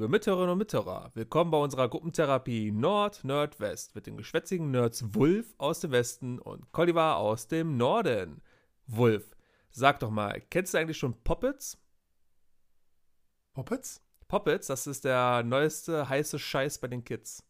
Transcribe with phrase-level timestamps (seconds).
[0.00, 1.10] Liebe Mithörerinnen und Mithörer.
[1.12, 6.38] Willkommen bei unserer Gruppentherapie Nord, Nord, West mit den geschwätzigen Nerds Wulf aus dem Westen
[6.38, 8.40] und Colliver aus dem Norden.
[8.86, 9.36] Wulf,
[9.70, 11.76] sag doch mal, kennst du eigentlich schon Poppets?
[13.52, 14.00] Poppets?
[14.26, 17.44] Poppets, das ist der neueste heiße Scheiß bei den Kids.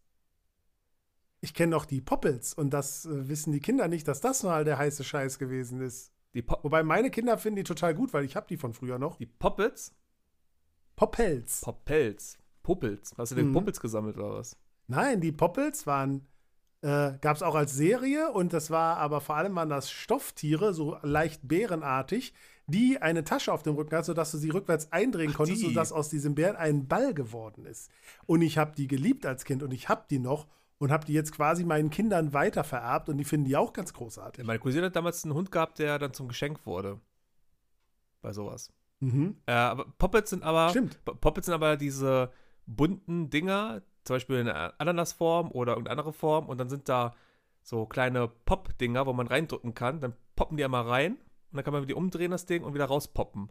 [1.41, 4.65] Ich kenne noch die Poppels und das äh, wissen die Kinder nicht, dass das mal
[4.65, 6.13] der heiße Scheiß gewesen ist.
[6.63, 9.19] Wobei meine Kinder finden die total gut, weil ich habe die von früher noch.
[9.19, 9.95] Die Poppets?
[10.97, 11.61] Poppels.
[11.61, 12.40] Poppels.
[12.71, 13.13] Puppels.
[13.19, 13.53] Hast du den Mhm.
[13.55, 14.57] Puppels gesammelt oder was?
[14.87, 16.27] Nein, die Poppels waren,
[16.83, 20.73] äh, gab es auch als Serie und das war aber vor allem waren das Stofftiere,
[20.73, 22.33] so leicht bärenartig,
[22.69, 25.67] die eine Tasche auf dem Rücken hat, sodass du sie rückwärts eindrehen Ach, konntest, die.
[25.67, 27.91] sodass aus diesem Bären ein Ball geworden ist.
[28.27, 30.47] Und ich habe die geliebt als Kind und ich habe die noch
[30.79, 34.45] und habe die jetzt quasi meinen Kindern weitervererbt und die finden die auch ganz großartig.
[34.47, 37.01] Meine Cousine hat damals einen Hund gehabt, der dann zum Geschenk wurde.
[38.23, 38.73] Bei sowas.
[39.01, 39.37] Mhm.
[39.47, 40.69] Äh, aber Poppets sind aber.
[40.71, 41.03] Stimmt.
[41.05, 42.31] Poppets sind aber diese
[42.77, 47.15] bunten Dinger, zum Beispiel in einer Ananasform oder irgendeine andere Form, und dann sind da
[47.63, 50.01] so kleine Pop-Dinger, wo man reindrücken kann.
[50.01, 52.87] Dann poppen die einmal rein und dann kann man die umdrehen, das Ding, und wieder
[52.87, 53.51] rauspoppen.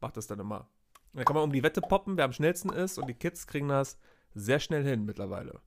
[0.00, 0.68] Macht das dann immer.
[1.12, 3.46] Und dann kann man um die Wette poppen, wer am schnellsten ist, und die Kids
[3.46, 3.98] kriegen das
[4.34, 5.60] sehr schnell hin mittlerweile.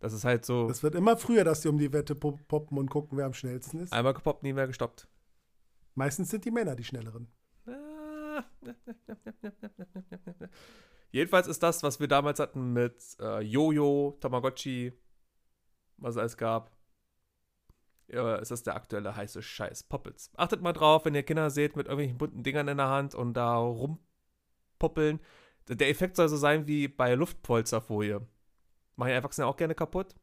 [0.00, 2.78] Das ist halt so Das wird immer früher, dass die um die Wette pop- poppen
[2.78, 3.92] und gucken, wer am schnellsten ist.
[3.92, 5.08] einmal gepoppt, nie mehr gestoppt.
[5.94, 7.28] Meistens sind die Männer die schnelleren.
[11.10, 14.92] Jedenfalls ist das, was wir damals hatten mit äh, Jojo, Tamagotchi,
[15.96, 16.70] was es alles gab,
[18.08, 19.82] ja, ist das der aktuelle heiße Scheiß.
[19.84, 20.30] Poppets.
[20.36, 23.34] Achtet mal drauf, wenn ihr Kinder seht mit irgendwelchen bunten Dingern in der Hand und
[23.34, 25.20] da rumpoppeln.
[25.68, 28.26] Der Effekt soll so sein wie bei Luftpolsterfolie.
[28.96, 30.14] Machen Erwachsene auch gerne kaputt?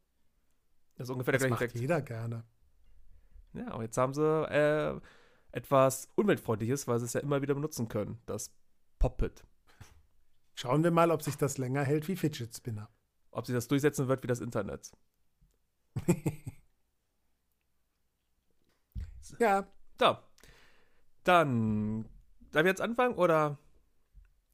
[0.96, 1.82] Das ist ungefähr Das der macht gleiche Effekt.
[1.82, 2.44] jeder gerne.
[3.54, 5.00] Ja, aber jetzt haben sie äh,
[5.52, 8.20] etwas Umweltfreundliches, weil sie es ja immer wieder benutzen können.
[8.26, 8.52] Das
[8.98, 9.46] Poppet.
[10.56, 12.90] Schauen wir mal, ob sich das länger hält wie Fidget Spinner.
[13.32, 14.92] Ob sie das durchsetzen wird wie das Internet.
[19.40, 19.68] Ja,
[20.00, 20.18] So.
[21.24, 22.08] Dann.
[22.52, 23.58] Darf ich jetzt anfangen oder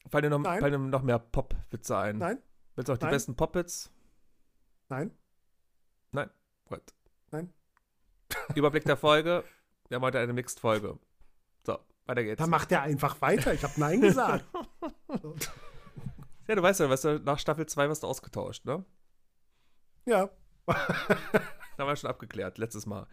[0.10, 0.60] fallen dir noch, Nein.
[0.62, 2.18] fallen dir noch mehr Pop-Witze ein?
[2.18, 2.40] nein,
[2.76, 3.12] Willst du auch die Nein.
[3.14, 3.92] besten Pop-Wits?
[4.90, 5.12] nein,
[6.70, 6.82] Gut.
[7.32, 7.54] Nein.
[8.56, 9.44] Überblick der Folge.
[9.90, 10.98] Wir haben heute eine Mixed-Folge.
[11.66, 12.40] So, weiter geht's.
[12.40, 13.54] dann macht er einfach weiter.
[13.54, 14.46] Ich habe Nein gesagt.
[16.52, 18.84] Ja, du weißt ja, weißt du, nach Staffel 2 wirst du ausgetauscht, ne?
[20.06, 20.30] ja,
[20.68, 23.08] Haben wir schon abgeklärt, letztes Mal.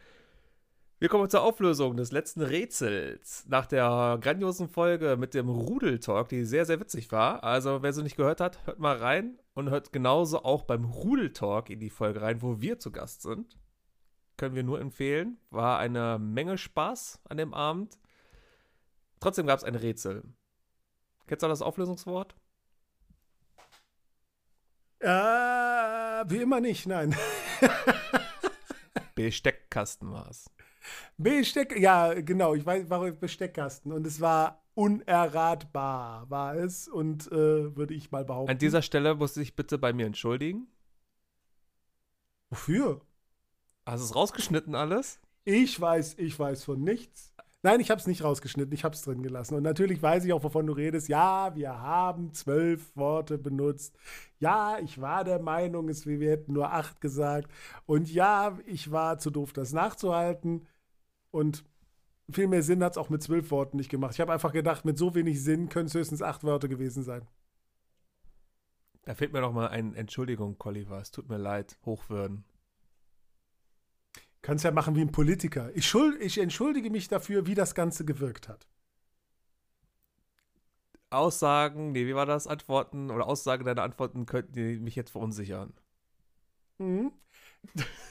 [0.99, 3.47] Wir kommen zur Auflösung des letzten Rätsels.
[3.47, 7.45] Nach der grandiosen Folge mit dem Rudeltalk, die sehr, sehr witzig war.
[7.45, 11.71] Also, wer sie nicht gehört hat, hört mal rein und hört genauso auch beim Rudeltalk
[11.71, 13.57] in die Folge rein, wo wir zu Gast sind.
[14.37, 15.39] Können wir nur empfehlen.
[15.51, 18.01] War eine Menge Spaß an dem Abend.
[19.21, 20.25] Trotzdem gab es ein Rätsel.
[21.29, 22.35] Kennst du das Auflösungswort?
[25.01, 27.15] Äh, wie immer nicht, nein.
[29.15, 30.51] Besteckkasten war es.
[31.17, 37.77] Besteck, ja, genau, ich weiß, war Besteckkasten und es war unerratbar, war es und äh,
[37.77, 38.51] würde ich mal behaupten.
[38.51, 40.69] An dieser Stelle muss ich bitte bei mir entschuldigen.
[42.51, 43.01] Wofür?
[43.85, 45.21] Hast du es rausgeschnitten alles?
[45.45, 47.35] Ich weiß, ich weiß von nichts.
[47.63, 49.57] Nein, ich habe es nicht rausgeschnitten, ich habe es drin gelassen.
[49.57, 51.09] Und natürlich weiß ich auch, wovon du redest.
[51.09, 53.99] Ja, wir haben zwölf Worte benutzt.
[54.39, 57.51] Ja, ich war der Meinung, es, wir hätten nur acht gesagt.
[57.85, 60.67] Und ja, ich war zu doof, das nachzuhalten.
[61.33, 61.65] Und
[62.31, 64.15] viel mehr Sinn hat es auch mit zwölf Worten nicht gemacht.
[64.15, 67.27] Ich habe einfach gedacht, mit so wenig Sinn können es höchstens acht Wörter gewesen sein.
[69.05, 71.01] Da fehlt mir noch mal ein Entschuldigung, Colliver.
[71.01, 71.77] Es tut mir leid.
[71.85, 72.45] Hochwürden.
[74.43, 75.71] Kannst ja machen wie ein Politiker.
[75.75, 78.67] Ich, schuld, ich entschuldige mich dafür, wie das Ganze gewirkt hat.
[81.11, 82.47] Aussagen, nee, wie war das?
[82.47, 85.73] Antworten oder Aussagen deiner Antworten könnten mich jetzt verunsichern.
[86.79, 87.13] Mhm.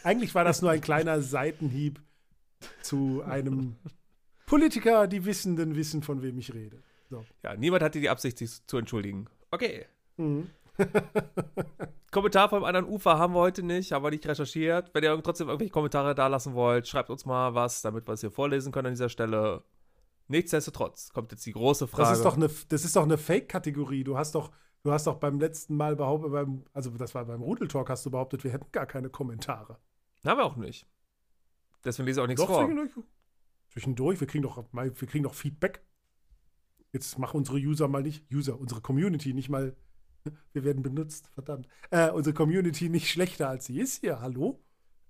[0.04, 2.02] Eigentlich war das nur ein kleiner Seitenhieb
[2.82, 3.76] zu einem
[4.46, 6.82] Politiker, die Wissenden wissen, von wem ich rede.
[7.44, 9.28] Ja, niemand hatte die Absicht, sich zu entschuldigen.
[9.52, 9.86] Okay.
[10.18, 10.50] Mhm.
[12.12, 14.90] Kommentar vom anderen Ufer haben wir heute nicht, haben wir nicht recherchiert.
[14.94, 18.22] Wenn ihr trotzdem irgendwelche Kommentare da lassen wollt, schreibt uns mal was, damit wir es
[18.22, 19.64] hier vorlesen können an dieser Stelle.
[20.30, 22.10] Nichtsdestotrotz kommt jetzt die große Frage.
[22.10, 24.04] Das ist doch eine, das ist doch eine Fake-Kategorie.
[24.04, 24.52] Du hast doch,
[24.84, 28.12] du hast doch beim letzten Mal behauptet, beim, also das war beim Rudeltalk, hast du
[28.12, 29.78] behauptet, wir hätten gar keine Kommentare.
[30.26, 30.88] Haben wir auch nicht.
[31.86, 32.66] Deswegen lese ich auch nichts Doch, vor.
[32.66, 32.92] zwischendurch.
[33.70, 35.82] Zwischendurch, wir kriegen doch, mal- wir kriegen doch Feedback.
[36.92, 39.76] Jetzt machen unsere User mal nicht, User, unsere Community nicht mal,
[40.54, 41.68] wir werden benutzt, verdammt.
[41.90, 44.64] Äh, unsere Community nicht schlechter als sie ist hier, hallo?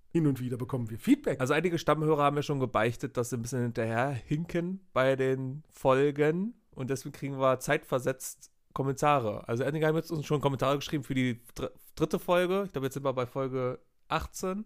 [0.10, 1.40] Hin und wieder bekommen wir Feedback.
[1.42, 5.64] Also einige Stammhörer haben mir schon gebeichtet, dass sie ein bisschen hinterher hinken bei den
[5.70, 9.48] Folgen und deswegen kriegen wir zeitversetzt Kommentare.
[9.48, 12.64] Also einige haben jetzt uns schon Kommentare geschrieben für die dr dritte Folge.
[12.68, 14.66] Ich glaube, jetzt sind wir bei Folge 18.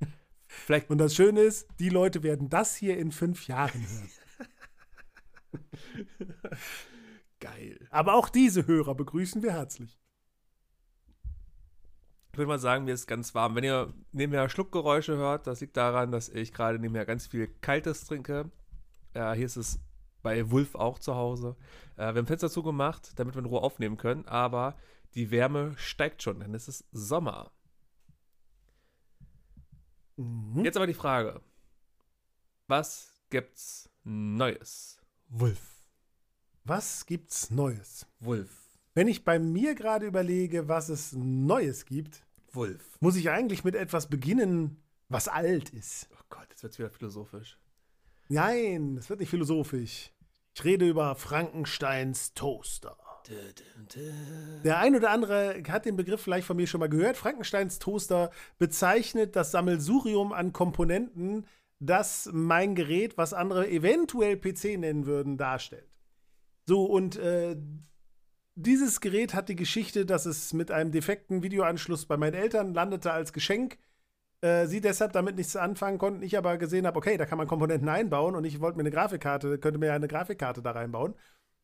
[0.48, 0.90] Vielleicht.
[0.90, 4.10] Und das Schöne ist, die Leute werden das hier in fünf Jahren hören.
[7.40, 7.86] Geil.
[7.90, 10.00] Aber auch diese Hörer begrüßen wir herzlich.
[12.32, 13.54] Ich würde mal sagen, mir ist ganz warm.
[13.54, 18.04] Wenn ihr nebenher Schluckgeräusche hört, das liegt daran, dass ich gerade nebenher ganz viel Kaltes
[18.04, 18.50] trinke.
[19.14, 19.80] Äh, hier ist es
[20.22, 21.56] bei Wulf auch zu Hause.
[21.96, 24.76] Äh, wir haben Fenster zugemacht, damit wir in Ruhe aufnehmen können, aber
[25.14, 27.52] die Wärme steigt schon, denn es ist Sommer.
[30.16, 30.64] Mhm.
[30.64, 31.40] Jetzt aber die Frage:
[32.66, 35.00] Was gibt's Neues?
[35.28, 35.75] Wulf.
[36.68, 38.08] Was gibt's Neues?
[38.18, 38.50] Wulf.
[38.92, 42.96] Wenn ich bei mir gerade überlege, was es Neues gibt, Wulf.
[42.98, 46.08] muss ich eigentlich mit etwas beginnen, was alt ist.
[46.12, 47.56] Oh Gott, jetzt wird's wieder philosophisch.
[48.28, 50.10] Nein, es wird nicht philosophisch.
[50.56, 52.96] Ich rede über Frankensteins Toaster.
[54.64, 57.16] Der ein oder andere hat den Begriff vielleicht von mir schon mal gehört.
[57.16, 61.46] Frankensteins Toaster bezeichnet das Sammelsurium an Komponenten,
[61.78, 65.95] das mein Gerät, was andere eventuell PC nennen würden, darstellt.
[66.68, 67.56] So, und äh,
[68.56, 73.12] dieses Gerät hat die Geschichte, dass es mit einem defekten Videoanschluss bei meinen Eltern landete
[73.12, 73.78] als Geschenk.
[74.40, 76.22] Äh, sie deshalb damit nichts anfangen konnten.
[76.22, 78.90] Ich aber gesehen habe, okay, da kann man Komponenten einbauen und ich wollte mir eine
[78.90, 81.14] Grafikkarte, könnte mir eine Grafikkarte da reinbauen.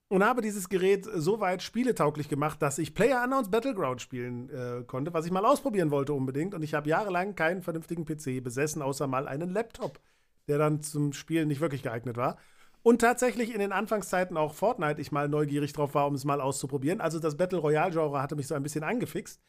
[0.09, 4.85] Und habe dieses Gerät so weit spieletauglich gemacht, dass ich Player Unknowns Battleground spielen äh,
[4.85, 6.55] konnte, was ich mal ausprobieren wollte unbedingt.
[6.55, 10.01] Und ich habe jahrelang keinen vernünftigen PC besessen, außer mal einen Laptop,
[10.49, 12.37] der dann zum Spielen nicht wirklich geeignet war.
[12.83, 16.41] Und tatsächlich in den Anfangszeiten auch Fortnite ich mal neugierig drauf war, um es mal
[16.41, 17.01] auszuprobieren.
[17.01, 19.41] Also das Battle Royale-Genre hatte mich so ein bisschen angefixt.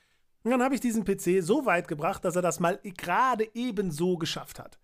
[0.43, 4.17] Und dann habe ich diesen PC so weit gebracht, dass er das mal gerade ebenso
[4.17, 4.77] geschafft hat.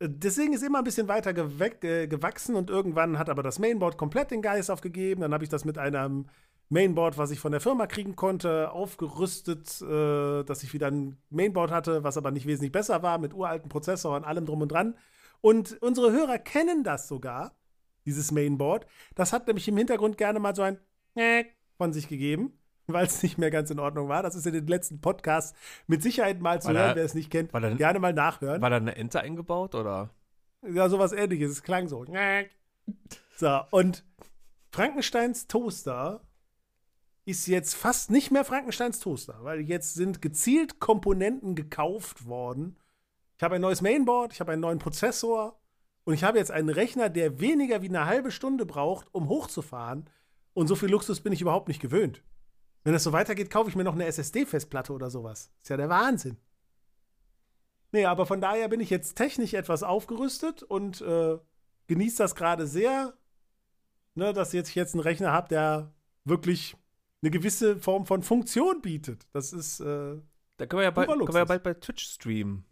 [0.00, 3.96] Äh, deswegen ist immer ein bisschen weiter äh, gewachsen und irgendwann hat aber das Mainboard
[3.96, 5.20] komplett den Geist aufgegeben.
[5.20, 6.26] Dann habe ich das mit einem
[6.70, 11.70] Mainboard, was ich von der Firma kriegen konnte, aufgerüstet, äh, dass ich wieder ein Mainboard
[11.70, 14.96] hatte, was aber nicht wesentlich besser war, mit uralten Prozessor und allem drum und dran.
[15.40, 17.56] Und unsere Hörer kennen das sogar,
[18.10, 18.86] dieses Mainboard.
[19.14, 20.78] Das hat nämlich im Hintergrund gerne mal so ein
[21.76, 24.22] von sich gegeben, weil es nicht mehr ganz in Ordnung war.
[24.22, 27.14] Das ist in den letzten Podcasts mit Sicherheit mal zu war hören, da, wer es
[27.14, 27.54] nicht kennt.
[27.54, 28.60] Da, gerne mal nachhören.
[28.60, 30.10] War da eine Ente eingebaut oder?
[30.62, 31.52] Ja, sowas ähnliches.
[31.52, 32.04] Es klang so.
[33.36, 34.04] So, und
[34.70, 36.20] Frankensteins Toaster
[37.24, 42.76] ist jetzt fast nicht mehr Frankensteins Toaster, weil jetzt sind gezielt Komponenten gekauft worden.
[43.36, 45.59] Ich habe ein neues Mainboard, ich habe einen neuen Prozessor,
[46.10, 50.10] und ich habe jetzt einen Rechner, der weniger wie eine halbe Stunde braucht, um hochzufahren.
[50.54, 52.24] Und so viel Luxus bin ich überhaupt nicht gewöhnt.
[52.82, 55.52] Wenn es so weitergeht, kaufe ich mir noch eine SSD-Festplatte oder sowas.
[55.62, 56.36] Ist ja der Wahnsinn.
[57.92, 61.38] Nee, aber von daher bin ich jetzt technisch etwas aufgerüstet und äh,
[61.86, 63.14] genieße das gerade sehr,
[64.16, 66.76] ne, dass ich jetzt einen Rechner habe, der wirklich
[67.22, 69.28] eine gewisse Form von Funktion bietet.
[69.32, 69.78] Das ist.
[69.78, 70.16] Äh,
[70.56, 72.64] da können wir, ja bald, können wir ja bald bei Twitch streamen.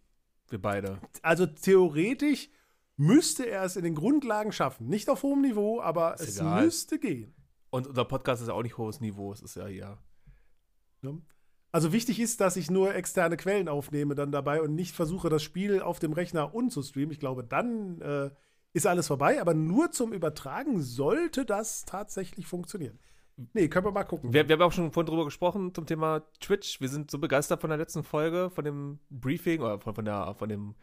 [0.48, 0.98] Wir beide.
[1.22, 2.50] Also theoretisch
[2.98, 4.88] müsste er es in den Grundlagen schaffen.
[4.88, 6.64] Nicht auf hohem Niveau, aber ist es egal.
[6.64, 7.34] müsste gehen.
[7.70, 9.98] Und unser Podcast ist ja auch nicht hohes Niveau, es ist ja hier.
[11.02, 11.12] Ja.
[11.70, 15.42] Also wichtig ist, dass ich nur externe Quellen aufnehme dann dabei und nicht versuche, das
[15.42, 17.12] Spiel auf dem Rechner unzustreamen.
[17.12, 18.30] Ich glaube, dann äh,
[18.72, 22.98] ist alles vorbei, aber nur zum Übertragen sollte das tatsächlich funktionieren.
[23.52, 24.32] Nee, können wir mal gucken.
[24.32, 26.80] Wir, wir haben auch schon vorhin drüber gesprochen zum Thema Twitch.
[26.80, 30.34] Wir sind so begeistert von der letzten Folge, von dem Briefing oder von, von, der,
[30.36, 30.74] von dem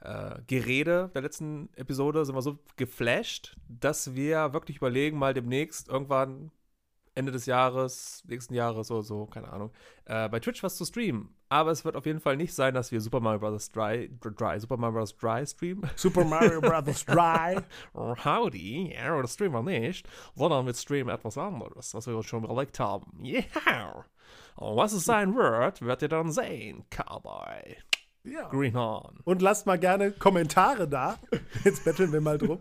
[0.00, 5.88] äh, Gerede der letzten Episode sind wir so geflasht, dass wir wirklich überlegen, mal demnächst
[5.88, 6.50] irgendwann
[7.16, 9.70] Ende des Jahres, nächsten Jahres oder so, keine Ahnung,
[10.04, 11.34] äh, bei Twitch was zu streamen.
[11.48, 13.70] Aber es wird auf jeden Fall nicht sein, dass wir Super Mario Bros.
[13.70, 15.16] Dry, Dry Super Mario Bros.
[15.16, 15.88] Dry streamen.
[15.94, 17.04] Super Mario Bros.
[17.04, 17.60] Dry.
[17.94, 22.44] Howdy, ja, das streamen wir nicht, sondern wir streamen etwas anderes, was wir uns schon
[22.44, 23.24] überlegt haben.
[23.24, 24.04] Yeah!
[24.56, 27.76] Und was es sein wird, werdet ihr dann sehen, Cowboy.
[28.24, 28.48] Ja.
[28.48, 29.18] Greenhorn.
[29.24, 31.18] Und lasst mal gerne Kommentare da.
[31.64, 32.60] Jetzt betteln wir mal drum.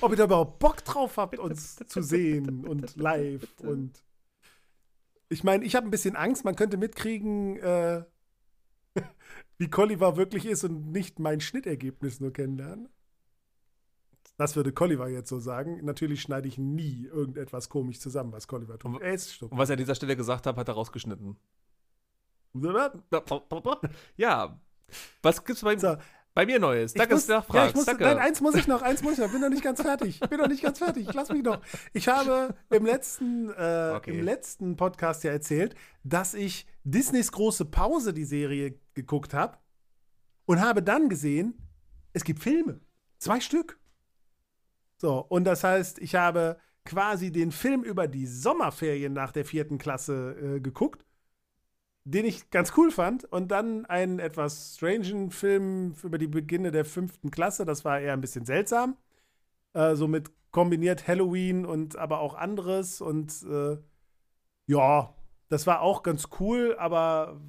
[0.00, 3.46] Ob ihr da überhaupt Bock drauf habt, uns zu sehen und live.
[3.60, 4.02] Und
[5.28, 8.04] ich meine, ich habe ein bisschen Angst, man könnte mitkriegen, äh,
[9.58, 12.88] wie Colliver wirklich ist und nicht mein Schnittergebnis nur kennenlernen.
[14.36, 15.84] Das würde Colliver jetzt so sagen.
[15.84, 18.94] Natürlich schneide ich nie irgendetwas komisch zusammen, was Colliver tut.
[18.94, 21.36] Und, und was er an dieser Stelle gesagt hat, hat er rausgeschnitten.
[24.16, 24.60] Ja,
[25.22, 25.96] was gibt's bei, so.
[26.34, 26.94] bei mir Neues?
[26.94, 27.74] Danke, dass du nachfragst.
[27.74, 29.30] Ja, muss, nein, eins muss ich noch, eins muss ich noch.
[29.30, 30.20] Bin noch nicht ganz fertig.
[30.20, 31.08] Bin noch nicht ganz fertig.
[31.12, 31.60] Lass mich noch.
[31.92, 34.18] Ich habe im letzten, äh, okay.
[34.18, 39.58] im letzten Podcast ja erzählt, dass ich Disneys große Pause, die Serie, geguckt habe
[40.46, 41.54] und habe dann gesehen,
[42.12, 42.80] es gibt Filme.
[43.18, 43.78] Zwei Stück.
[44.98, 49.78] So, und das heißt, ich habe quasi den Film über die Sommerferien nach der vierten
[49.78, 51.04] Klasse äh, geguckt,
[52.04, 53.24] den ich ganz cool fand.
[53.24, 57.64] Und dann einen etwas strangen Film über die Beginne der fünften Klasse.
[57.64, 58.96] Das war eher ein bisschen seltsam.
[59.74, 63.00] Äh, so mit kombiniert Halloween und aber auch anderes.
[63.00, 63.78] Und äh,
[64.66, 65.14] ja,
[65.48, 67.40] das war auch ganz cool, aber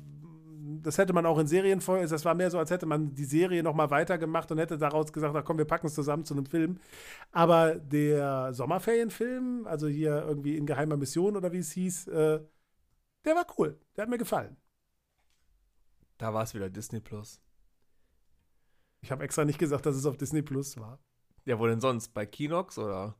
[0.81, 3.63] das hätte man auch in Serienfolgen, das war mehr so, als hätte man die Serie
[3.63, 6.45] noch mal weitergemacht und hätte daraus gesagt, ach komm, wir packen es zusammen zu einem
[6.45, 6.79] Film.
[7.31, 12.39] Aber der Sommerferienfilm, also hier irgendwie in geheimer Mission oder wie es hieß, äh,
[13.25, 13.79] der war cool.
[13.95, 14.57] Der hat mir gefallen.
[16.17, 17.41] Da war es wieder Disney Plus.
[19.01, 20.99] Ich habe extra nicht gesagt, dass es auf Disney Plus war.
[21.45, 22.13] Ja, wo denn sonst?
[22.13, 23.15] Bei Kinox oder?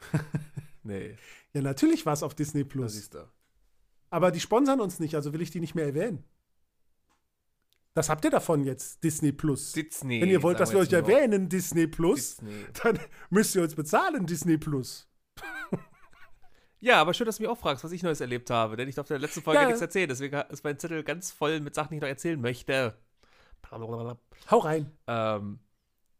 [0.82, 1.16] nee.
[1.52, 2.94] Ja, natürlich war es auf Disney Plus.
[2.94, 3.28] siehst du.
[4.10, 6.24] Aber die sponsern uns nicht, also will ich die nicht mehr erwähnen.
[7.94, 9.72] Was habt ihr davon jetzt, Disney Plus?
[9.72, 10.20] Disney.
[10.20, 12.66] Wenn ihr wollt, dass wir euch erwähnen, Disney Plus, Disney.
[12.82, 12.98] dann
[13.30, 15.07] müsst ihr uns bezahlen, Disney Plus.
[16.80, 18.76] Ja, aber schön, dass du mich auch fragst, was ich Neues erlebt habe.
[18.76, 19.66] Denn ich durfte in der letzten Folge Ja.
[19.66, 20.08] nichts erzählen.
[20.08, 22.94] Deswegen ist mein Zettel ganz voll mit Sachen, die ich noch erzählen möchte.
[24.50, 24.90] Hau rein.
[25.06, 25.58] Ähm,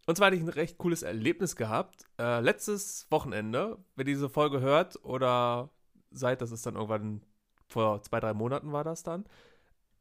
[0.07, 2.05] und zwar hatte ich ein recht cooles Erlebnis gehabt.
[2.19, 5.71] Äh, letztes Wochenende, wenn ihr diese Folge hört oder
[6.11, 7.23] seid, das ist dann irgendwann
[7.69, 9.27] vor zwei, drei Monaten war das dann,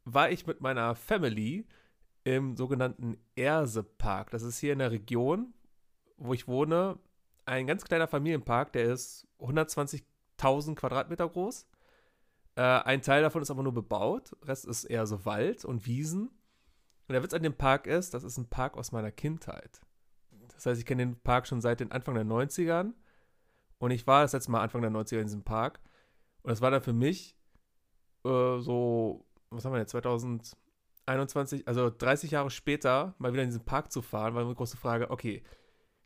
[0.05, 1.67] war ich mit meiner Family
[2.23, 4.31] im sogenannten Erse-Park.
[4.31, 5.53] Das ist hier in der Region,
[6.17, 6.97] wo ich wohne,
[7.45, 9.27] ein ganz kleiner Familienpark, der ist
[10.39, 11.67] 120.000 Quadratmeter groß.
[12.56, 16.29] Äh, ein Teil davon ist aber nur bebaut, Rest ist eher so Wald und Wiesen.
[17.08, 19.82] Und der Witz an dem Park ist, das ist ein Park aus meiner Kindheit.
[20.53, 22.94] Das heißt, ich kenne den Park schon seit den Anfang der 90ern.
[23.77, 25.79] Und ich war das letzte Mal Anfang der 90er in diesem Park.
[26.41, 27.38] Und das war dann für mich
[28.25, 33.65] äh, so, was haben wir jetzt, 2021, also 30 Jahre später, mal wieder in diesen
[33.65, 35.44] Park zu fahren, war eine große Frage, okay,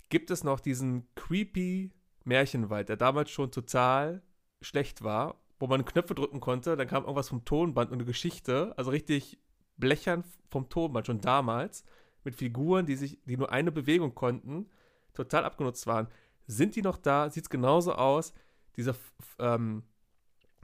[0.09, 1.91] gibt es noch diesen creepy
[2.23, 4.21] Märchenwald, der damals schon total
[4.61, 8.73] schlecht war, wo man Knöpfe drücken konnte, dann kam irgendwas vom Tonband und eine Geschichte,
[8.77, 9.39] also richtig
[9.77, 11.83] blechern vom Tonband schon damals,
[12.23, 14.69] mit Figuren, die sich, die nur eine Bewegung konnten,
[15.13, 16.07] total abgenutzt waren.
[16.47, 17.29] Sind die noch da?
[17.29, 18.33] Sieht es genauso aus?
[18.75, 18.95] Diese
[19.39, 19.83] ähm,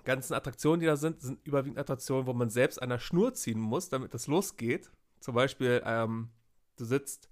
[0.03, 3.59] ganzen Attraktionen, die da sind, sind überwiegend Attraktionen, wo man selbst an der Schnur ziehen
[3.59, 4.91] muss, damit das losgeht.
[5.19, 6.29] Zum Beispiel, ähm,
[6.77, 7.29] du sitzt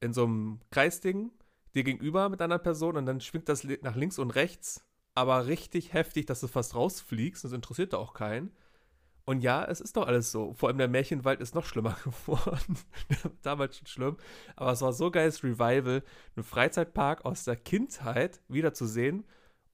[0.00, 1.30] in so einem Kreisding
[1.78, 5.92] dir gegenüber mit einer Person und dann schwingt das nach links und rechts, aber richtig
[5.92, 7.44] heftig, dass du fast rausfliegst.
[7.44, 8.52] Das interessiert da auch keinen.
[9.24, 10.54] Und ja, es ist doch alles so.
[10.54, 12.78] Vor allem der Märchenwald ist noch schlimmer geworden.
[13.42, 14.16] Damals schon schlimm.
[14.56, 16.02] Aber es war so geiles Revival,
[16.34, 19.24] einen Freizeitpark aus der Kindheit wiederzusehen.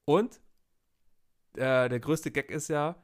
[0.06, 0.40] Und
[1.54, 2.96] äh, der größte Gag ist ja,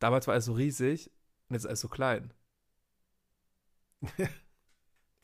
[0.00, 1.10] damals war alles so riesig
[1.48, 2.34] und jetzt ist alles so klein.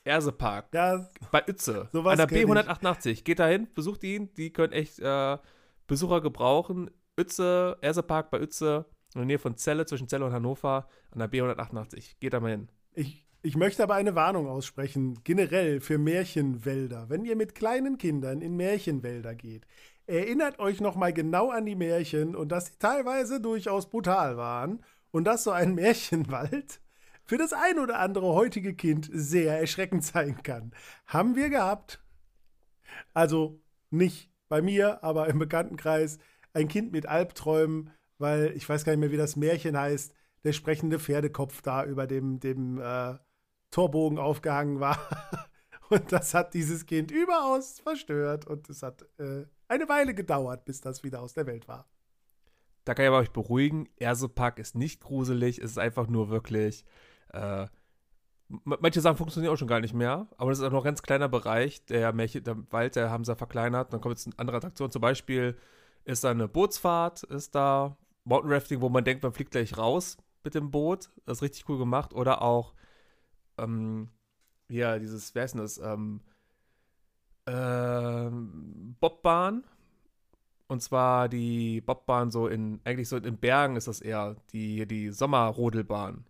[0.09, 2.45] Ersepark Ja, bei Sowas an der kenn ich.
[2.45, 3.25] B188.
[3.25, 5.39] Geht dahin, besucht ihn, die können echt äh,
[5.87, 6.91] Besucher gebrauchen.
[7.19, 11.31] Uetze, Ersepark bei Uetze, in der Nähe von Celle, zwischen Celle und Hannover, an der
[11.31, 12.17] B188.
[12.21, 12.69] Geht da mal hin.
[12.95, 17.09] ich, ich möchte aber eine Warnung aussprechen, generell für Märchenwälder.
[17.09, 19.67] Wenn ihr mit kleinen Kindern in Märchenwälder geht,
[20.07, 24.83] erinnert euch noch mal genau an die Märchen und dass sie teilweise durchaus brutal waren
[25.11, 26.81] und dass so ein Märchenwald
[27.29, 30.73] für das ein oder andere heutige Kind sehr erschreckend sein kann.
[31.07, 32.03] Haben wir gehabt.
[33.13, 36.19] Also nicht bei mir, aber im Bekanntenkreis
[36.55, 40.55] ein Kind mit Albträumen, weil ich weiß gar nicht mehr, wie das Märchen heißt, der
[40.55, 43.19] sprechende Pferdekopf da über dem, dem äh,
[43.71, 44.99] Torbogen aufgehangen war.
[45.91, 50.83] Und das hat dieses Kind überaus verstört und es hat äh, eine Weile gedauert, bis
[50.83, 51.89] das wieder aus der Welt war.
[52.85, 56.85] Da kann ich aber euch beruhigen, Ersepark ist nicht gruselig, es ist einfach nur wirklich.
[57.33, 57.67] Äh,
[58.49, 61.03] manche Sachen funktionieren auch schon gar nicht mehr, aber das ist auch noch ein ganz
[61.03, 61.85] kleiner Bereich.
[61.87, 63.93] Der, Märchen, der Wald, der haben sie verkleinert.
[63.93, 64.91] Dann kommt jetzt eine andere Attraktion.
[64.91, 65.57] Zum Beispiel
[66.05, 70.17] ist da eine Bootsfahrt, ist da Mountain Rafting, wo man denkt, man fliegt gleich raus
[70.45, 71.11] mit dem Boot.
[71.27, 72.15] Das ist richtig cool gemacht.
[72.15, 72.75] Oder auch,
[73.59, 74.09] ähm,
[74.69, 75.79] ja, dieses, wer ist denn das?
[75.79, 76.21] Ähm,
[77.47, 79.65] ähm, Bobbahn.
[80.69, 85.11] Und zwar die Bobbahn so in, eigentlich so in Bergen ist das eher, die, die
[85.11, 86.27] Sommerrodelbahn.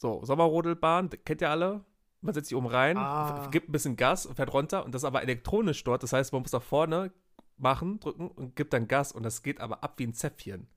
[0.00, 1.84] So, Sommerrodelbahn, kennt ihr alle?
[2.22, 3.48] Man setzt sich oben rein, Ah.
[3.50, 6.02] gibt ein bisschen Gas und fährt runter und das ist aber elektronisch dort.
[6.02, 7.12] Das heißt, man muss da vorne
[7.58, 10.68] machen, drücken und gibt dann Gas und das geht aber ab wie ein Zäpfchen.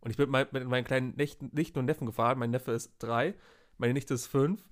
[0.00, 2.38] Und ich bin mein, mit meinen kleinen Nichten, Nichten und Neffen gefahren.
[2.38, 3.34] Mein Neffe ist drei,
[3.76, 4.66] meine Nichte ist fünf.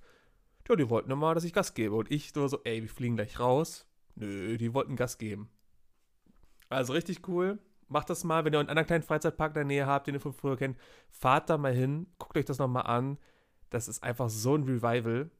[0.67, 1.95] Ja, die wollten immer, dass ich Gas gebe.
[1.95, 3.87] Und ich nur so, ey, wir fliegen gleich raus.
[4.15, 5.49] Nö, die wollten Gas geben.
[6.69, 7.59] Also richtig cool.
[7.87, 10.21] Macht das mal, wenn ihr einen anderen kleinen Freizeitpark in der Nähe habt, den ihr
[10.21, 10.77] von früher kennt.
[11.09, 13.17] Fahrt da mal hin, guckt euch das nochmal an.
[13.71, 15.31] Das ist einfach so ein Revival.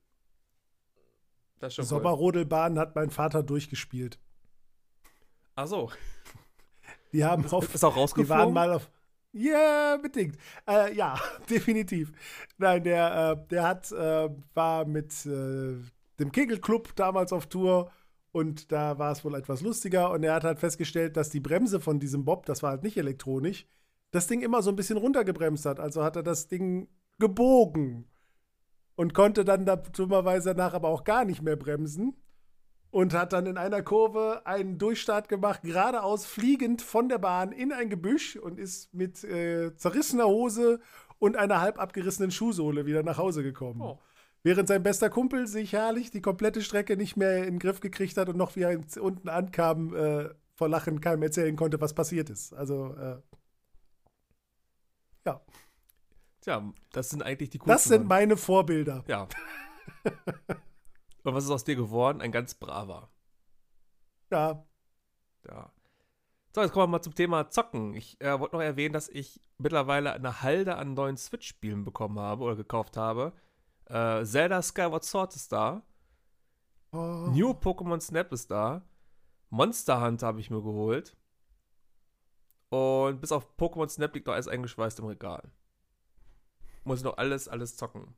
[1.59, 1.89] Das ist schon cool.
[1.89, 4.19] Sommerrodelbahn hat mein Vater durchgespielt.
[5.55, 5.91] Ach so.
[7.13, 7.75] Die haben auf.
[7.75, 8.53] Ist auch Die waren rausgeflogen?
[8.53, 8.89] mal auf.
[9.33, 10.37] Ja, bedingt.
[10.67, 11.19] Äh, ja,
[11.49, 12.11] definitiv.
[12.57, 15.75] Nein, der, äh, der hat, äh, war mit äh,
[16.19, 17.91] dem Kegelclub damals auf Tour
[18.31, 21.81] und da war es wohl etwas lustiger und er hat halt festgestellt, dass die Bremse
[21.81, 23.67] von diesem Bob, das war halt nicht elektronisch,
[24.11, 25.79] das Ding immer so ein bisschen runtergebremst hat.
[25.81, 26.87] Also hat er das Ding
[27.19, 28.07] gebogen
[28.95, 32.15] und konnte dann da dummerweise danach aber auch gar nicht mehr bremsen
[32.91, 37.71] und hat dann in einer Kurve einen Durchstart gemacht, geradeaus fliegend von der Bahn in
[37.71, 40.79] ein Gebüsch und ist mit äh, zerrissener Hose
[41.17, 43.81] und einer halb abgerissenen Schuhsohle wieder nach Hause gekommen.
[43.81, 43.99] Oh.
[44.43, 48.17] Während sein bester Kumpel sich herrlich die komplette Strecke nicht mehr in den Griff gekriegt
[48.17, 52.29] hat und noch wie er unten ankam, äh, vor Lachen keinem erzählen konnte, was passiert
[52.29, 52.53] ist.
[52.53, 53.17] Also, äh,
[55.25, 55.41] ja,
[56.41, 57.71] Tja, das sind eigentlich die coolsten.
[57.73, 59.03] das sind meine Vorbilder.
[59.07, 59.27] Ja.
[61.23, 62.21] Und was ist aus dir geworden?
[62.21, 63.09] Ein ganz braver.
[64.31, 64.65] Ja,
[65.47, 65.71] Ja.
[66.53, 67.93] So, jetzt kommen wir mal zum Thema Zocken.
[67.93, 72.43] Ich äh, wollte noch erwähnen, dass ich mittlerweile eine Halde an neuen Switch-Spielen bekommen habe
[72.43, 73.31] oder gekauft habe.
[73.85, 75.81] Äh, Zelda Skyward Sword ist da.
[76.91, 77.29] Oh.
[77.31, 78.81] New Pokémon Snap ist da.
[79.49, 81.15] Monster Hunter habe ich mir geholt.
[82.69, 85.51] Und bis auf Pokémon Snap liegt noch alles eingeschweißt im Regal.
[86.83, 88.15] Muss ich noch alles, alles zocken.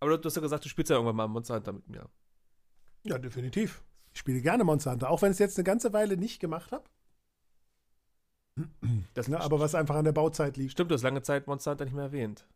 [0.00, 2.08] Aber du, hast ja gesagt, du spielst ja irgendwann mal Monster Hunter mit mir.
[3.04, 3.82] Ja, definitiv.
[4.12, 6.72] Ich spiele gerne Monster Hunter, auch wenn ich es jetzt eine ganze Weile nicht gemacht
[6.72, 6.84] habe.
[9.14, 10.72] Das Ne, aber was einfach an der Bauzeit liegt.
[10.72, 12.46] stimmt, du hast lange Zeit Monster Hunter nicht mehr erwähnt.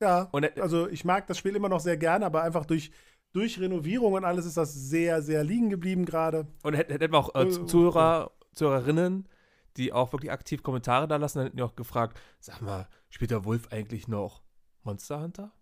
[0.00, 2.90] Ja, Und also ich mag das Spiel immer noch sehr gerne, aber einfach durch,
[3.32, 6.46] durch Renovierung und alles ist das sehr, sehr liegen geblieben gerade.
[6.62, 9.28] Und hätten wir auch äh, Äh, Zuhörer, Zuhörerinnen,
[9.76, 13.30] die auch wirklich aktiv Kommentare da lassen, dann hätten die auch gefragt, sag mal, spielt
[13.30, 14.42] der Wolf eigentlich noch
[14.82, 15.52] Monster Hunter?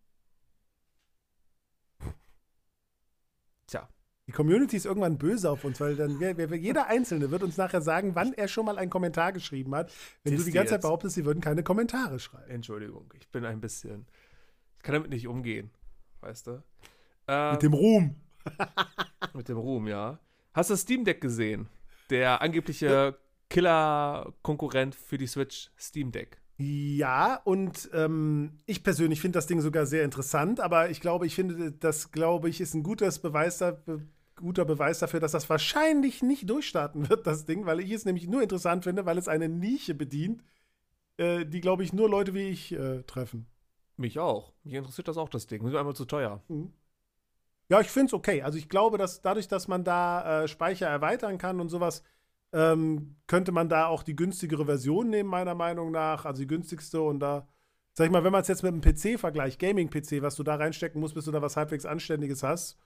[3.67, 3.89] Tja,
[4.27, 8.15] Die Community ist irgendwann böse auf uns, weil dann jeder Einzelne wird uns nachher sagen,
[8.15, 9.93] wann er schon mal einen Kommentar geschrieben hat,
[10.25, 12.51] wenn du Siehst die du ganze Zeit behauptest, sie würden keine Kommentare schreiben.
[12.51, 14.07] Entschuldigung, ich bin ein bisschen,
[14.77, 15.71] ich kann damit nicht umgehen,
[16.21, 16.63] weißt du?
[17.29, 18.17] Ähm, Mit dem Ruhm.
[19.35, 20.19] mit dem Ruhm, ja.
[20.53, 21.69] Hast du das Steam Deck gesehen?
[22.11, 23.17] Der angebliche
[23.53, 26.41] Killer-Konkurrent für die Switch Steam Deck.
[26.57, 31.35] Ja, und ähm, ich persönlich finde das Ding sogar sehr interessant, aber ich glaube, ich
[31.35, 35.51] finde, das, glaube ich, ist ein gutes Beweis da, be, guter Beweis dafür, dass das
[35.51, 39.29] wahrscheinlich nicht durchstarten wird, das Ding, weil ich es nämlich nur interessant finde, weil es
[39.29, 40.43] eine Nische bedient,
[41.19, 43.47] äh, die, glaube ich, nur Leute wie ich äh, treffen.
[43.99, 44.55] Mich auch.
[44.65, 45.67] Mich interessiert das auch, das Ding.
[45.67, 46.43] Ist einfach zu teuer.
[47.69, 48.41] Ja, ich finde es okay.
[48.41, 52.03] Also ich glaube, dass dadurch, dass man da äh, Speicher erweitern kann und sowas,
[52.53, 56.25] ähm, könnte man da auch die günstigere Version nehmen, meiner Meinung nach.
[56.25, 57.49] Also die günstigste und da,
[57.95, 60.57] sag ich mal, wenn man es jetzt mit einem PC vergleicht, Gaming-PC, was du da
[60.57, 62.79] reinstecken musst, bis du da was halbwegs Anständiges hast,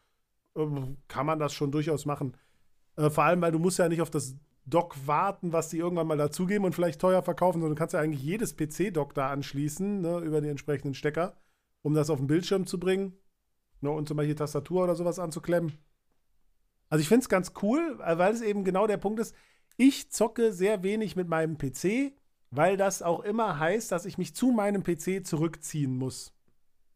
[0.57, 2.37] ähm, kann man das schon durchaus machen.
[2.97, 6.09] Äh, vor allem, weil du musst ja nicht auf das Dock warten, was die irgendwann
[6.09, 10.01] mal dazugeben und vielleicht teuer verkaufen, sondern du kannst ja eigentlich jedes PC-Dock da anschließen,
[10.01, 11.37] ne, über die entsprechenden Stecker,
[11.83, 13.17] um das auf den Bildschirm zu bringen.
[13.81, 15.73] Ne, und zum Beispiel Tastatur oder sowas anzuklemmen.
[16.89, 19.35] Also ich finde es ganz cool, äh, weil es eben genau der Punkt ist,
[19.77, 22.13] ich zocke sehr wenig mit meinem PC,
[22.51, 26.33] weil das auch immer heißt, dass ich mich zu meinem PC zurückziehen muss.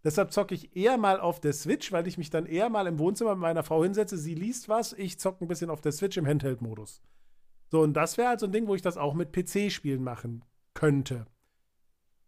[0.02, 2.98] Deshalb zocke ich eher mal auf der Switch, weil ich mich dann eher mal im
[2.98, 4.16] Wohnzimmer mit meiner Frau hinsetze.
[4.16, 7.02] Sie liest was, ich zocke ein bisschen auf der Switch im Handheld-Modus.
[7.70, 10.44] So, und das wäre halt so ein Ding, wo ich das auch mit PC-Spielen machen
[10.72, 11.26] könnte.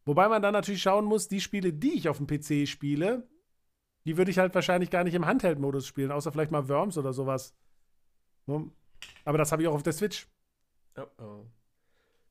[0.04, 3.26] Wobei man dann natürlich schauen muss, die Spiele, die ich auf dem PC spiele,
[4.04, 7.12] die würde ich halt wahrscheinlich gar nicht im Handheld-Modus spielen, außer vielleicht mal Worms oder
[7.12, 7.54] sowas.
[9.24, 10.28] Aber das habe ich auch auf der Switch.
[10.96, 11.44] Oh.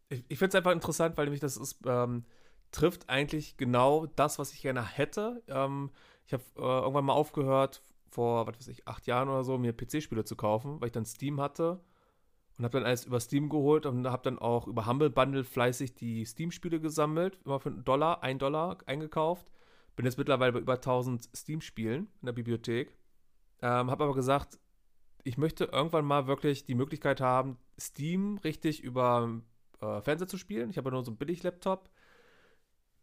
[0.10, 2.26] Ich, ich finde es einfach interessant, weil nämlich das ist, ähm,
[2.71, 5.43] trifft eigentlich genau das, was ich gerne hätte.
[5.47, 5.91] Ähm,
[6.26, 9.74] ich habe äh, irgendwann mal aufgehört, vor, was weiß ich, acht Jahren oder so, mir
[9.74, 11.82] PC-Spiele zu kaufen, weil ich dann Steam hatte
[12.62, 15.95] und habe dann alles über Steam geholt und habe dann auch über Humble Bundle fleißig
[15.95, 19.52] die Steam-Spiele gesammelt, immer für einen Dollar, ein Dollar eingekauft.
[19.95, 22.95] Bin jetzt mittlerweile bei über 1000 Steam-Spielen in der Bibliothek.
[23.63, 24.60] Ähm, habe aber gesagt,
[25.24, 29.41] ich möchte irgendwann mal wirklich die Möglichkeit haben, Steam richtig über
[29.82, 30.70] äh, Fernseher zu spielen.
[30.70, 31.89] Ich habe ja nur so einen Billig-Laptop.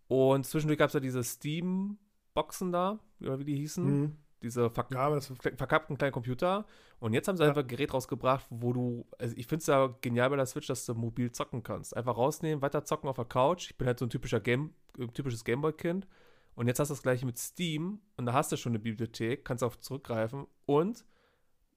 [0.08, 3.84] Und zwischendurch gab es ja diese Steam-Boxen da, oder wie die hießen.
[3.84, 4.16] Mhm.
[4.42, 6.64] Diese verk Ja, verkappten kleinen Computer.
[7.00, 7.48] Und jetzt haben sie Ja.
[7.48, 10.68] einfach ein Gerät rausgebracht, wo du, also ich finde es ja genial bei der Switch,
[10.68, 11.96] dass du mobil zocken kannst.
[11.96, 13.70] Einfach rausnehmen, weiter zocken auf der Couch.
[13.70, 16.06] Ich bin halt so ein typischer Game, äh, typisches Gameboy-Kind.
[16.54, 19.44] Und jetzt hast du das gleiche mit Steam und da hast du schon eine Bibliothek,
[19.44, 21.04] kannst auf zurückgreifen und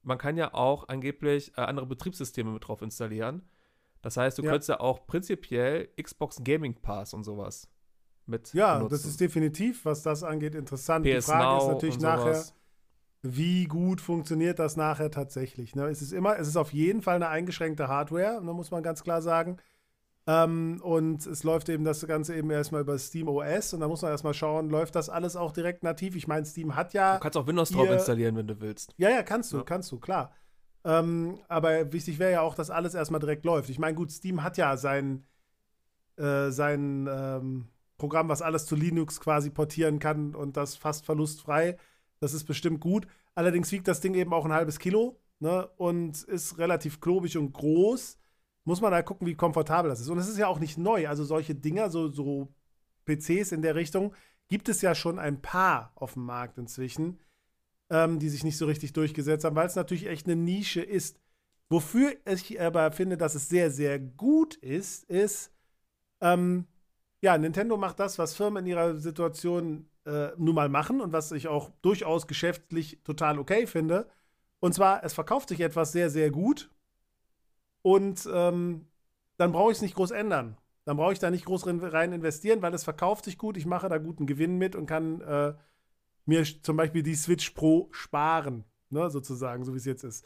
[0.04, 3.44] man kann ja auch angeblich äh, andere Betriebssysteme mit drauf installieren.
[4.02, 4.52] Das heißt, du Ja.
[4.52, 7.70] könntest ja auch prinzipiell Xbox Gaming Pass und sowas
[8.26, 8.94] mit Ja, benutzen.
[8.96, 11.06] das ist definitiv, was das angeht, interessant.
[11.06, 12.46] PS Die Frage Now ist natürlich nachher,
[13.24, 15.76] wie gut funktioniert das nachher tatsächlich.
[15.76, 15.86] Ne?
[15.90, 19.04] Es ist immer, es ist auf jeden Fall eine eingeschränkte Hardware, da muss man ganz
[19.04, 19.58] klar sagen.
[20.28, 24.04] Ähm, und es läuft eben das Ganze eben erstmal über Steam OS und da muss
[24.04, 26.16] man erstmal schauen, läuft das alles auch direkt nativ?
[26.16, 27.16] Ich meine, Steam hat ja.
[27.16, 28.94] Du kannst auch Windows drauf installieren, wenn du willst.
[28.98, 29.64] Ja, ja, kannst du, ja.
[29.64, 30.32] kannst du, klar.
[30.84, 33.70] Ähm, aber wichtig wäre ja auch, dass alles erstmal direkt läuft.
[33.70, 35.26] Ich meine, gut, Steam hat ja sein,
[36.18, 41.78] äh, sein ähm, Programm, was alles zu Linux quasi portieren kann und das fast verlustfrei.
[42.20, 43.08] Das ist bestimmt gut.
[43.34, 47.54] Allerdings wiegt das Ding eben auch ein halbes Kilo ne, und ist relativ klobig und
[47.54, 48.18] groß
[48.64, 50.10] muss man da gucken, wie komfortabel das ist.
[50.10, 51.08] Und es ist ja auch nicht neu.
[51.08, 52.54] Also solche Dinger, so, so
[53.06, 54.14] PCs in der Richtung,
[54.48, 57.20] gibt es ja schon ein paar auf dem Markt inzwischen,
[57.90, 61.20] ähm, die sich nicht so richtig durchgesetzt haben, weil es natürlich echt eine Nische ist.
[61.70, 65.52] Wofür ich aber finde, dass es sehr, sehr gut ist, ist,
[66.20, 66.68] ähm,
[67.22, 71.32] ja, Nintendo macht das, was Firmen in ihrer Situation äh, nun mal machen und was
[71.32, 74.10] ich auch durchaus geschäftlich total okay finde.
[74.60, 76.70] Und zwar, es verkauft sich etwas sehr, sehr gut
[77.82, 78.88] und ähm,
[79.38, 80.58] dann brauche ich es nicht groß ändern.
[80.86, 83.58] Dann brauche ich da nicht groß rein investieren, weil es verkauft sich gut.
[83.58, 85.54] Ich mache da guten Gewinn mit und kann äh,
[86.26, 90.26] mir zum Beispiel die Switch Pro sparen, ne, sozusagen, so wie es jetzt ist.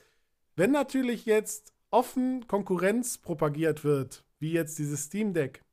[0.56, 5.64] Wenn natürlich jetzt offen Konkurrenz propagiert wird, wie jetzt dieses Steam Deck,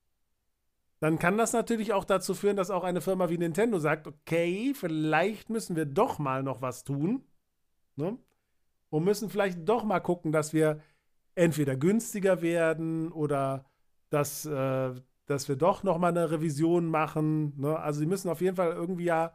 [1.01, 4.73] dann kann das natürlich auch dazu führen, dass auch eine Firma wie Nintendo sagt, okay,
[4.73, 7.25] vielleicht müssen wir doch mal noch was tun.
[7.97, 8.19] Ne?
[8.89, 10.81] Und müssen vielleicht doch mal gucken, dass wir
[11.35, 13.65] entweder günstiger werden oder
[14.11, 14.95] dass, äh,
[15.27, 17.55] dass wir doch noch mal eine Revision machen.
[17.59, 17.79] Ne?
[17.79, 19.35] Also sie müssen auf jeden Fall irgendwie ja,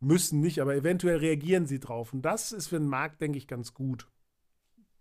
[0.00, 2.12] müssen nicht, aber eventuell reagieren sie drauf.
[2.12, 4.08] Und das ist für den Markt, denke ich, ganz gut.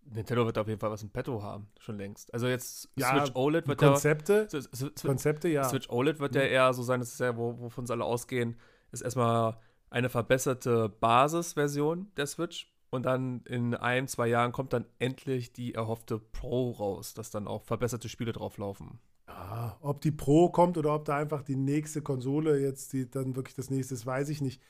[0.04, 2.34] Nintendo wird auf jeden Fall was im Petto haben, schon längst.
[2.34, 4.90] Also jetzt ja, Switch OLED wird Konzepte, ja.
[5.02, 5.64] Konzepte, ja.
[5.64, 6.48] Switch OLED wird ja mhm.
[6.48, 8.60] eher so sein, das ist ja, wo, wovon sie alle ausgehen,
[8.92, 9.58] ist erstmal
[9.90, 15.74] eine verbesserte Basisversion der Switch und dann in ein, zwei Jahren kommt dann endlich die
[15.74, 19.00] erhoffte Pro raus, dass dann auch verbesserte Spiele drauf laufen.
[19.28, 23.36] Ja, ob die Pro kommt oder ob da einfach die nächste Konsole jetzt die dann
[23.36, 24.62] wirklich das nächste ist, weiß ich nicht.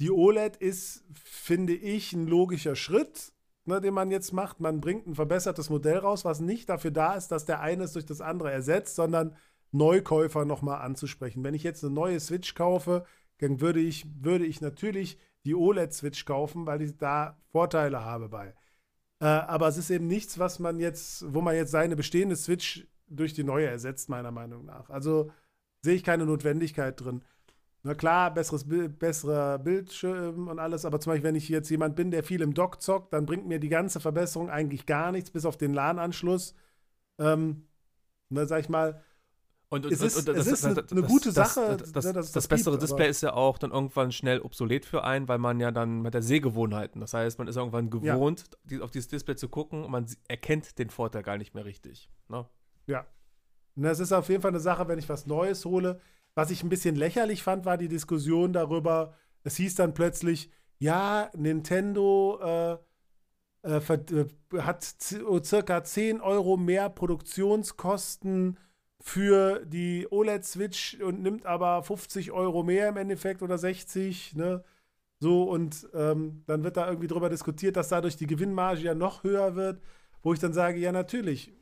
[0.00, 3.32] Die OLED ist, finde ich, ein logischer Schritt,
[3.66, 4.58] ne, den man jetzt macht.
[4.58, 7.92] Man bringt ein verbessertes Modell raus, was nicht dafür da ist, dass der eine es
[7.92, 9.36] durch das andere ersetzt, sondern
[9.70, 11.44] Neukäufer nochmal anzusprechen.
[11.44, 13.04] Wenn ich jetzt eine neue Switch kaufe,
[13.38, 18.54] dann würde ich, würde ich natürlich die OLED-Switch kaufen, weil ich da Vorteile habe bei.
[19.20, 22.86] Äh, aber es ist eben nichts, was man jetzt, wo man jetzt seine bestehende Switch
[23.08, 24.90] durch die neue ersetzt, meiner Meinung nach.
[24.90, 25.30] Also
[25.82, 27.22] sehe ich keine Notwendigkeit drin.
[27.82, 28.66] Na klar, besseres,
[28.98, 32.52] besserer Bildschirm und alles, aber zum Beispiel, wenn ich jetzt jemand bin, der viel im
[32.52, 36.54] Dock zockt, dann bringt mir die ganze Verbesserung eigentlich gar nichts, bis auf den LAN-Anschluss.
[37.18, 37.66] Ähm,
[38.28, 39.02] na, sag ich mal,
[39.72, 41.76] und, und, es ist, und, und das, es ist eine, eine gute Sache.
[41.76, 45.04] Das, das, das, das bessere gibt, Display ist ja auch dann irgendwann schnell obsolet für
[45.04, 48.80] einen, weil man ja dann mit der Sehgewohnheiten, das heißt, man ist irgendwann gewohnt, ja.
[48.80, 52.10] auf dieses Display zu gucken und man erkennt den Vorteil gar nicht mehr richtig.
[52.28, 52.46] Ne?
[52.88, 53.06] Ja.
[53.76, 56.00] Und das ist auf jeden Fall eine Sache, wenn ich was Neues hole.
[56.34, 61.30] Was ich ein bisschen lächerlich fand, war die Diskussion darüber, es hieß dann plötzlich, ja,
[61.36, 64.26] Nintendo äh, äh, äh
[64.58, 68.58] hat circa 10 Euro mehr Produktionskosten
[69.00, 74.62] für die OLED-Switch und nimmt aber 50 Euro mehr im Endeffekt oder 60, ne?
[75.22, 79.22] So, und ähm, dann wird da irgendwie drüber diskutiert, dass dadurch die Gewinnmarge ja noch
[79.22, 79.82] höher wird,
[80.22, 81.52] wo ich dann sage, ja, natürlich.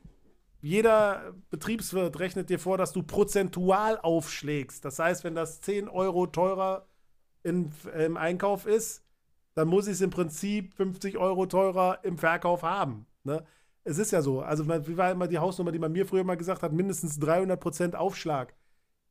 [0.61, 4.83] Jeder Betriebswirt rechnet dir vor, dass du prozentual aufschlägst.
[4.83, 6.87] Das heißt, wenn das 10 Euro teurer
[7.43, 9.03] in, im Einkauf ist,
[9.55, 13.07] dann muss ich es im Prinzip 50 Euro teurer im Verkauf haben.
[13.23, 13.43] Ne?
[13.89, 14.41] Es ist ja so.
[14.41, 16.73] Also, wie war immer die Hausnummer, die man mir früher mal gesagt hat?
[16.73, 18.55] Mindestens 300% Aufschlag.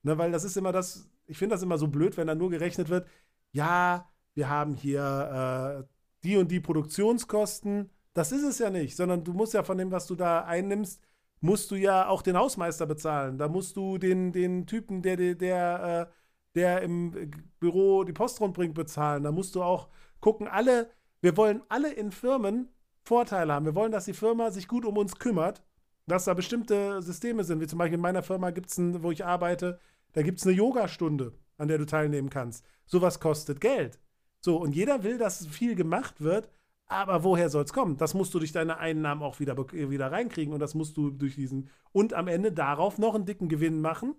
[0.02, 2.50] Ne, weil das ist immer das, ich finde das immer so blöd, wenn da nur
[2.50, 3.08] gerechnet wird,
[3.52, 5.88] ja, wir haben hier äh,
[6.24, 7.90] die und die Produktionskosten.
[8.14, 11.02] Das ist es ja nicht, sondern du musst ja von dem, was du da einnimmst,
[11.40, 13.38] musst du ja auch den Hausmeister bezahlen.
[13.38, 16.14] Da musst du den, den Typen, der, der, der, äh,
[16.54, 19.24] der im Büro die Post rundbringt, bezahlen.
[19.24, 19.88] Da musst du auch
[20.20, 22.68] gucken, alle, wir wollen alle in Firmen
[23.08, 23.64] Vorteile haben.
[23.64, 25.62] Wir wollen, dass die Firma sich gut um uns kümmert,
[26.06, 29.24] dass da bestimmte Systeme sind, wie zum Beispiel in meiner Firma gibt es, wo ich
[29.24, 29.80] arbeite,
[30.12, 32.64] da gibt es eine Yogastunde, an der du teilnehmen kannst.
[32.86, 33.98] Sowas kostet Geld.
[34.40, 36.50] So, und jeder will, dass viel gemacht wird,
[36.86, 37.96] aber woher soll es kommen?
[37.96, 41.34] Das musst du durch deine Einnahmen auch wieder, wieder reinkriegen und das musst du durch
[41.34, 44.16] diesen und am Ende darauf noch einen dicken Gewinn machen,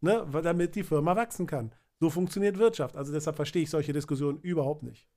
[0.00, 1.72] ne, damit die Firma wachsen kann.
[2.00, 2.96] So funktioniert Wirtschaft.
[2.96, 5.08] Also deshalb verstehe ich solche Diskussionen überhaupt nicht.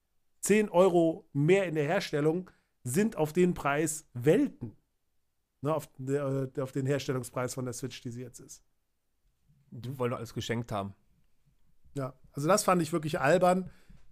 [0.42, 2.50] 10 Euro mehr in der Herstellung
[2.84, 4.76] sind auf den Preis Welten.
[5.62, 8.64] Ne, auf, der, äh, auf den Herstellungspreis von der Switch, die sie jetzt ist.
[9.70, 10.96] Die wollen alles geschenkt haben.
[11.94, 13.70] Ja, also das fand ich wirklich albern.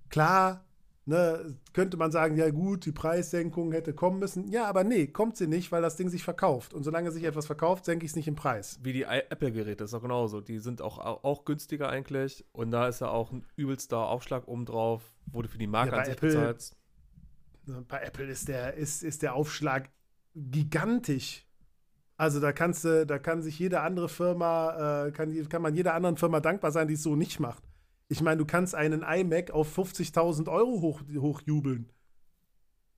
[0.10, 0.66] Klar,
[1.10, 4.48] Ne, könnte man sagen, ja gut, die Preissenkung hätte kommen müssen.
[4.48, 6.72] Ja, aber nee, kommt sie nicht, weil das Ding sich verkauft.
[6.72, 8.80] Und solange sich etwas verkauft, senke ich es nicht im Preis.
[8.84, 10.40] Wie die Apple-Geräte, ist auch genauso.
[10.40, 12.46] Die sind auch, auch günstiger eigentlich.
[12.52, 15.02] Und da ist ja auch ein übelster Aufschlag obendrauf,
[15.34, 16.78] du für die Marke ja, an sich Apple, bezahlst.
[17.88, 19.90] Bei Apple ist der, ist, ist der Aufschlag
[20.36, 21.46] gigantisch.
[22.18, 25.94] Also da kannst du, da kann sich jede andere Firma, äh, kann, kann man jeder
[25.94, 27.64] anderen Firma dankbar sein, die es so nicht macht.
[28.10, 31.92] Ich meine, du kannst einen iMac auf 50.000 Euro hoch, hochjubeln.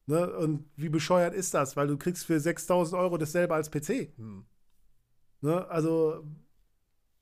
[0.07, 0.33] Ne?
[0.37, 1.75] Und wie bescheuert ist das?
[1.77, 4.13] Weil du kriegst für 6.000 Euro dasselbe als PC.
[4.17, 4.45] Hm.
[5.41, 5.67] Ne?
[5.69, 6.23] Also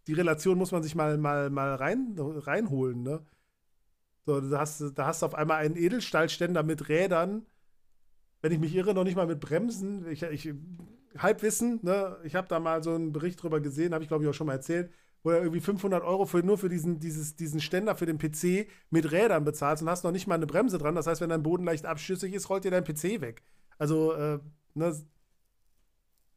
[0.08, 3.04] die Relation muss man sich mal, mal, mal rein, reinholen.
[3.04, 3.26] Ne?
[4.30, 7.48] So, da, hast, da hast du auf einmal einen Edelstahlständer mit Rädern,
[8.42, 10.08] wenn ich mich irre, noch nicht mal mit Bremsen.
[10.08, 10.54] Ich, ich
[11.18, 12.18] Halbwissen, ne?
[12.24, 14.48] ich habe da mal so einen Bericht drüber gesehen, habe ich glaube ich auch schon
[14.48, 14.92] mal erzählt
[15.24, 18.70] wo du irgendwie 500 Euro für, nur für diesen, dieses, diesen Ständer für den PC
[18.90, 20.96] mit Rädern bezahlst und hast noch nicht mal eine Bremse dran.
[20.96, 23.44] Das heißt, wenn dein Boden leicht abschüssig ist, rollt dir dein PC weg.
[23.78, 24.40] Also, äh,
[24.76, 24.96] ne,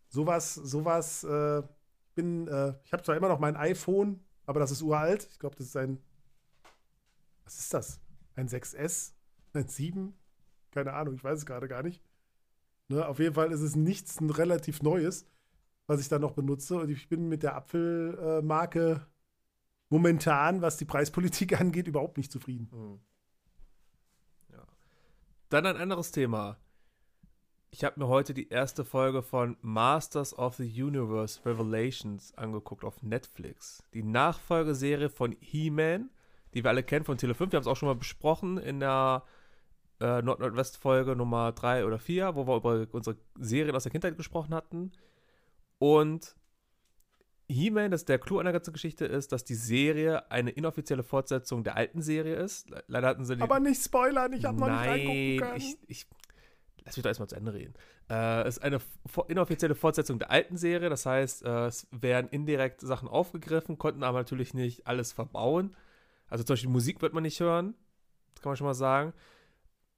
[0.08, 1.62] sowas, sowas, äh,
[2.14, 5.28] bin, äh, ich habe zwar immer noch mein iPhone, aber das ist uralt.
[5.30, 5.98] Ich glaube, das ist ein,
[7.52, 8.00] was ist das?
[8.34, 9.12] Ein 6S?
[9.52, 10.14] Ein 7?
[10.70, 12.02] Keine Ahnung, ich weiß es gerade gar nicht.
[12.88, 15.26] Ne, auf jeden Fall ist es nichts ein relativ Neues
[15.86, 16.76] was ich da noch benutze.
[16.76, 19.06] Und ich bin mit der Apfelmarke
[19.88, 22.68] momentan, was die Preispolitik angeht, überhaupt nicht zufrieden.
[22.72, 23.00] Mhm.
[24.52, 24.64] Ja.
[25.48, 26.56] Dann ein anderes Thema.
[27.70, 33.02] Ich habe mir heute die erste Folge von Masters of the Universe Revelations angeguckt auf
[33.02, 33.82] Netflix.
[33.94, 36.10] Die Nachfolgeserie von He-Man,
[36.54, 37.52] die wir alle kennen von Tele 5.
[37.52, 39.24] Wir haben es auch schon mal besprochen in der
[40.00, 44.54] äh, Nord-Nordwest-Folge Nummer 3 oder 4, wo wir über unsere Serien aus der Kindheit gesprochen
[44.54, 44.92] hatten.
[45.78, 46.36] Und
[47.48, 51.64] He-Man, dass der Clou an der ganzen Geschichte ist, dass die Serie eine inoffizielle Fortsetzung
[51.64, 52.70] der alten Serie ist.
[52.86, 53.42] Leider hatten sie die.
[53.42, 55.56] Aber nicht spoilern, ich habe noch nicht reingucken können.
[55.56, 56.06] Ich, ich,
[56.84, 57.74] lass mich doch erstmal zu Ende reden.
[58.08, 58.80] Äh, es ist eine
[59.28, 64.18] inoffizielle Fortsetzung der alten Serie, das heißt, äh, es werden indirekt Sachen aufgegriffen, konnten aber
[64.18, 65.76] natürlich nicht alles verbauen.
[66.32, 67.74] Also zum Beispiel Musik wird man nicht hören,
[68.32, 69.12] das kann man schon mal sagen.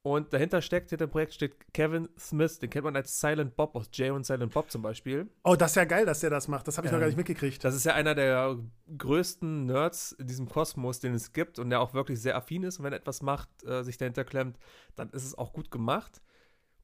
[0.02, 3.76] Und dahinter steckt, hinter dem Projekt steht Kevin Smith, den kennt man als Silent Bob
[3.76, 5.28] aus Jay und Silent Bob zum Beispiel.
[5.44, 6.66] Oh, das ist ja geil, dass der das macht.
[6.66, 7.62] Das habe ich ähm, noch gar nicht mitgekriegt.
[7.62, 8.58] Das ist ja einer der
[8.98, 12.80] größten Nerds in diesem Kosmos, den es gibt und der auch wirklich sehr affin ist.
[12.80, 14.58] Und wenn er etwas macht, äh, sich dahinter klemmt,
[14.96, 16.20] dann ist es auch gut gemacht.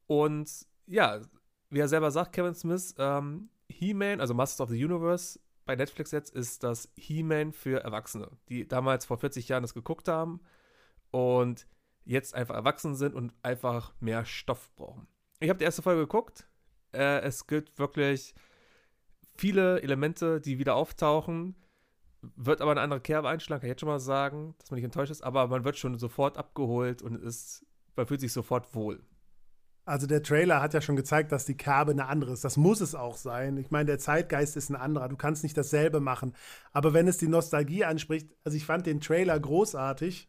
[0.07, 0.49] Und
[0.87, 1.21] ja,
[1.71, 6.11] wie er selber sagt, Kevin Smith, ähm, He-Man, also Masters of the Universe, bei Netflix
[6.11, 10.41] jetzt ist das He-Man für Erwachsene, die damals vor 40 Jahren das geguckt haben.
[11.13, 11.69] Und
[12.05, 15.07] jetzt einfach erwachsen sind und einfach mehr Stoff brauchen.
[15.39, 16.49] Ich habe die erste Folge geguckt.
[16.93, 18.35] Äh, es gibt wirklich
[19.37, 21.55] viele Elemente, die wieder auftauchen.
[22.21, 24.87] Wird aber eine andere Kerbe einschlagen, kann ich jetzt schon mal sagen, dass man nicht
[24.87, 29.05] enttäuscht ist, aber man wird schon sofort abgeholt und ist, man fühlt sich sofort wohl.
[29.85, 32.45] Also der Trailer hat ja schon gezeigt, dass die Kerbe eine andere ist.
[32.45, 33.57] Das muss es auch sein.
[33.57, 35.09] Ich meine, der Zeitgeist ist ein anderer.
[35.09, 36.35] Du kannst nicht dasselbe machen.
[36.73, 40.29] Aber wenn es die Nostalgie anspricht, also ich fand den Trailer großartig.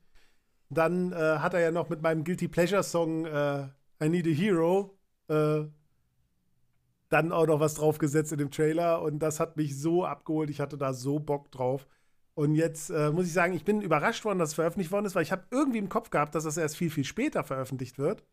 [0.69, 3.67] Dann äh, hat er ja noch mit meinem Guilty Pleasure Song äh,
[4.01, 5.65] I Need a Hero äh,
[7.11, 10.49] dann auch noch was draufgesetzt in dem Trailer und das hat mich so abgeholt.
[10.49, 11.87] Ich hatte da so Bock drauf.
[12.35, 15.15] Und jetzt äh, muss ich sagen, ich bin überrascht worden, dass es veröffentlicht worden ist,
[15.15, 18.23] weil ich habe irgendwie im Kopf gehabt, dass das erst viel, viel später veröffentlicht wird.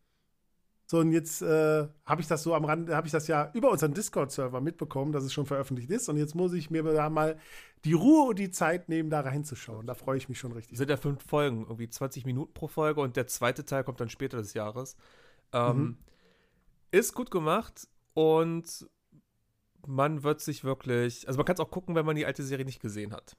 [0.89, 3.69] So, und jetzt äh, habe ich das so am Rand, habe ich das ja über
[3.69, 6.09] unseren Discord-Server mitbekommen, dass es schon veröffentlicht ist.
[6.09, 7.37] Und jetzt muss ich mir da mal
[7.85, 9.85] die Ruhe und die Zeit nehmen, da reinzuschauen.
[9.85, 10.79] Da freue ich mich schon richtig.
[10.79, 14.09] Sind ja fünf Folgen, irgendwie 20 Minuten pro Folge und der zweite Teil kommt dann
[14.09, 14.95] später des Jahres.
[15.53, 15.97] Ähm, mhm.
[16.89, 18.89] Ist gut gemacht und
[19.85, 22.65] man wird sich wirklich, also man kann es auch gucken, wenn man die alte Serie
[22.65, 23.37] nicht gesehen hat.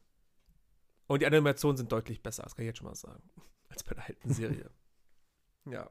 [1.08, 3.28] Und die Animationen sind deutlich besser, das kann ich jetzt schon mal sagen,
[3.70, 4.70] als bei der alten Serie.
[5.68, 5.90] ja.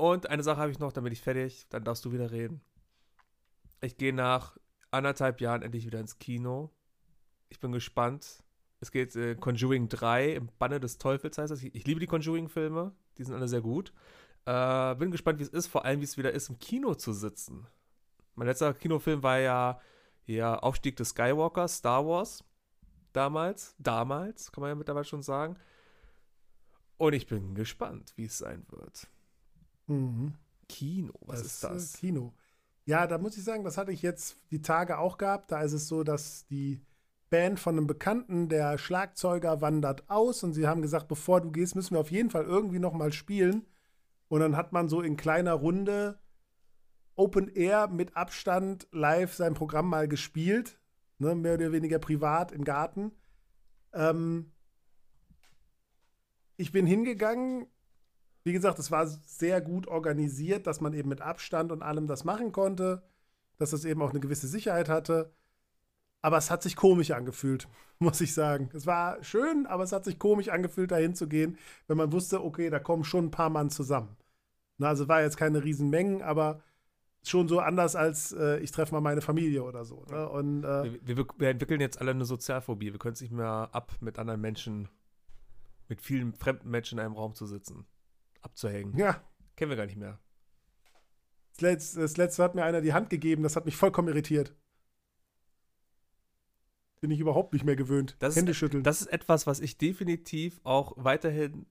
[0.00, 2.62] Und eine Sache habe ich noch, dann bin ich fertig, dann darfst du wieder reden.
[3.82, 4.56] Ich gehe nach
[4.90, 6.70] anderthalb Jahren endlich wieder ins Kino.
[7.50, 8.42] Ich bin gespannt.
[8.80, 11.62] Es geht äh, Conjuring 3 im Banne des Teufels heißt das.
[11.62, 13.92] Ich, ich liebe die Conjuring-Filme, die sind alle sehr gut.
[14.46, 17.12] Äh, bin gespannt, wie es ist, vor allem wie es wieder ist, im Kino zu
[17.12, 17.66] sitzen.
[18.36, 19.82] Mein letzter Kinofilm war ja,
[20.24, 22.42] ja Aufstieg des Skywalkers, Star Wars.
[23.12, 25.58] Damals, damals, kann man ja mittlerweile schon sagen.
[26.96, 29.06] Und ich bin gespannt, wie es sein wird.
[29.90, 30.34] Mhm.
[30.68, 31.94] Kino, was das ist das?
[31.94, 32.32] Äh, Kino.
[32.86, 35.52] Ja, da muss ich sagen, das hatte ich jetzt die Tage auch gehabt.
[35.52, 36.80] Da ist es so, dass die
[37.28, 41.76] Band von einem Bekannten, der Schlagzeuger, wandert aus und sie haben gesagt, bevor du gehst,
[41.76, 43.66] müssen wir auf jeden Fall irgendwie noch mal spielen.
[44.28, 46.18] Und dann hat man so in kleiner Runde
[47.16, 50.80] Open Air mit Abstand live sein Programm mal gespielt,
[51.18, 53.12] ne, mehr oder weniger privat im Garten.
[53.92, 54.52] Ähm,
[56.56, 57.66] ich bin hingegangen
[58.42, 62.24] Wie gesagt, es war sehr gut organisiert, dass man eben mit Abstand und allem das
[62.24, 63.02] machen konnte,
[63.58, 65.32] dass es eben auch eine gewisse Sicherheit hatte.
[66.22, 68.70] Aber es hat sich komisch angefühlt, muss ich sagen.
[68.72, 72.42] Es war schön, aber es hat sich komisch angefühlt, dahin zu gehen, wenn man wusste,
[72.42, 74.16] okay, da kommen schon ein paar Mann zusammen.
[74.78, 76.62] Na, also war jetzt keine Riesenmengen, aber
[77.22, 80.04] schon so anders als äh, ich treffe mal meine Familie oder so.
[80.10, 80.28] Ne?
[80.28, 82.92] Und, äh, wir, wir, wir, entwickeln jetzt alle eine Sozialphobie.
[82.92, 84.88] Wir können es nicht mehr ab, mit anderen Menschen,
[85.88, 87.84] mit vielen fremden Menschen in einem Raum zu sitzen,
[88.42, 88.96] abzuhängen.
[88.96, 89.22] Ja.
[89.56, 90.18] Kennen wir gar nicht mehr.
[91.52, 94.54] Das letzte, das letzte hat mir einer die Hand gegeben, das hat mich vollkommen irritiert.
[97.00, 98.16] Bin ich überhaupt nicht mehr gewöhnt.
[98.18, 98.82] Das Hände ist, schütteln.
[98.82, 101.66] Das ist etwas, was ich definitiv auch weiterhin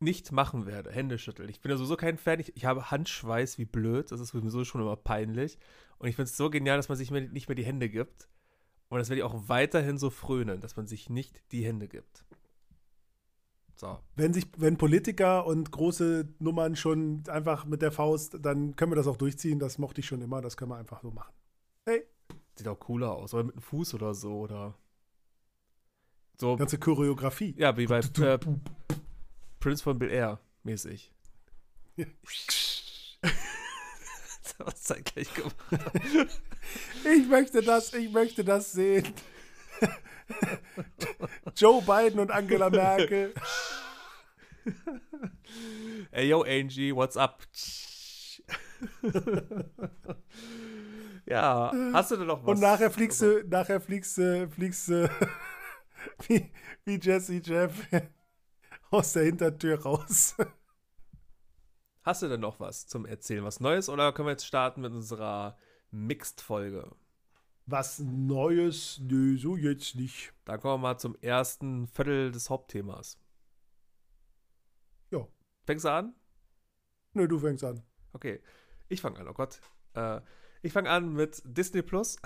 [0.00, 0.92] nicht machen werde.
[0.92, 1.48] Hände schütteln.
[1.48, 2.38] Ich bin ja sowieso kein Fan.
[2.38, 4.12] Ich, ich habe Handschweiß wie blöd.
[4.12, 5.58] Das ist sowieso schon immer peinlich.
[5.98, 8.28] Und ich finde es so genial, dass man sich nicht mehr die Hände gibt.
[8.88, 12.24] Und das werde ich auch weiterhin so frönen, dass man sich nicht die Hände gibt.
[13.78, 13.96] So.
[14.16, 18.96] Wenn sich, wenn Politiker und große Nummern schon einfach mit der Faust, dann können wir
[18.96, 19.60] das auch durchziehen.
[19.60, 20.40] Das mochte ich schon immer.
[20.40, 21.32] Das können wir einfach so machen.
[21.84, 22.02] Hey.
[22.56, 23.34] Sieht auch cooler aus.
[23.34, 24.36] Oder mit dem Fuß oder so.
[24.40, 24.74] Oder
[26.40, 26.56] so.
[26.56, 27.54] Ganze Choreografie.
[27.56, 28.38] Ja, wie bei äh,
[29.60, 31.12] Prince von Bel Air mäßig.
[34.58, 35.54] das zeitgleich gemacht.
[37.04, 39.06] ich möchte das, ich möchte das sehen.
[41.56, 43.34] Joe Biden und Angela Merkel.
[46.10, 47.42] Ey, yo, Angie, what's up?
[51.26, 52.50] ja, hast du denn noch was?
[52.50, 55.10] Und nachher fliegst du, nachher fliegst du, fliegst du
[56.28, 56.52] wie,
[56.84, 57.72] wie Jesse Jeff
[58.90, 60.36] aus der Hintertür raus.
[62.02, 64.92] Hast du denn noch was zum Erzählen, was Neues, oder können wir jetzt starten mit
[64.92, 65.58] unserer
[65.90, 66.90] Mixed-Folge?
[67.70, 68.98] Was Neues?
[68.98, 70.32] Nö, so jetzt nicht.
[70.46, 73.18] Dann kommen wir mal zum ersten Viertel des Hauptthemas.
[75.10, 75.28] Ja.
[75.66, 76.14] Fängst du an?
[77.12, 77.82] Nö, du fängst an.
[78.14, 78.40] Okay.
[78.88, 79.60] Ich fange an, oh Gott.
[79.92, 80.22] Äh,
[80.62, 82.16] ich fange an mit Disney Plus.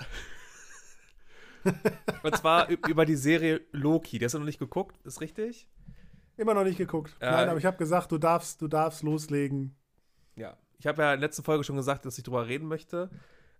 [2.23, 4.19] Und zwar über die Serie Loki.
[4.19, 5.67] Der hast du noch nicht geguckt, ist richtig?
[6.37, 7.17] Immer noch nicht geguckt.
[7.19, 9.75] Äh, Nein, aber ich habe gesagt, du darfst, du darfst loslegen.
[10.37, 13.09] Ja, ich habe ja in der letzten Folge schon gesagt, dass ich drüber reden möchte.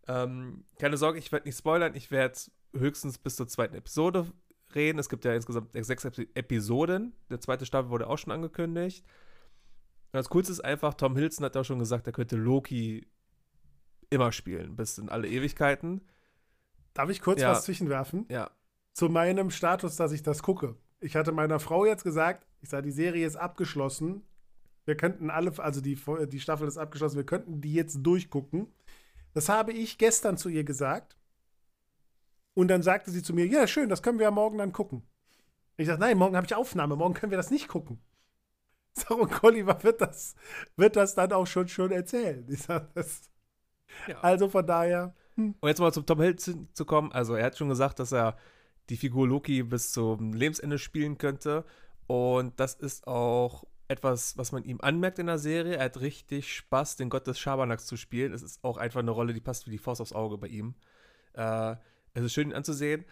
[0.07, 1.95] Ähm, keine Sorge, ich werde nicht spoilern.
[1.95, 2.37] Ich werde
[2.73, 4.31] höchstens bis zur zweiten Episode
[4.75, 4.99] reden.
[4.99, 7.13] Es gibt ja insgesamt sechs Episoden.
[7.29, 9.05] Der zweite Staffel wurde auch schon angekündigt.
[10.11, 13.07] Und das Coolste ist einfach, Tom Hilson hat auch schon gesagt, er könnte Loki
[14.09, 16.01] immer spielen, bis in alle Ewigkeiten.
[16.93, 17.51] Darf ich kurz ja.
[17.51, 18.25] was zwischenwerfen?
[18.29, 18.51] Ja.
[18.93, 20.75] Zu meinem Status, dass ich das gucke.
[20.99, 24.21] Ich hatte meiner Frau jetzt gesagt, ich sage, die Serie ist abgeschlossen.
[24.85, 28.67] Wir könnten alle, also die, die Staffel ist abgeschlossen, wir könnten die jetzt durchgucken.
[29.33, 31.17] Das habe ich gestern zu ihr gesagt.
[32.53, 35.03] Und dann sagte sie zu mir, ja, schön, das können wir ja morgen dann gucken.
[35.75, 37.99] Ich sage, nein, morgen habe ich Aufnahme, morgen können wir das nicht gucken.
[38.95, 40.35] Ich sage, und Oliver wird das,
[40.75, 42.45] wird das dann auch schon, schon erzählen.
[42.47, 43.21] Ich sage, das.
[44.07, 44.19] Ja.
[44.19, 45.15] Also von daher.
[45.33, 45.55] Hm.
[45.59, 47.11] Und jetzt mal zum Tom Hiddleston zu kommen.
[47.11, 48.37] Also, er hat schon gesagt, dass er
[48.91, 51.65] die Figur Loki bis zum Lebensende spielen könnte.
[52.05, 55.75] Und das ist auch etwas, was man ihm anmerkt in der Serie.
[55.75, 58.33] Er hat richtig Spaß, den Gott des Schabernacks zu spielen.
[58.33, 60.75] Es ist auch einfach eine Rolle, die passt wie die Faust aufs Auge bei ihm.
[61.33, 61.75] Äh,
[62.13, 63.05] es ist schön, ihn anzusehen.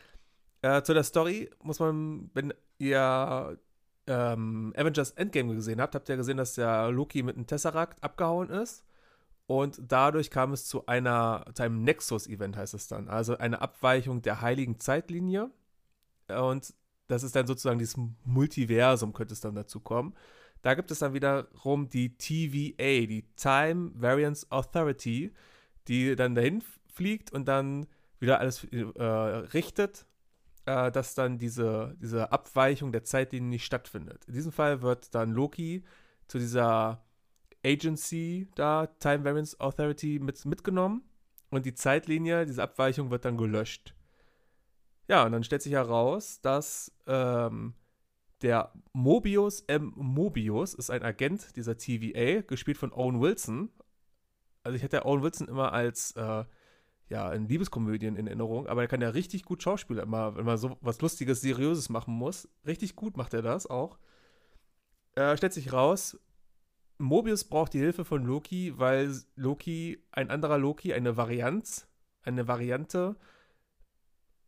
[0.61, 3.59] Äh, zu der Story muss man, wenn ihr
[4.07, 8.49] ähm, Avengers Endgame gesehen habt, habt ihr gesehen, dass der Loki mit einem Tesseract abgehauen
[8.49, 8.85] ist.
[9.47, 13.09] Und dadurch kam es zu einer, zu einem Nexus-Event, heißt es dann.
[13.09, 15.51] Also eine Abweichung der heiligen Zeitlinie.
[16.29, 16.73] Und
[17.07, 20.15] das ist dann sozusagen dieses Multiversum, könnte es dann dazu kommen.
[20.61, 25.33] Da gibt es dann wiederum die TVA, die Time Variance Authority,
[25.87, 27.87] die dann dahin fliegt und dann
[28.19, 30.05] wieder alles äh, richtet,
[30.65, 34.25] äh, dass dann diese, diese Abweichung der Zeitlinie nicht stattfindet.
[34.27, 35.83] In diesem Fall wird dann Loki
[36.27, 37.03] zu dieser
[37.65, 41.03] Agency da, Time Variance Authority, mit, mitgenommen
[41.49, 43.95] und die Zeitlinie, diese Abweichung wird dann gelöscht.
[45.07, 47.73] Ja, und dann stellt sich heraus, dass ähm,
[48.41, 49.93] der Mobius M.
[49.95, 53.69] Mobius ist ein Agent dieser TVA, gespielt von Owen Wilson.
[54.63, 56.45] Also ich hätte Owen Wilson immer als äh,
[57.09, 60.57] ja, in Liebeskomödien in Erinnerung, aber er kann ja richtig gut Schauspieler immer, wenn man
[60.57, 62.47] so was Lustiges, Seriöses machen muss.
[62.65, 63.99] Richtig gut macht er das auch.
[65.15, 66.17] Äh, stellt sich raus,
[66.97, 71.87] Mobius braucht die Hilfe von Loki, weil Loki, ein anderer Loki, eine Varianz,
[72.23, 73.17] eine Variante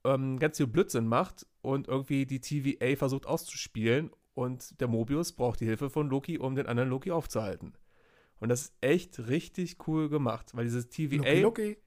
[0.04, 5.60] ähm, ganz viel Blödsinn macht und irgendwie die TVA versucht auszuspielen und der Mobius braucht
[5.60, 7.74] die Hilfe von Loki, um den anderen Loki aufzuhalten.
[8.40, 11.18] Und das ist echt richtig cool gemacht, weil dieses TVA.
[11.18, 11.78] Loki, Loki.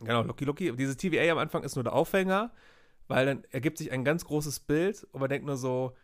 [0.00, 0.76] Genau, Loki, Loki.
[0.76, 2.52] Dieses TVA am Anfang ist nur der Aufhänger,
[3.08, 5.96] weil dann ergibt sich ein ganz großes Bild und man denkt nur so,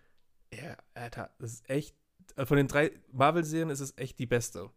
[0.53, 1.97] ja, Alter, das ist echt
[2.37, 4.71] äh, von den drei Marvel-Serien ist es echt die beste.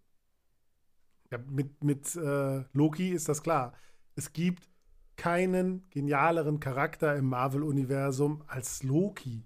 [1.32, 3.74] Ja, mit mit äh, Loki ist das klar.
[4.16, 4.68] Es gibt
[5.16, 9.44] keinen genialeren Charakter im Marvel-Universum als Loki.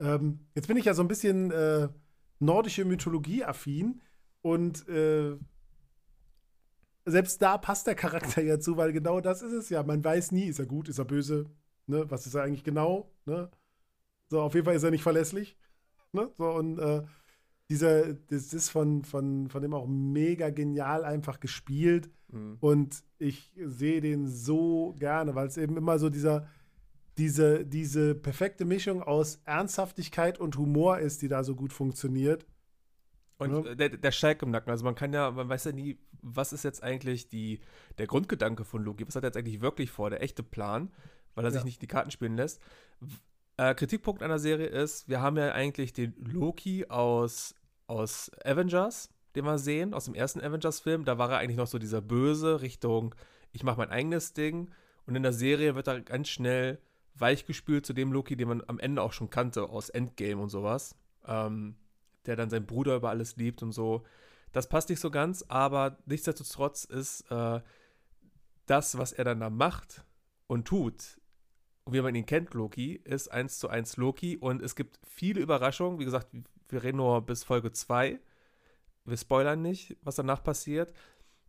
[0.00, 1.88] Ähm, jetzt bin ich ja so ein bisschen äh,
[2.38, 4.02] nordische Mythologie affin
[4.42, 5.36] und äh,
[7.04, 9.82] selbst da passt der Charakter ja zu, weil genau das ist es ja.
[9.82, 11.46] Man weiß nie, ist er gut, ist er böse,
[11.86, 12.10] ne?
[12.10, 13.12] Was ist er eigentlich genau?
[13.24, 13.50] Ne?
[14.28, 15.56] So, auf jeden Fall ist er nicht verlässlich.
[16.12, 16.30] Ne?
[16.36, 17.02] So, und äh,
[17.70, 22.10] dieser, das ist von, von, von dem auch mega genial einfach gespielt.
[22.28, 22.58] Mhm.
[22.60, 26.46] Und ich sehe den so gerne, weil es eben immer so dieser,
[27.18, 32.46] diese, diese perfekte Mischung aus Ernsthaftigkeit und Humor ist, die da so gut funktioniert.
[33.38, 33.74] Und ja.
[33.74, 36.64] der, der Schalk im Nacken, also man kann ja, man weiß ja nie, was ist
[36.64, 37.60] jetzt eigentlich die,
[37.98, 40.90] der Grundgedanke von Loki, was hat er jetzt eigentlich wirklich vor, der echte Plan,
[41.34, 41.54] weil er ja.
[41.54, 42.60] sich nicht die Karten spielen lässt.
[43.58, 47.54] Äh, Kritikpunkt einer Serie ist, wir haben ja eigentlich den Loki aus,
[47.86, 51.04] aus Avengers, den wir sehen, aus dem ersten Avengers-Film.
[51.04, 53.14] Da war er eigentlich noch so dieser Böse Richtung,
[53.52, 54.70] ich mache mein eigenes Ding.
[55.06, 56.78] Und in der Serie wird er ganz schnell
[57.14, 60.96] weichgespült zu dem Loki, den man am Ende auch schon kannte aus Endgame und sowas.
[61.26, 61.76] Ähm,
[62.26, 64.04] der dann seinen Bruder über alles liebt und so.
[64.52, 67.60] Das passt nicht so ganz, aber nichtsdestotrotz ist äh,
[68.66, 70.04] das, was er dann da macht
[70.46, 71.20] und tut,
[71.88, 76.00] wie man ihn kennt, Loki, ist eins zu eins Loki und es gibt viele Überraschungen.
[76.00, 76.28] Wie gesagt,
[76.68, 78.18] wir reden nur bis Folge 2.
[79.04, 80.92] Wir spoilern nicht, was danach passiert.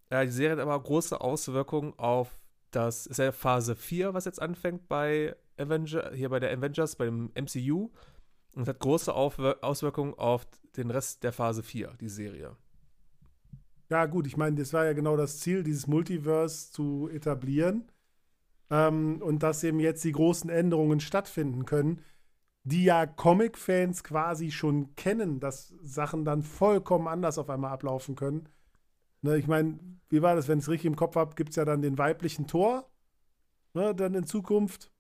[0.10, 2.38] Äh, die Serie hat aber große Auswirkungen auf
[2.72, 7.32] das, ist ja Phase 4, was jetzt anfängt bei Avenger, hier bei der Avengers, beim
[7.36, 7.90] MCU.
[8.56, 12.56] Und hat große Aufwir Auswirkungen auf den Rest der Phase 4, die Serie.
[13.90, 17.90] Ja, gut, ich meine, das war ja genau das Ziel, dieses Multiverse zu etablieren.
[18.70, 22.02] Ähm, und dass eben jetzt die großen Änderungen stattfinden können,
[22.68, 28.50] die ja Comic-Fans quasi schon kennen, dass Sachen dann vollkommen anders auf einmal ablaufen können.
[29.22, 31.56] Ne, ich meine, wie war das, wenn ich es richtig im Kopf habe, gibt es
[31.56, 32.90] ja dann den weiblichen Tor,
[33.74, 34.92] ne, dann in Zukunft.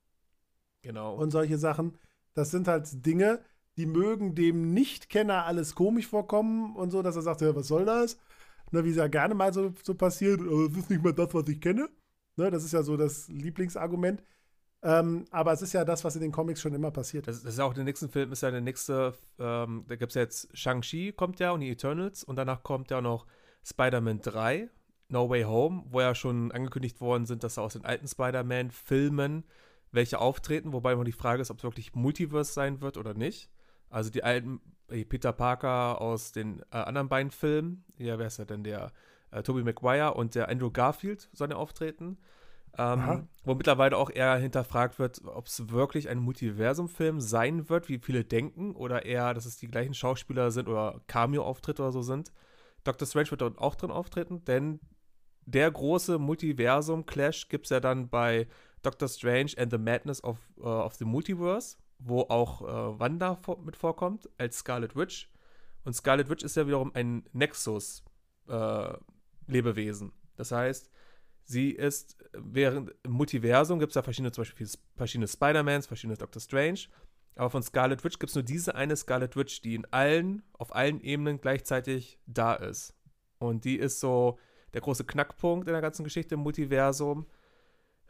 [0.82, 1.15] Genau.
[1.15, 1.97] Und solche Sachen.
[2.34, 3.41] Das sind halt Dinge,
[3.76, 7.84] die mögen dem Nichtkenner alles komisch vorkommen und so, dass er sagt, ja, was soll
[7.84, 8.18] das?
[8.72, 11.34] Ne, wie es ja gerne mal so, so passiert, oh, das ist nicht mal das,
[11.34, 11.89] was ich kenne.
[12.38, 14.24] Ne, das ist ja so das Lieblingsargument.
[14.88, 17.27] Ähm, aber es ist ja das, was in den Comics schon immer passiert.
[17.27, 20.11] Das, das ist ja auch der nächste Film, ist ja der nächste, ähm, da gibt
[20.11, 23.25] es ja jetzt Shang-Chi kommt ja und die Eternals und danach kommt ja noch
[23.65, 24.69] Spider-Man 3,
[25.09, 29.43] No Way Home, wo ja schon angekündigt worden sind, dass aus den alten Spider-Man-Filmen
[29.91, 33.49] welche auftreten, wobei immer die Frage ist, ob es wirklich Multiverse sein wird oder nicht.
[33.89, 38.45] Also die alten Peter Parker aus den äh, anderen beiden Filmen, ja, wer ist ja
[38.45, 38.93] denn der?
[39.31, 42.17] Äh, Tobey Maguire und der Andrew Garfield sollen ja auftreten.
[42.80, 47.97] Ähm, wo mittlerweile auch eher hinterfragt wird, ob es wirklich ein Multiversum-Film sein wird, wie
[47.97, 52.32] viele denken, oder eher, dass es die gleichen Schauspieler sind oder Cameo-Auftritte oder so sind.
[52.84, 53.07] Dr.
[53.07, 54.80] Strange wird dort auch drin auftreten, denn
[55.45, 58.47] der große Multiversum-Clash gibt es ja dann bei
[58.84, 63.59] Doctor Strange and the Madness of, uh, of the Multiverse, wo auch uh, Wanda vor
[63.59, 65.32] mit vorkommt als Scarlet Witch.
[65.84, 70.09] Und Scarlet Witch ist ja wiederum ein Nexus-Lebewesen.
[70.09, 70.91] Äh, das heißt,
[71.47, 76.41] sie ist, während im Multiversum gibt es ja verschiedene, zum Beispiel verschiedene Spider-Mans, verschiedene Doctor
[76.41, 76.81] Strange.
[77.35, 80.75] Aber von Scarlet Witch gibt es nur diese eine Scarlet Witch, die in allen, auf
[80.75, 82.95] allen Ebenen gleichzeitig da ist.
[83.39, 84.39] Und die ist so
[84.73, 87.27] der große Knackpunkt in der ganzen Geschichte im Multiversum.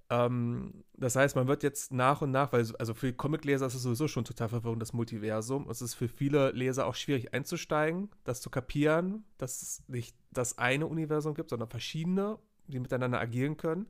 [0.10, 3.84] Ähm, das heißt, man wird jetzt nach und nach, weil also für Comicleser ist es
[3.84, 5.70] sowieso schon total verwirrend, das Multiversum.
[5.70, 10.58] Es ist für viele Leser auch schwierig einzusteigen, das zu kapieren, dass es nicht das
[10.58, 13.88] eine Universum gibt, sondern verschiedene, die miteinander agieren können.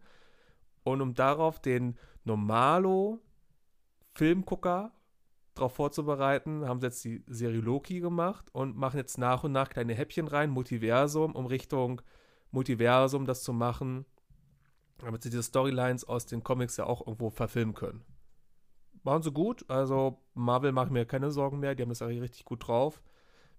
[0.83, 4.91] Und um darauf den Normalo-Filmgucker
[5.53, 9.69] darauf vorzubereiten, haben sie jetzt die Serie Loki gemacht und machen jetzt nach und nach
[9.69, 12.01] kleine Häppchen rein, Multiversum, um Richtung
[12.51, 14.05] Multiversum das zu machen
[14.99, 18.03] damit sie diese Storylines aus den Comics ja auch irgendwo verfilmen können.
[19.03, 22.45] Machen sie gut, also Marvel macht mir keine Sorgen mehr, die haben das ja richtig
[22.45, 23.01] gut drauf.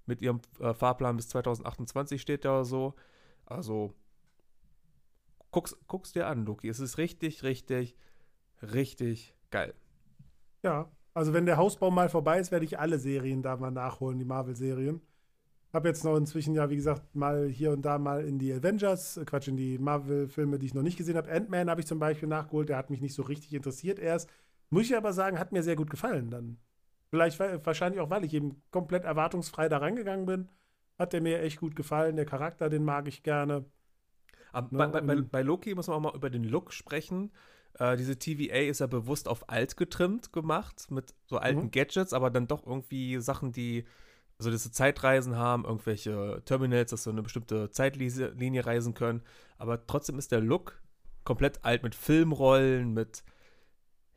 [0.04, 2.94] Mit ihrem äh, Fahrplan bis 2028 steht da so.
[3.46, 3.94] Also
[5.50, 6.68] guck's, guck's dir an, Luki.
[6.68, 7.96] Es ist richtig, richtig,
[8.62, 9.74] richtig geil.
[10.62, 14.18] Ja, also wenn der Hausbau mal vorbei ist, werde ich alle Serien da mal nachholen,
[14.18, 15.00] die Marvel-Serien.
[15.72, 19.18] Habe jetzt noch inzwischen ja, wie gesagt, mal hier und da mal in die Avengers,
[19.18, 21.30] äh, Quatsch, in die Marvel-Filme, die ich noch nicht gesehen habe.
[21.30, 24.30] Ant-Man habe ich zum Beispiel nachgeholt, der hat mich nicht so richtig interessiert erst.
[24.70, 26.58] Muss ich aber sagen, hat mir sehr gut gefallen dann.
[27.10, 30.48] Vielleicht wahrscheinlich auch, weil ich eben komplett erwartungsfrei da reingegangen bin.
[30.98, 32.16] Hat der mir echt gut gefallen.
[32.16, 33.64] Der Charakter, den mag ich gerne.
[34.52, 34.62] Ne?
[34.70, 37.32] bei, bei, bei, Loki muss man auch mal über den Look sprechen.
[37.78, 41.70] Äh, diese TVA ist ja bewusst auf alt getrimmt gemacht, mit so alten mhm.
[41.70, 43.84] Gadgets, aber dann doch irgendwie Sachen, die
[44.38, 49.22] also dass sie Zeitreisen haben, irgendwelche Terminals, dass sie eine bestimmte Zeitlinie reisen können.
[49.58, 50.80] Aber trotzdem ist der Look
[51.24, 53.24] komplett alt mit Filmrollen, mit,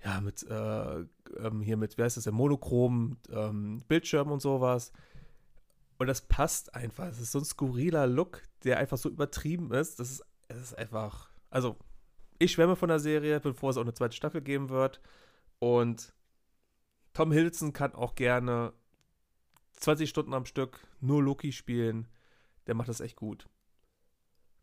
[0.03, 0.99] ja, mit, äh,
[1.39, 4.93] ähm, hier mit, wie heißt das, der monochromen ähm, Bildschirm und sowas.
[6.01, 7.05] Und das passt einfach.
[7.05, 9.99] Es ist so ein skurriler Look, der einfach so übertrieben ist.
[9.99, 11.77] Das ist, es ist einfach, also
[12.39, 14.99] ich schwärme von der Serie, bevor es auch eine zweite Staffel geben wird.
[15.59, 16.11] Und
[17.13, 18.73] Tom Hilton kann auch gerne
[19.73, 22.07] 20 Stunden am Stück nur Loki spielen.
[22.65, 23.47] Der macht das echt gut.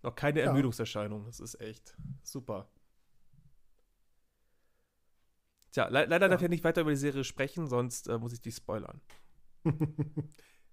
[0.03, 0.47] Noch keine ja.
[0.47, 1.24] Ermüdungserscheinung.
[1.24, 2.68] Das ist echt super.
[5.70, 6.30] Tja, le leider ja.
[6.30, 9.01] darf ich nicht weiter über die Serie sprechen, sonst äh, muss ich dich spoilern.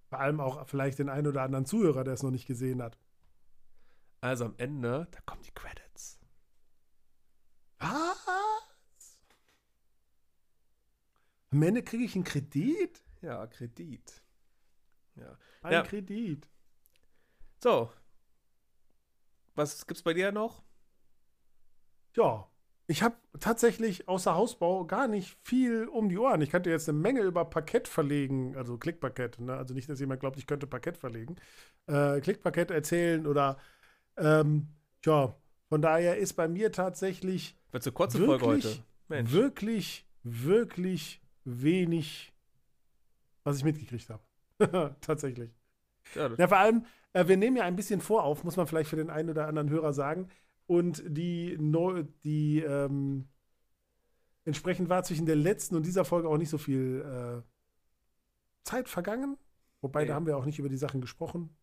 [0.08, 2.98] Vor allem auch vielleicht den einen oder anderen Zuhörer, der es noch nicht gesehen hat.
[4.20, 6.18] Also am Ende, da kommen die Credits.
[7.78, 9.18] Was?
[11.50, 13.04] Am Ende kriege ich einen Kredit?
[13.20, 14.22] Ja, Kredit.
[15.16, 15.38] Ja.
[15.62, 15.82] Ein ja.
[15.82, 16.48] Kredit.
[17.62, 17.92] So.
[19.54, 20.62] Was gibt's bei dir noch?
[22.14, 22.48] Ja,
[22.88, 26.40] ich habe tatsächlich außer Hausbau gar nicht viel um die Ohren.
[26.40, 29.40] Ich könnte jetzt eine Menge über Parkett verlegen, also Klickparkett.
[29.40, 29.54] Ne?
[29.56, 31.36] Also nicht, dass jemand glaubt, ich könnte Parkett verlegen.
[31.86, 33.58] Äh, Klickparkett erzählen oder
[34.16, 34.68] ähm,
[35.04, 35.34] ja,
[35.68, 38.82] von daher ist bei mir tatsächlich Wird so kurze wirklich, Folge heute.
[39.08, 39.32] Mensch.
[39.32, 42.32] wirklich, wirklich wenig,
[43.42, 44.22] was ich mitgekriegt habe.
[45.00, 45.50] tatsächlich.
[46.14, 48.96] Ja, ja, vor allem, äh, wir nehmen ja ein bisschen vorauf, muss man vielleicht für
[48.96, 50.28] den einen oder anderen Hörer sagen.
[50.66, 53.28] Und die, no, die ähm,
[54.44, 57.42] entsprechend war zwischen der letzten und dieser Folge auch nicht so viel äh,
[58.64, 59.36] Zeit vergangen.
[59.80, 60.08] Wobei, nee.
[60.08, 61.56] da haben wir auch nicht über die Sachen gesprochen.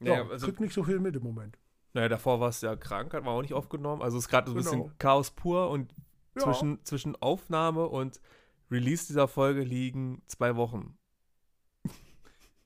[0.00, 1.58] Ja, ja also, kriegt nicht so viel mit im Moment.
[1.92, 4.00] Naja, davor war es ja krank, hat man auch nicht aufgenommen.
[4.00, 4.84] Also es ist gerade so ein genau.
[4.84, 5.94] bisschen Chaos pur und
[6.36, 6.42] ja.
[6.42, 8.20] zwischen, zwischen Aufnahme und
[8.70, 10.96] Release dieser Folge liegen zwei Wochen.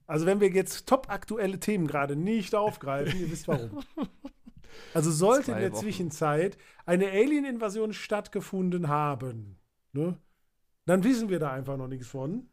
[0.06, 3.82] Also wenn wir jetzt top aktuelle Themen gerade nicht aufgreifen, ihr wisst warum.
[4.92, 5.80] Also sollte in der Wochen.
[5.80, 6.56] Zwischenzeit
[6.86, 9.56] eine Alien-Invasion stattgefunden haben,
[9.92, 10.18] ne,
[10.86, 12.48] dann wissen wir da einfach noch nichts von.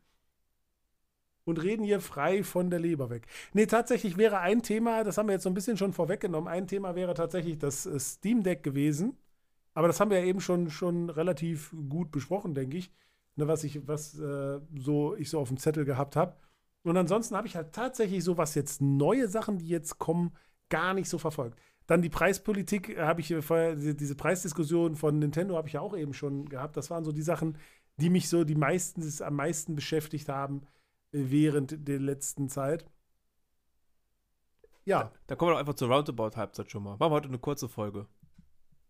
[1.44, 3.26] Und reden hier frei von der Leber weg.
[3.54, 6.68] Nee, tatsächlich wäre ein Thema, das haben wir jetzt so ein bisschen schon vorweggenommen, ein
[6.68, 9.18] Thema wäre tatsächlich das äh, Steam Deck gewesen.
[9.74, 12.92] Aber das haben wir ja eben schon, schon relativ gut besprochen, denke ich.
[13.36, 16.36] Ne, was ich, was äh, so ich so auf dem Zettel gehabt habe.
[16.84, 20.34] Und ansonsten habe ich halt tatsächlich so, was jetzt neue Sachen, die jetzt kommen,
[20.70, 21.60] gar nicht so verfolgt.
[21.92, 25.94] Dann die Preispolitik äh, habe ich vorher, diese Preisdiskussion von Nintendo habe ich ja auch
[25.94, 26.78] eben schon gehabt.
[26.78, 27.58] Das waren so die Sachen,
[27.98, 30.62] die mich so die meisten, am meisten beschäftigt haben
[31.12, 32.86] äh, während der letzten Zeit.
[34.86, 35.04] Ja.
[35.04, 36.92] Da, da kommen wir doch einfach zur Roundabout-Halbzeit schon mal.
[36.92, 38.08] Machen wir heute eine kurze Folge.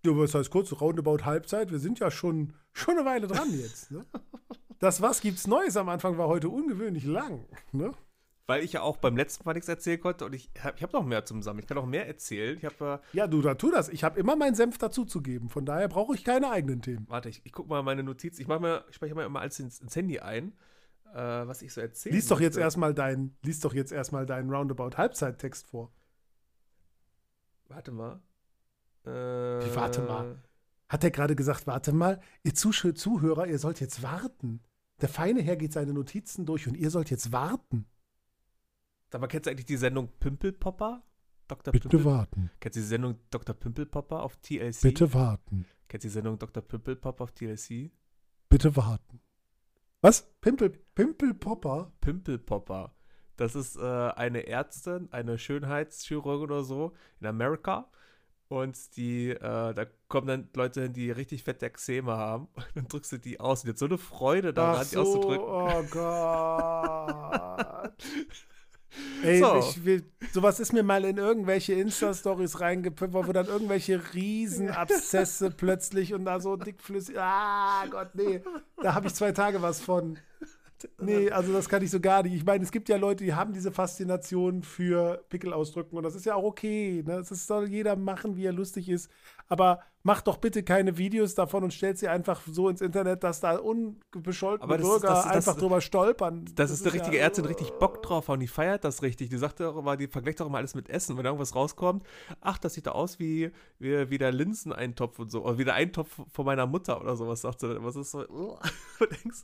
[0.05, 0.71] Ja, was heißt kurz?
[0.71, 1.71] Roundabout-Halbzeit?
[1.71, 3.89] Wir sind ja schon, schon eine Weile dran jetzt.
[3.89, 4.05] Ne?
[4.77, 7.47] Das Was gibt's Neues am Anfang war heute ungewöhnlich lang.
[7.71, 7.93] Ne?
[8.51, 10.91] Weil ich ja auch beim letzten Mal nichts erzählen konnte und ich habe ich hab
[10.91, 11.61] noch mehr zum Sammeln.
[11.63, 12.57] Ich kann auch mehr erzählen.
[12.57, 13.87] Ich hab, äh, ja, du, da tu das.
[13.87, 15.47] Ich habe immer meinen Senf dazuzugeben.
[15.47, 17.05] Von daher brauche ich keine eigenen Themen.
[17.07, 18.39] Warte, ich, ich gucke mal meine Notiz.
[18.39, 20.51] Ich, ich spreche mal immer alles ins, ins Handy ein,
[21.13, 22.13] äh, was ich so erzähle.
[22.13, 23.37] Lies doch jetzt erstmal deinen
[23.93, 25.93] erst deinen Roundabout Halbzeittext vor.
[27.69, 28.19] Warte mal.
[29.05, 30.43] Äh, Wie, warte mal.
[30.89, 34.59] Hat er gerade gesagt, warte mal, ihr Zuhörer, ihr sollt jetzt warten.
[34.99, 37.85] Der feine Herr geht seine Notizen durch und ihr sollt jetzt warten.
[39.11, 41.03] Sag mal, kennst du eigentlich die Sendung Pimpelpopper?
[41.49, 41.73] Dr.
[41.73, 42.49] Bitte Pimpel warten.
[42.61, 43.53] Kennst du die Sendung Dr.
[43.53, 44.81] Pimpelpopper auf TLC?
[44.81, 45.65] Bitte warten.
[45.89, 46.63] Kennst du die Sendung Dr.
[46.63, 47.91] Pimpelpopper auf TLC?
[48.47, 49.19] Bitte warten.
[49.99, 50.31] Was?
[50.39, 51.91] Pimpel, Pimpelpopper?
[51.99, 52.95] Pimpelpopper.
[53.35, 57.91] Das ist äh, eine Ärztin, eine Schönheitschirurgin oder so in Amerika.
[58.47, 62.47] Und die, äh, da kommen dann Leute hin, die richtig fette Exzeme haben.
[62.55, 63.63] Und dann drückst du die aus.
[63.63, 65.45] Und jetzt so eine Freude daran, so, die auszudrücken.
[65.45, 67.91] Oh Gott.
[69.23, 69.59] Ey, so.
[69.59, 76.13] ich will, sowas ist mir mal in irgendwelche Insta-Stories reingepippt, wo dann irgendwelche Riesenabszesse plötzlich
[76.13, 77.17] und da so dickflüssig.
[77.17, 78.41] Ah, Gott, nee.
[78.81, 80.17] Da habe ich zwei Tage was von.
[80.99, 82.33] Nee, also das kann ich so gar nicht.
[82.33, 86.15] Ich meine, es gibt ja Leute, die haben diese Faszination für Pickel ausdrücken und das
[86.15, 87.03] ist ja auch okay.
[87.05, 87.17] Ne?
[87.17, 89.11] Das soll jeder machen, wie er lustig ist.
[89.47, 93.39] Aber macht doch bitte keine Videos davon und stellt sie einfach so ins Internet, dass
[93.39, 96.45] da unbescholtene Bürger ist, das, das, einfach das, drüber stolpern.
[96.45, 99.29] Das, das ist eine richtige ja, Ärztin, richtig Bock drauf und die feiert das richtig.
[99.29, 101.17] Die sagt auch immer, die vergleicht auch immer alles mit Essen.
[101.17, 102.03] Wenn irgendwas rauskommt,
[102.39, 105.43] ach, das sieht da aus wie, wie, wie der Linseneintopf und so.
[105.43, 107.83] Oder wie der Eintopf von meiner Mutter oder sowas, sagt sie dann.
[107.83, 108.57] Was ist so, oh,
[108.99, 109.43] denkst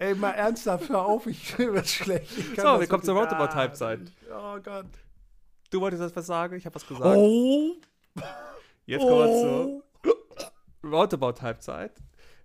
[0.00, 2.30] Ey, mal ernsthaft, hör auf, ich fühle mich schlecht.
[2.56, 4.12] So, wir kommen zur Roundabout-Halbzeit.
[4.30, 4.86] Oh Gott.
[5.70, 6.56] Du wolltest das was sagen?
[6.56, 7.16] Ich habe was gesagt.
[7.16, 7.74] Oh.
[8.88, 9.82] Jetzt kommen wir
[10.82, 11.92] zur Roundabout-Halbzeit.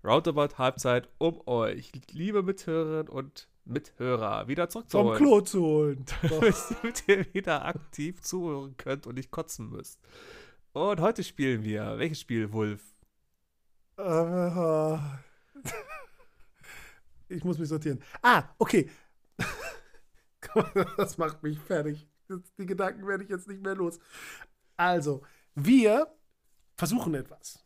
[0.04, 5.18] Roundabout-Halbzeit um euch, liebe Mithörerinnen und Mithörer wieder Vom zurückzuholen.
[5.18, 6.06] Klo zu holen.
[6.22, 10.02] damit ihr wieder aktiv zuhören könnt und nicht kotzen müsst.
[10.74, 11.98] Und heute spielen wir.
[11.98, 12.84] Welches Spiel, Wolf?
[13.98, 14.98] Äh,
[17.34, 18.04] ich muss mich sortieren.
[18.22, 18.90] Ah, okay.
[20.98, 22.06] Das macht mich fertig.
[22.60, 23.98] Die Gedanken werde ich jetzt nicht mehr los.
[24.76, 25.24] Also,
[25.56, 26.14] wir
[26.84, 27.66] versuchen etwas.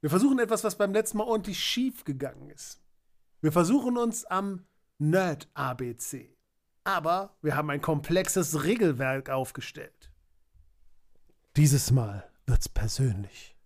[0.00, 2.80] Wir versuchen etwas, was beim letzten Mal ordentlich schief gegangen ist.
[3.42, 4.64] Wir versuchen uns am
[4.96, 6.34] Nerd-ABC.
[6.84, 10.10] Aber wir haben ein komplexes Regelwerk aufgestellt.
[11.56, 13.58] Dieses Mal wird's persönlich.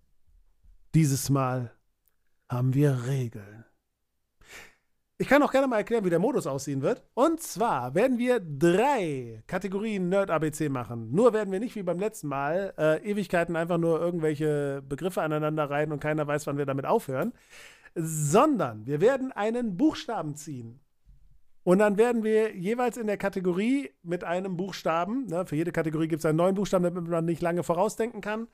[0.93, 1.73] Dieses Mal
[2.49, 3.65] haben wir Regeln.
[5.17, 7.05] Ich kann auch gerne mal erklären, wie der Modus aussehen wird.
[7.15, 11.13] Und zwar werden wir drei Kategorien Nerd ABC machen.
[11.13, 15.71] Nur werden wir nicht wie beim letzten Mal äh, Ewigkeiten einfach nur irgendwelche Begriffe aneinander
[15.71, 17.33] reihen und keiner weiß, wann wir damit aufhören,
[17.95, 20.81] sondern wir werden einen Buchstaben ziehen.
[21.63, 26.09] Und dann werden wir jeweils in der Kategorie mit einem Buchstaben, ne, für jede Kategorie
[26.09, 28.49] gibt es einen neuen Buchstaben, damit man nicht lange vorausdenken kann,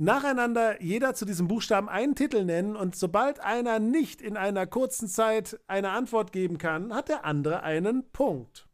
[0.00, 5.08] nacheinander jeder zu diesem Buchstaben einen Titel nennen und sobald einer nicht in einer kurzen
[5.08, 8.66] Zeit eine Antwort geben kann, hat der andere einen Punkt.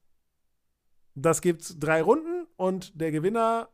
[1.16, 3.68] Das gibt drei Runden und der Gewinner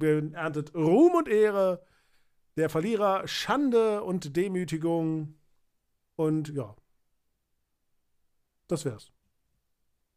[0.00, 1.84] erntet Ruhm und Ehre,
[2.56, 5.34] der Verlierer Schande und Demütigung
[6.16, 6.74] und ja.
[8.66, 9.12] Das wär's.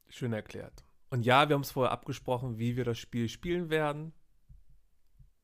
[0.07, 0.86] Schön erklärt.
[1.09, 4.13] Und ja, wir haben es vorher abgesprochen, wie wir das Spiel spielen werden.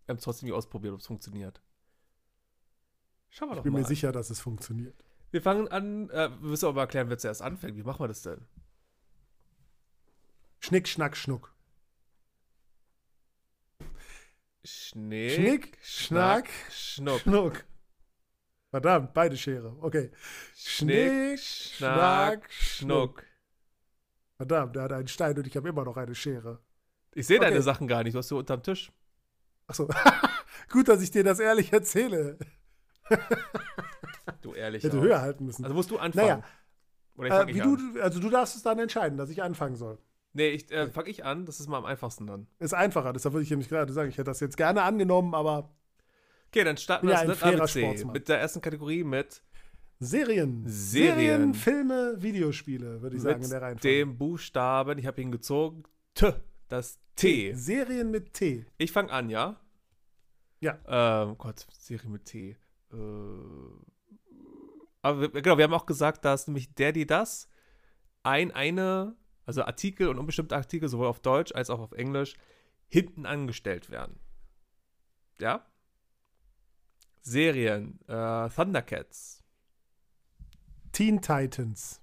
[0.08, 1.62] Wir haben es trotzdem ausprobiert, ob es funktioniert.
[3.30, 3.80] Schauen wir Ich doch bin mal.
[3.82, 5.04] mir sicher, dass es funktioniert.
[5.32, 7.76] Wir fangen an, äh, wir müssen aber erklären, wer zuerst anfängt.
[7.76, 8.48] Wie machen wir das denn?
[10.60, 11.54] Schnick, schnack, schnuck.
[14.64, 17.20] Schnick, Schnick, schnack, schnuck.
[17.22, 17.66] Schnuck.
[18.70, 19.76] Verdammt, beide Schere.
[19.82, 20.12] Okay.
[20.56, 23.24] Schnick, schnack, schnuck.
[24.38, 26.62] Verdammt, der hat einen Stein und ich habe immer noch eine Schere.
[27.14, 27.64] Ich sehe deine Okay.
[27.64, 28.92] Sachen gar nicht, du hast sie unterm Tisch.
[29.68, 29.88] Achso.
[30.72, 32.38] Gut, dass ich dir das ehrlich erzähle.
[34.42, 34.84] Du ehrlich.
[34.84, 35.04] Hätte auch.
[35.04, 35.64] höher halten müssen.
[35.64, 36.28] Also musst du anfangen.
[36.28, 36.44] naja,
[37.16, 37.94] Oder äh, wie an.
[37.94, 39.98] du, also du darfst es dann entscheiden, dass ich anfangen soll.
[40.34, 41.46] Nee, ich äh, fange ich an.
[41.46, 42.48] Das ist mal am einfachsten dann.
[42.60, 45.74] Ist einfacher, deshalb würde ich nämlich gerade sagen, ich hätte das jetzt gerne angenommen, aber
[46.50, 49.42] Okay, dann starten wir ja das fairer ABC mit der ersten Kategorie mit
[50.00, 50.64] Serien.
[50.68, 51.54] Serien.
[51.54, 53.98] Filme, Videospiele, würde ich sagen, in der mit Reihenfolge.
[53.98, 56.34] dem Buchstaben, ich habe ihn gezogen, T,
[56.70, 57.54] das T.
[57.54, 58.66] Serien mit T.
[58.78, 59.60] Ich fange an, ja?
[60.62, 60.78] Ja.
[60.88, 62.56] Ähm, Gott, Serie mit T.
[62.92, 62.96] Äh,
[65.02, 67.50] aber wir, genau, wir haben auch gesagt, dass nämlich der, die das
[68.24, 69.16] ein, eine,
[69.46, 72.36] also Artikel und unbestimmte Artikel, sowohl auf Deutsch als auch auf Englisch,
[72.88, 74.20] hinten angestellt werden.
[75.40, 75.66] Ja?
[77.22, 79.44] Serien, äh, Thundercats,
[80.92, 82.02] Teen Titans.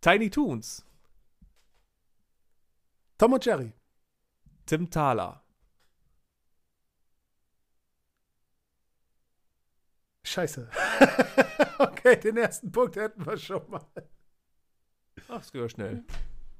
[0.00, 0.86] Tiny Toons,
[3.20, 3.70] Tom und Jerry.
[4.64, 5.44] Tim Thaler,
[10.24, 10.70] Scheiße.
[11.80, 13.84] okay, den ersten Punkt hätten wir schon mal.
[15.28, 16.02] Ach, das ja schnell.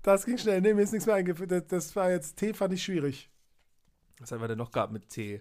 [0.02, 0.60] Das ging schnell.
[0.60, 1.48] Nee, mir ist nichts mehr eingefallen.
[1.48, 3.30] Das, das war jetzt T, fand ich schwierig.
[4.18, 5.36] Was haben wir denn noch gehabt mit T?
[5.36, 5.40] Äh,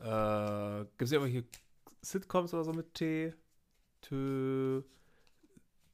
[0.00, 1.46] Gibt es irgendwelche
[2.02, 3.34] Sitcoms oder so mit T?
[4.00, 4.82] Tö.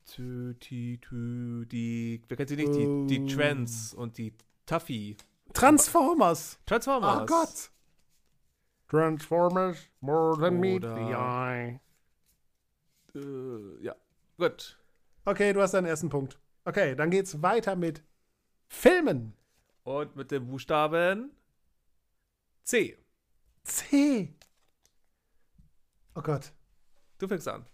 [0.07, 2.23] Tö, ti, tü, die.
[2.29, 2.75] Wer kennt sie nicht?
[2.75, 3.27] Die, die Oh.
[3.37, 4.33] Trends und die
[4.65, 5.17] Tuffy.
[5.53, 6.59] Transformers.
[6.67, 7.23] Transformers.
[7.23, 7.71] Oh Gott.
[8.89, 11.81] Transformers, more than meet the eye.
[13.15, 13.97] Äh, ja.
[14.39, 14.79] Gut.
[15.25, 16.39] Okay, du hast deinen ersten Punkt.
[16.65, 18.03] Okay, dann geht's weiter mit
[18.69, 19.35] Filmen.
[19.83, 21.31] Und mit dem Buchstaben
[22.63, 22.97] C.
[23.65, 24.35] C.
[26.15, 26.53] Oh Gott.
[27.19, 27.67] Du fängst an.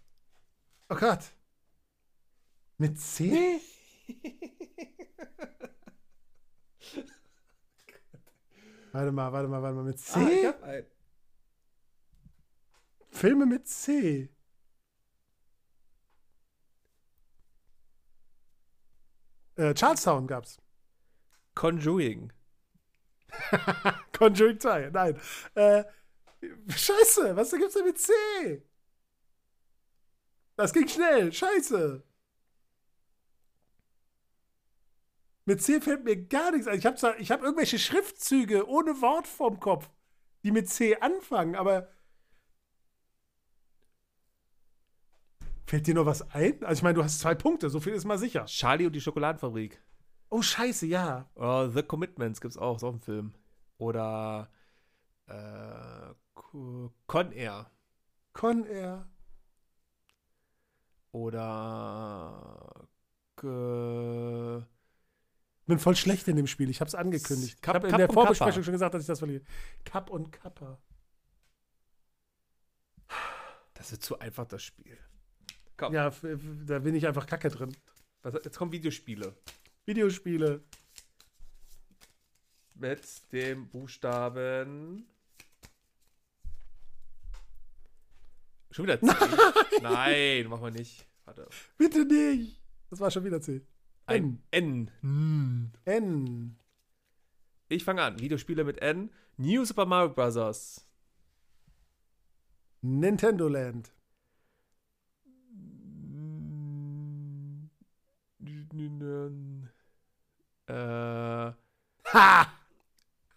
[0.89, 1.31] Oh Gott.
[2.77, 3.59] Mit C?
[8.91, 9.83] warte mal, warte mal, warte mal.
[9.83, 10.19] Mit C?
[10.19, 10.87] Ah, ich hab einen.
[13.11, 14.29] Filme mit C.
[19.55, 20.57] Äh, Charlestown gab's.
[21.53, 22.33] Conjuring.
[24.17, 25.19] Conjuring 2, nein.
[25.55, 25.83] Äh,
[26.67, 28.11] scheiße, was gibt's denn mit C?
[30.55, 32.03] Das ging schnell, scheiße.
[35.45, 36.79] Mit C fällt mir gar nichts ein.
[36.79, 39.89] Ich habe ich hab irgendwelche Schriftzüge ohne Wort vorm Kopf,
[40.43, 41.89] die mit C anfangen, aber.
[45.65, 46.63] Fällt dir noch was ein?
[46.63, 48.45] Also, ich meine, du hast zwei Punkte, so viel ist mal sicher.
[48.45, 49.81] Charlie und die Schokoladenfabrik.
[50.29, 51.29] Oh, scheiße, ja.
[51.35, 53.33] Oder The Commitments gibt's auch, ist auch ein Film.
[53.77, 54.49] Oder
[55.27, 56.13] äh,
[57.07, 57.71] Con Air.
[58.33, 59.09] Con Air.
[61.11, 62.87] Oder
[63.43, 64.61] Äh,
[65.65, 66.69] bin voll schlecht in dem Spiel.
[66.69, 67.61] Ich habe es angekündigt.
[67.61, 68.63] Cup- ich habe in der Vorbesprechung Kappa.
[68.63, 69.43] schon gesagt, dass ich das verliere.
[69.85, 70.77] Cup und Kappa.
[73.73, 74.97] das ist zu einfach, das Spiel.
[75.77, 76.11] Komm, Ja,
[76.65, 77.75] da bin ich einfach kacke drin.
[78.21, 79.35] was, jetzt kommen Videospiele.
[79.85, 80.63] Videospiele.
[82.75, 85.07] Mit dem Buchstaben.
[88.71, 89.05] Schon wieder C.
[89.81, 91.05] Nein, machen wir nicht.
[91.25, 91.47] Warte.
[91.77, 92.59] Bitte nicht.
[92.89, 93.61] Das war schon wieder C.
[94.05, 94.91] Ein N.
[95.85, 96.57] N.
[97.69, 98.19] Ich fange an.
[98.19, 99.09] Videospiele mit N.
[99.37, 100.85] New Super Mario Bros.
[102.81, 103.93] Nintendo Land.
[110.67, 111.51] Äh,
[112.13, 112.47] Ha!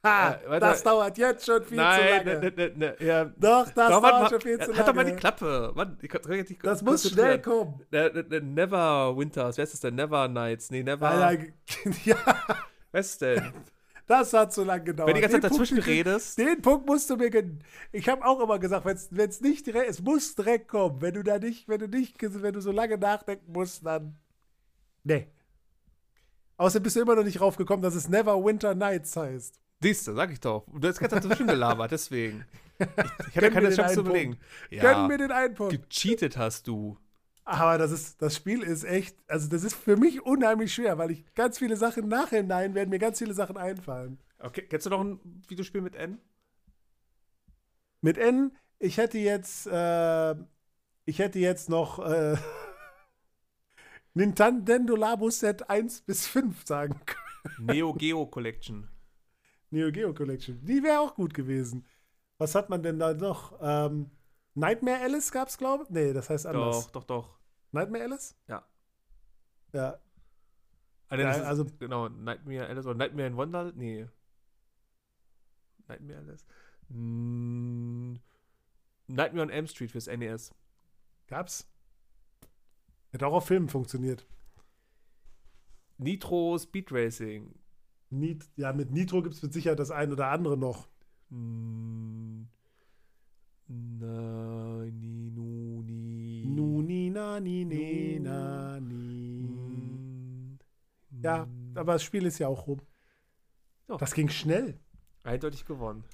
[0.06, 0.32] Ha!
[0.50, 2.40] Äh, das dauert jetzt schon viel nein, zu lange.
[2.40, 3.24] ne, ne, ne, ja.
[3.24, 5.20] Doch, das Doch, dauert Mann, schon viel zu halt doch mal die lange.
[5.20, 5.72] Klappe.
[5.74, 7.80] Mann, ich ich nicht Das muss schnell kommen.
[7.90, 9.56] Ne, ne, ne, Never Winters.
[9.56, 9.94] Wer ist das denn?
[9.96, 10.70] Never Nights.
[10.70, 11.08] Nee, Never.
[11.08, 11.44] Alter,
[12.04, 12.16] ja,
[12.92, 13.52] Wer ist denn?
[14.06, 15.08] das hat zu lange gedauert.
[15.08, 16.38] Wenn du die ganze Zeit Den Punkt- dazwischen redest.
[16.38, 17.30] Den Punkt musst du mir.
[17.90, 21.00] Ich habe auch immer gesagt, wenn es nicht direkt, es muss direkt kommen.
[21.02, 24.16] Wenn du da nicht, wenn du nicht, wenn du so lange nachdenken musst, dann.
[25.02, 25.26] Nee.
[26.58, 29.60] Außerdem bist du immer noch nicht raufgekommen, dass es Never Winter Nights heißt.
[29.80, 30.66] Siehst du, sag ich doch.
[30.72, 32.44] Du hast ganz dazwischen gelabert, deswegen.
[32.78, 32.86] Ich,
[33.28, 34.38] ich hatte Gönn keine Chance zu überlegen.
[34.70, 35.72] Gönn Ja, mir den einen Punkt.
[35.90, 36.96] gecheatet hast du.
[37.44, 41.12] Aber das ist, das Spiel ist echt, also das ist für mich unheimlich schwer, weil
[41.12, 44.18] ich ganz viele Sachen nachhinein werden mir ganz viele Sachen einfallen.
[44.38, 46.18] Okay, kennst du noch ein Videospiel mit N?
[48.00, 50.34] Mit N, ich hätte jetzt, äh,
[51.04, 52.36] ich hätte jetzt noch äh,
[54.14, 57.66] Nintendo Labo Set 1 bis 5 sagen können.
[57.66, 58.88] Neo Geo Collection.
[59.70, 60.64] Neo Geo Collection.
[60.64, 61.84] Die wäre auch gut gewesen.
[62.38, 63.58] Was hat man denn da noch?
[63.60, 64.10] Ähm,
[64.54, 65.90] Nightmare Alice gab's, glaube ich.
[65.90, 66.86] Nee, das heißt anders.
[66.86, 67.38] Doch, doch, doch.
[67.72, 68.34] Nightmare Alice?
[68.48, 68.66] Ja.
[69.72, 69.98] Ja.
[71.08, 73.76] Ah, nee, Ja, das ist, also- genau, Nightmare Alice oder Nightmare in Wonderland?
[73.76, 74.06] Nee.
[75.88, 76.44] Nightmare Alice.
[76.88, 78.14] Mm,
[79.08, 80.54] Nightmare on Elm Street fürs NES.
[81.26, 81.68] Gab's?
[83.10, 84.26] Hätte auch auf Filmen funktioniert.
[85.98, 87.54] Nitro Speed Racing.
[88.10, 90.88] Nit ja, mit Nitro gibt es mit Sicherheit das ein oder andere noch.
[91.30, 92.42] Mm,
[93.68, 96.44] Na, ni, nu, ni.
[96.46, 99.48] Nu, ni, na, ni, ne, na, ni.
[99.48, 100.58] Mm,
[101.22, 101.76] Ja, mm.
[101.76, 102.80] aber das Spiel ist ja auch rum.
[103.88, 103.96] Ja.
[103.96, 104.78] Das ging schnell.
[105.24, 106.04] Eindeutig gewonnen.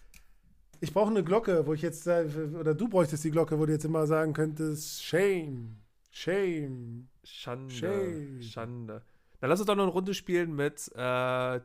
[0.81, 3.85] Ich brauche eine Glocke, wo ich jetzt, oder du bräuchtest die Glocke, wo du jetzt
[3.85, 5.77] immer sagen könntest, Shame,
[6.11, 7.09] Shame.
[7.23, 7.73] Schande.
[7.73, 8.43] Shame.
[8.43, 9.03] Schande.
[9.41, 11.61] Dann lass uns doch noch eine Runde spielen mit, äh,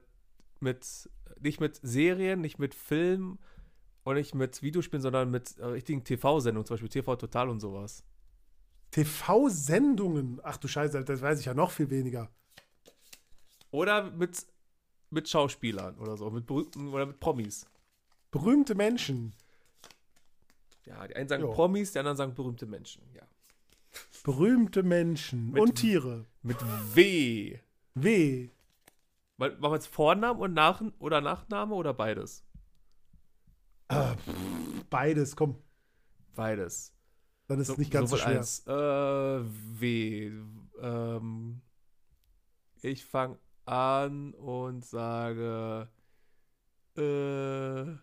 [0.61, 3.39] mit, nicht mit Serien, nicht mit Filmen
[4.03, 8.03] und nicht mit Videospielen, sondern mit äh, richtigen TV-Sendungen, zum Beispiel TV Total und sowas.
[8.91, 10.39] TV-Sendungen.
[10.43, 12.29] Ach du Scheiße, das weiß ich ja noch viel weniger.
[13.71, 14.45] Oder mit,
[15.09, 17.65] mit Schauspielern oder so, mit berühmten oder mit Promis.
[18.31, 19.33] Berühmte Menschen.
[20.85, 21.51] Ja, die einen sagen Jo.
[21.51, 23.23] Promis, die anderen sagen berühmte Menschen, ja.
[24.23, 26.25] Berühmte Menschen Mit- und Tiere.
[26.43, 26.57] Mit
[26.93, 27.59] W.
[27.95, 28.49] W.
[29.37, 32.43] Machen wir jetzt Vornamen und Nach oder Nachname oder beides?
[33.91, 34.17] Pff,
[34.89, 35.61] beides, komm.
[36.35, 36.93] Beides.
[37.47, 38.37] Dann ist es nicht ganz so schwer.
[38.39, 40.31] als äh, W.
[40.81, 41.61] Ähm,
[42.81, 45.87] ich fange an und sage.
[46.97, 47.95] Äh,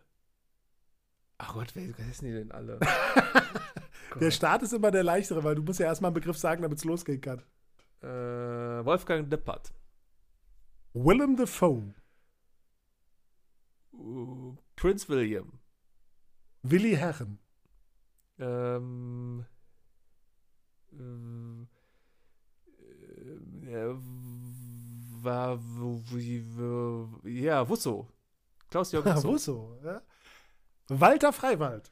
[1.39, 2.79] ach Gott, wer heißen die denn alle?
[4.21, 6.79] Der Start ist immer der leichtere, weil du musst ja erstmal einen Begriff sagen, damit
[6.79, 7.43] es losgehen kann.
[8.01, 8.07] äh,
[8.85, 9.73] Wolfgang Lippert.
[10.95, 11.93] Willem Dafoe.
[13.93, 15.59] Uh, Prince William.
[16.63, 17.39] Willi Herren.
[18.39, 19.45] Ähm,
[20.93, 21.67] äh,
[23.71, 23.95] äh,
[25.23, 25.59] war,
[27.25, 28.09] ja, Wusso.
[28.71, 29.29] Klaus-Jörg Wusso.
[29.29, 29.79] Wusso.
[29.85, 30.03] Ja?
[30.89, 31.91] Walter Freiwald.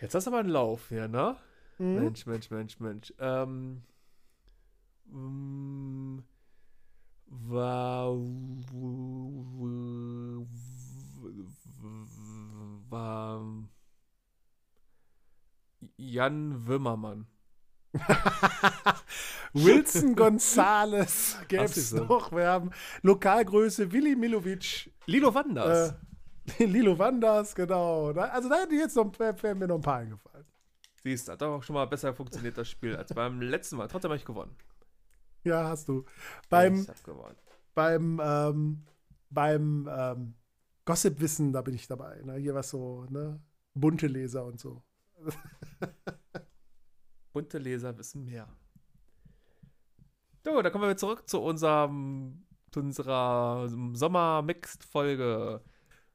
[0.00, 1.36] Jetzt hast du aber einen Lauf hier, ne?
[1.78, 1.94] Mhm.
[1.94, 3.12] Mensch, Mensch, Mensch, Mensch.
[3.18, 3.82] Ähm,
[5.06, 6.18] mm,
[7.32, 8.14] war,
[12.88, 13.68] war
[15.96, 17.26] Jan Wimmermann.
[19.52, 22.32] Wilson Gonzales gäbe es noch.
[22.32, 22.70] Wir haben
[23.02, 24.90] Lokalgröße Willi Milovic.
[25.06, 25.94] Lilo Wanders.
[26.58, 28.12] Äh, Lilo Wanders, genau.
[28.12, 30.46] Also da hätte jetzt noch, wär, wär mir noch ein paar eingefallen.
[31.02, 33.88] Siehst du, hat doch auch schon mal besser funktioniert, das Spiel, als beim letzten Mal.
[33.88, 34.56] Trotzdem habe ich gewonnen.
[35.44, 36.04] Ja, hast du.
[36.48, 36.86] Beim,
[37.74, 38.84] beim, ähm,
[39.30, 40.34] beim ähm,
[40.84, 42.20] Gossip-Wissen, da bin ich dabei.
[42.22, 42.36] Ne?
[42.36, 43.40] Hier was so, ne?
[43.74, 44.82] Bunte Leser und so.
[47.32, 48.48] Bunte Leser wissen mehr.
[50.44, 55.62] So, dann kommen wir zurück zu unserem, zu unserer Sommer-Mixed-Folge.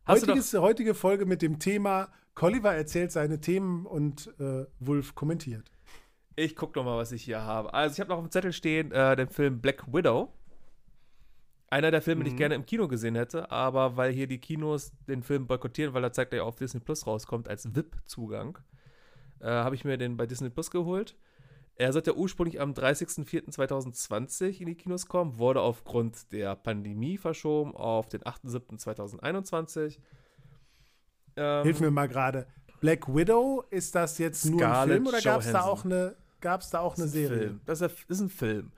[0.07, 5.71] Heutige, heutige Folge mit dem Thema Colliver erzählt seine Themen und äh, Wolf kommentiert.
[6.39, 7.73] Ich guck noch mal, was ich hier habe.
[7.73, 10.31] Also ich habe noch auf dem Zettel stehen äh, den Film Black Widow.
[11.71, 12.25] Einer der Filme, mhm.
[12.25, 12.37] die ich mhm.
[12.37, 16.13] gerne im Kino gesehen hätte, aber weil hier die Kinos den Film boykottieren, weil er
[16.13, 18.59] zeigt ja auf Disney Plus rauskommt als VIP-Zugang,
[19.39, 21.17] äh, habe ich mir den bei Disney Plus geholt.
[21.75, 28.09] Er sollte ursprünglich am 30.04.2020 in die Kinos kommen, wurde aufgrund der Pandemie verschoben auf
[28.09, 29.97] den 8.07.2021.
[31.35, 32.45] Ähm, Hilf mir mal gerade.
[32.79, 36.15] Black Widow, ist das jetzt nur Scarlett ein Film oder gab es da auch eine,
[36.41, 37.39] gab's da auch eine Serie?
[37.39, 37.61] Film.
[37.65, 38.71] Das ist ein Film.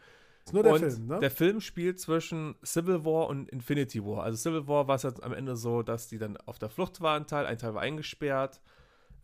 [0.46, 1.20] Ist nur der und Film, ne?
[1.20, 4.24] Der Film spielt zwischen Civil War und Infinity War.
[4.24, 7.02] Also Civil War war es jetzt am Ende so, dass die dann auf der Flucht
[7.02, 8.62] waren, ein Teil, ein Teil war eingesperrt.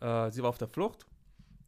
[0.00, 1.06] Äh, sie war auf der Flucht.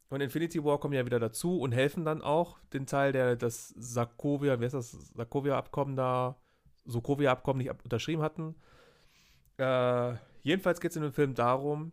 [0.09, 3.69] Und Infinity War kommen ja wieder dazu und helfen dann auch den Teil, der das
[3.77, 6.35] Sarkovia, wie heißt das, Sarkovia-Abkommen da,
[6.85, 8.55] Sokovia-Abkommen nicht unterschrieben hatten.
[9.57, 11.91] Äh, jedenfalls geht es in dem Film darum,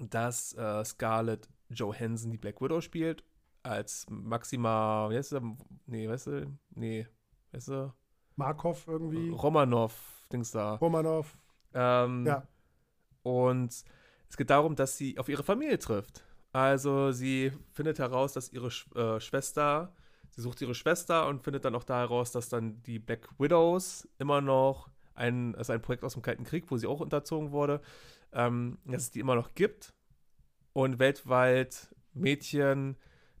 [0.00, 3.22] dass äh, Scarlett Johansson die Black Widow spielt,
[3.68, 5.42] als Maxima, wie heißt der?
[5.86, 6.58] Nee, weißt du?
[6.74, 7.06] Nee,
[7.52, 7.92] weißt du?
[8.36, 9.30] Markov irgendwie.
[9.30, 10.74] Romanov, Dings da.
[10.76, 11.36] Romanov.
[11.74, 12.46] Ähm, ja.
[13.22, 13.84] Und
[14.28, 16.24] es geht darum, dass sie auf ihre Familie trifft.
[16.52, 19.92] Also sie findet heraus, dass ihre Sch äh, Schwester,
[20.30, 24.08] sie sucht ihre Schwester und findet dann auch da heraus, dass dann die Black Widows
[24.18, 27.80] immer noch ein, also ein Projekt aus dem Kalten Krieg, wo sie auch unterzogen wurde,
[28.32, 29.94] ähm, dass es die immer noch gibt
[30.72, 32.96] und weltweit Mädchen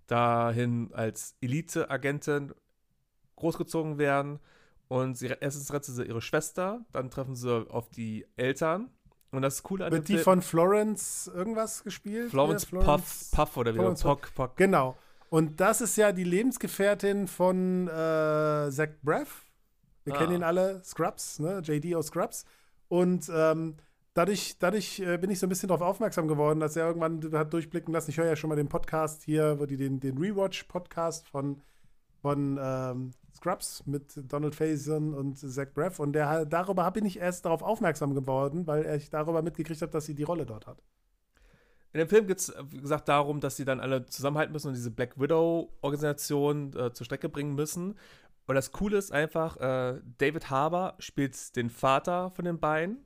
[0.08, 2.52] dahin als Elite-Agentin
[3.36, 4.40] großgezogen werden.
[4.88, 8.90] Und sie, erstens retten sie ihre Schwester, dann treffen sie auf die Eltern.
[9.30, 12.30] Und das Coole an Wird die Film, von Florence irgendwas gespielt?
[12.30, 14.56] Florence, ja, Florence Puff, Puff oder wie Pock, Pock.
[14.56, 14.96] Genau.
[15.28, 19.44] Und das ist ja die Lebensgefährtin von äh, Zach Braff.
[20.04, 20.18] Wir ah.
[20.18, 21.60] kennen ihn alle, Scrubs, ne?
[21.62, 22.46] JD aus Scrubs.
[22.88, 23.76] Und ähm,
[24.14, 27.52] dadurch, dadurch äh, bin ich so ein bisschen darauf aufmerksam geworden, dass er irgendwann hat
[27.52, 28.10] durchblicken lassen.
[28.10, 31.60] Ich höre ja schon mal den Podcast hier, wo die den, den Rewatch-Podcast von,
[32.20, 36.00] von ähm, Scrubs mit Donald Faison und Zach Braff.
[36.00, 40.06] Und der, darüber bin ich erst darauf aufmerksam geworden, weil ich darüber mitgekriegt habe, dass
[40.06, 40.82] sie die Rolle dort hat.
[41.92, 44.74] In dem Film geht es, wie gesagt, darum, dass sie dann alle zusammenhalten müssen und
[44.74, 47.94] diese Black Widow-Organisation äh, zur Strecke bringen müssen.
[48.46, 53.04] Und das Coole ist einfach, äh, David Harbour spielt den Vater von den beiden,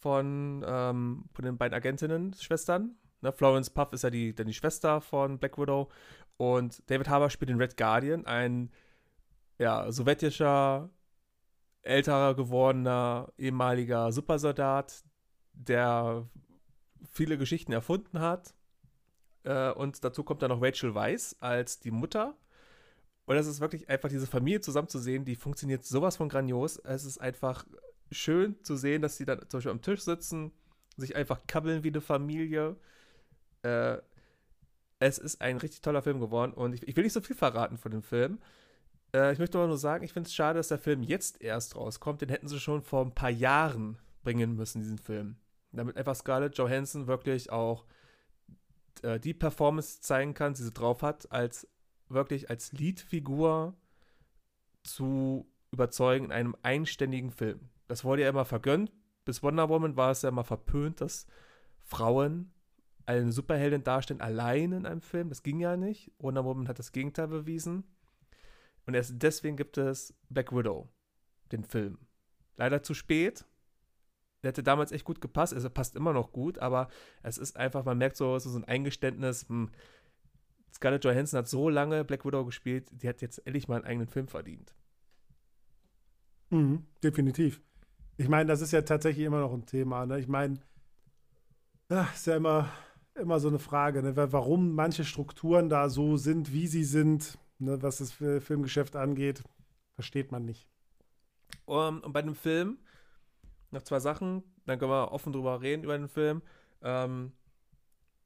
[0.00, 2.96] von, ähm, von den beiden Agentinnen, Schwestern.
[3.20, 5.88] Ne, Florence Puff ist ja die, dann die Schwester von Black Widow.
[6.36, 8.70] Und David Harbour spielt den Red Guardian, ein
[9.58, 10.90] ja, sowjetischer,
[11.82, 15.02] älterer gewordener, ehemaliger Supersoldat,
[15.52, 16.28] der
[17.10, 18.54] viele Geschichten erfunden hat.
[19.42, 22.36] Äh, und dazu kommt dann noch Rachel Weisz als die Mutter.
[23.26, 26.78] Und das ist wirklich einfach diese Familie zusammenzusehen, die funktioniert sowas von grandios.
[26.78, 27.66] Es ist einfach
[28.10, 30.52] schön zu sehen, dass sie dann zum Beispiel am Tisch sitzen,
[30.96, 32.76] sich einfach kabbeln wie eine Familie.
[33.62, 33.98] Äh,
[34.98, 37.78] es ist ein richtig toller Film geworden und ich, ich, will nicht so viel verraten
[37.78, 38.40] von dem Film.
[39.14, 41.76] Äh, ich möchte aber nur sagen, ich finde es schade, dass der Film jetzt erst
[41.76, 42.20] rauskommt.
[42.20, 45.36] Den hätten sie schon vor ein paar Jahren bringen müssen, diesen Film.
[45.72, 47.84] Damit einfach Scarlett Johansson wirklich auch
[49.02, 51.68] äh, die Performance zeigen kann, die sie drauf hat, als
[52.08, 53.76] wirklich als Leadfigur
[54.82, 57.68] zu überzeugen in einem einständigen Film.
[57.88, 58.92] Das wurde ja immer vergönnt.
[59.24, 61.26] Bis Wonder Woman war es ja immer verpönt, dass
[61.80, 62.52] Frauen
[63.06, 65.30] eine Superheldin darstellen, allein in einem Film.
[65.30, 66.12] Das ging ja nicht.
[66.18, 67.84] Wonder Woman hat das Gegenteil bewiesen.
[68.86, 70.88] Und erst deswegen gibt es Black Widow,
[71.52, 71.98] den Film.
[72.56, 73.46] Leider zu spät.
[74.42, 75.54] Der hätte damals echt gut gepasst.
[75.54, 76.88] Also passt immer noch gut, aber
[77.22, 79.48] es ist einfach, man merkt so, so ein Eingeständnis.
[79.48, 79.70] Hm,
[80.72, 84.08] Scarlett Johansson hat so lange Black Widow gespielt, die hat jetzt endlich mal einen eigenen
[84.08, 84.74] Film verdient.
[86.50, 87.60] Mhm, definitiv.
[88.18, 90.04] Ich meine, das ist ja tatsächlich immer noch ein Thema.
[90.04, 90.20] Ne?
[90.20, 90.58] Ich meine,
[91.90, 92.68] ja, ist ja immer,
[93.14, 94.14] immer so eine Frage, ne?
[94.14, 99.42] warum manche Strukturen da so sind, wie sie sind ne, was das Filmgeschäft angeht,
[99.94, 100.68] versteht man nicht.
[101.64, 102.78] Um, und bei dem Film,
[103.70, 106.42] noch zwei Sachen, dann können wir offen drüber reden über den Film.
[106.82, 107.32] Ähm,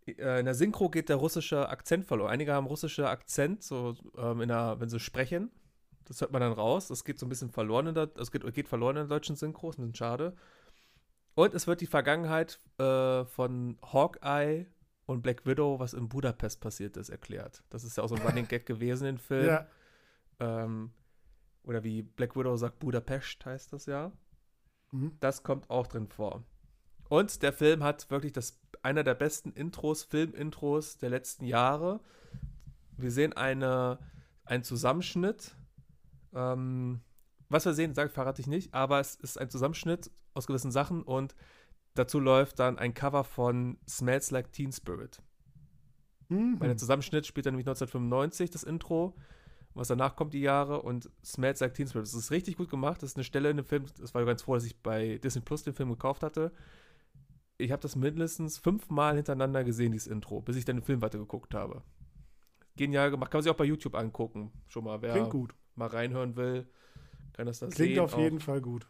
[0.07, 2.31] äh, in der Synchro geht der russische Akzent verloren.
[2.31, 5.51] Einige haben russische Akzent, so ähm, in der, wenn sie sprechen.
[6.05, 6.89] Das hört man dann raus.
[6.89, 9.37] Das geht so ein bisschen verloren in der, das geht, geht verloren in der deutschen
[9.37, 10.35] Synchro, ist ein bisschen schade.
[11.35, 14.67] Und es wird die Vergangenheit äh, von Hawkeye
[15.07, 17.63] und Black Widow, was in Budapest passiert ist, erklärt.
[17.71, 19.47] Das ist ja auch so ein Running Gag gewesen im Film.
[19.47, 19.67] Ja.
[20.41, 20.93] Ähm,
[21.65, 24.13] oder wie Black Widow sagt, Budapest heißt das ja.
[24.91, 25.17] Mhm.
[25.21, 26.45] Das kommt auch drin vor.
[27.09, 32.01] Und der Film hat wirklich das, einer der besten Intros, Filmintros der letzten Jahre.
[32.97, 33.99] Wir sehen eine,
[34.45, 35.55] einen Zusammenschnitt
[36.35, 37.01] Ähm,
[37.49, 41.03] was wir sehen, sag, verrate ich nicht, aber es ist ein Zusammenschnitt aus gewissen Sachen
[41.03, 41.35] und
[41.95, 45.23] dazu läuft dann ein Cover von Smells Like Teen Spirit.
[46.29, 46.59] Mhm.
[46.59, 49.15] Weil der Zusammenschnitt spielt dann nämlich 1995, das Intro.
[49.75, 52.07] Was danach kommt, die Jahre und Smells Like Teen Spirit.
[52.07, 53.03] Das ist richtig gut gemacht.
[53.03, 53.87] Das ist eine Stelle in dem Film.
[53.99, 56.53] Das war ganz froh, dass ich bei Disney Plus den Film gekauft hatte.
[57.59, 61.55] Ich habe das mindestens fünfmal hintereinander gesehen, dieses Intro, bis ich dann den Film weitergeguckt
[61.55, 61.83] habe.
[62.77, 63.31] Genial gemacht.
[63.31, 64.53] Kann man sich auch bei YouTube angucken.
[64.69, 65.15] Schon mal, wer
[65.77, 66.67] mal reinhören will,
[67.33, 67.87] kann das da Klingt sehen.
[67.87, 68.19] Klingt auf auch.
[68.19, 68.87] jeden Fall gut.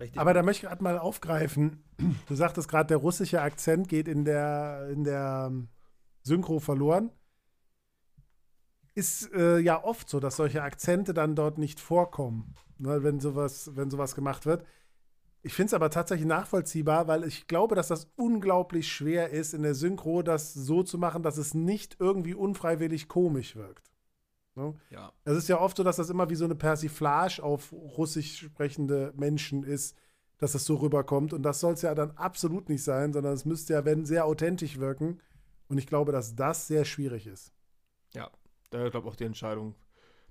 [0.00, 1.82] Richtig Aber da möchte ich gerade mal aufgreifen.
[2.26, 5.68] Du sagtest gerade, der russische Akzent geht in der, in der ähm,
[6.22, 7.12] Synchro verloren.
[8.94, 13.70] Ist äh, ja oft so, dass solche Akzente dann dort nicht vorkommen, ne, wenn, sowas,
[13.74, 14.64] wenn sowas gemacht wird.
[15.42, 19.62] Ich finde es aber tatsächlich nachvollziehbar, weil ich glaube, dass das unglaublich schwer ist, in
[19.62, 23.93] der Synchro das so zu machen, dass es nicht irgendwie unfreiwillig komisch wirkt.
[24.56, 24.74] Ne?
[24.90, 25.12] Ja.
[25.24, 29.12] Es ist ja oft so, dass das immer wie so eine Persiflage auf russisch sprechende
[29.16, 29.96] Menschen ist,
[30.38, 31.32] dass das so rüberkommt.
[31.32, 34.26] Und das soll es ja dann absolut nicht sein, sondern es müsste ja, wenn, sehr
[34.26, 35.20] authentisch wirken.
[35.68, 37.52] Und ich glaube, dass das sehr schwierig ist.
[38.14, 38.30] Ja,
[38.70, 39.74] da glaube ich auch die Entscheidung,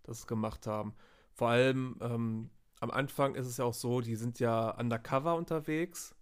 [0.04, 0.94] dass sie es gemacht haben.
[1.34, 2.50] Vor allem ähm,
[2.80, 6.16] am Anfang ist es ja auch so, die sind ja undercover unterwegs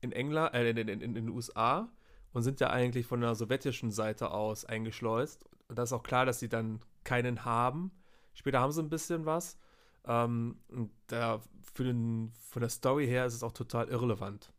[0.00, 1.88] in England, äh, in, in, in, in den USA
[2.32, 5.44] und sind ja eigentlich von der sowjetischen Seite aus eingeschleust.
[5.68, 7.92] Und da ist auch klar, dass sie dann keinen haben.
[8.34, 9.58] Später haben sie ein bisschen was.
[10.04, 11.40] Ähm, und da
[11.74, 14.52] für den, von der Story her ist es auch total irrelevant.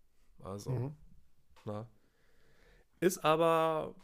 [0.44, 0.96] Also, mhm.
[1.66, 1.88] na.
[3.00, 3.96] Ist aber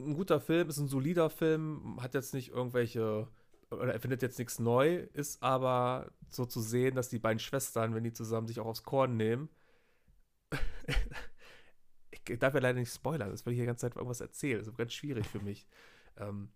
[0.00, 3.28] ein guter Film, ist ein solider Film, hat jetzt nicht irgendwelche,
[3.70, 7.94] oder er findet jetzt nichts neu, ist aber so zu sehen, dass die beiden Schwestern,
[7.94, 9.48] wenn die zusammen sich auch aufs Korn nehmen,
[12.10, 14.68] ich darf ja leider nicht spoilern, das will ich die ganze Zeit irgendwas erzählen, das
[14.68, 15.66] ist ganz schwierig für mich.
[16.16, 16.50] Ähm,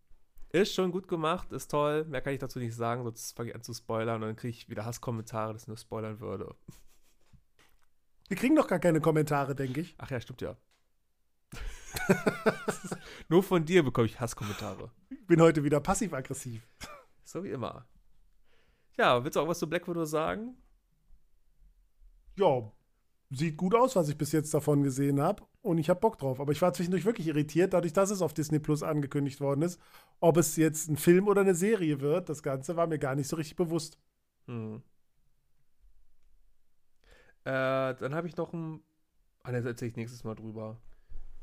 [0.50, 3.54] ist schon gut gemacht, ist toll, mehr kann ich dazu nicht sagen, sonst fange ich
[3.54, 6.54] an zu spoilern und dann kriege ich wieder Hasskommentare, dass ich nur spoilern würde.
[8.28, 9.94] Wir kriegen doch gar keine Kommentare, denke ich.
[9.98, 10.56] Ach ja, stimmt ja.
[13.28, 14.90] Nur von dir bekomme ich Hasskommentare.
[15.10, 16.66] Ich bin heute wieder passiv-aggressiv.
[17.24, 17.86] So wie immer.
[18.96, 20.56] Ja, willst du auch was zu Black Widow sagen?
[22.36, 22.70] Ja,
[23.30, 25.42] sieht gut aus, was ich bis jetzt davon gesehen habe.
[25.68, 26.40] Und ich habe Bock drauf.
[26.40, 29.78] Aber ich war zwischendurch wirklich irritiert, dadurch, dass es auf Disney Plus angekündigt worden ist.
[30.18, 33.28] Ob es jetzt ein Film oder eine Serie wird, das Ganze war mir gar nicht
[33.28, 33.98] so richtig bewusst.
[34.46, 34.82] Hm.
[37.44, 37.50] Äh,
[37.96, 38.80] dann habe ich noch ein.
[39.42, 40.80] Ah, ne, erzähle ich nächstes Mal drüber.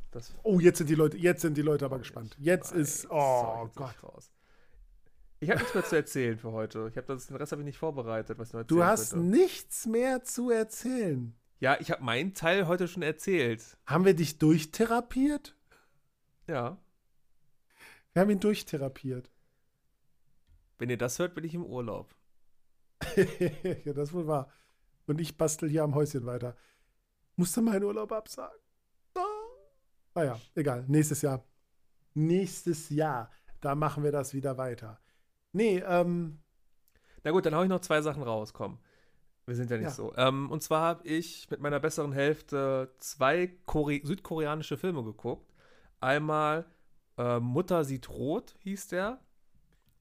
[0.09, 2.35] Das oh, jetzt sind die Leute, jetzt sind die Leute aber gespannt.
[2.39, 4.01] Jetzt Nein, ist, oh Gott.
[4.01, 4.31] Raus.
[5.39, 6.87] Ich habe nichts mehr zu erzählen für heute.
[6.89, 9.27] Ich habe das, den Rest habe ich nicht vorbereitet, was Du hast könnte.
[9.27, 11.35] nichts mehr zu erzählen.
[11.59, 13.77] Ja, ich habe meinen Teil heute schon erzählt.
[13.85, 15.55] Haben wir dich durchtherapiert?
[16.47, 16.77] Ja.
[18.13, 19.31] Wir haben ihn durchtherapiert.
[20.77, 22.13] Wenn ihr das hört, bin ich im Urlaub.
[23.85, 24.51] ja, das wohl wahr.
[25.07, 26.55] Und ich bastel hier am Häuschen weiter.
[27.35, 28.59] Musste meinen Urlaub absagen.
[30.13, 30.85] Naja, ah egal.
[30.87, 31.43] Nächstes Jahr.
[32.13, 33.29] Nächstes Jahr.
[33.59, 34.99] Da machen wir das wieder weiter.
[35.51, 36.39] Nee, ähm.
[37.23, 38.79] Na gut, dann hau ich noch zwei Sachen raus, komm.
[39.45, 39.91] Wir sind ja nicht ja.
[39.91, 40.13] so.
[40.15, 45.53] Ähm, und zwar habe ich mit meiner besseren Hälfte zwei Kore südkoreanische Filme geguckt.
[45.99, 46.65] Einmal
[47.17, 49.19] äh, Mutter sieht rot, hieß der.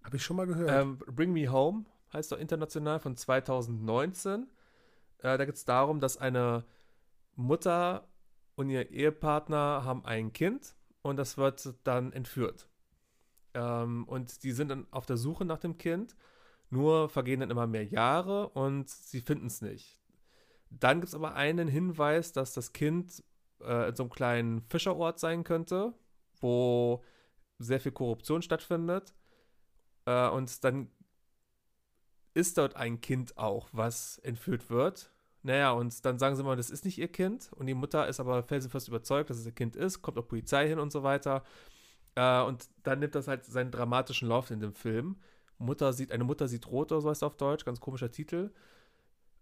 [0.03, 0.71] Habe ich schon mal gehört.
[0.71, 4.49] Ähm, Bring Me Home heißt doch international von 2019.
[5.19, 6.65] Äh, da geht es darum, dass eine
[7.37, 8.09] Mutter
[8.55, 12.69] und ihr Ehepartner haben ein Kind und das wird dann entführt.
[13.55, 16.17] Ähm, und die sind dann auf der Suche nach dem Kind,
[16.75, 20.01] nur vergehen dann immer mehr Jahre und sie finden es nicht.
[20.71, 23.23] Dann gibt es aber einen Hinweis, dass das Kind
[23.63, 25.95] äh, in so einem kleinen Fischerort sein könnte,
[26.41, 27.03] wo
[27.59, 29.15] sehr viel Korruption stattfindet.
[30.07, 30.91] Äh, und dann
[32.35, 35.13] ist dort ein Kind auch, was entführt wird.
[35.43, 37.53] Naja, und dann sagen sie mal, das ist nicht ihr Kind.
[37.53, 40.67] Und die Mutter ist aber felsenfest überzeugt, dass es ihr Kind ist, kommt auch Polizei
[40.67, 41.45] hin und so weiter.
[42.17, 45.17] Äh, und dann nimmt das halt seinen dramatischen Lauf in dem Film.
[45.59, 48.53] Mutter sieht, eine Mutter sieht rot oder so heißt auf Deutsch, ganz komischer Titel.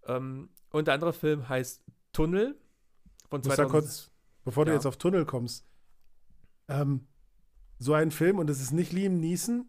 [0.07, 1.83] Ähm, und der andere Film heißt
[2.13, 2.57] Tunnel
[3.31, 3.71] von 2000.
[3.71, 4.11] kurz,
[4.45, 4.71] bevor ja.
[4.71, 5.67] du jetzt auf Tunnel kommst.
[6.69, 7.07] Ähm,
[7.79, 9.69] so ein Film und es ist nicht Liam Neeson,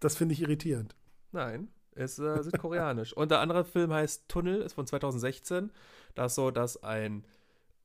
[0.00, 0.94] das finde ich irritierend.
[1.32, 1.68] Nein.
[1.94, 3.12] Ist äh, südkoreanisch.
[3.12, 5.70] Und der andere Film heißt Tunnel, ist von 2016.
[6.14, 7.24] Da ist so, dass ein,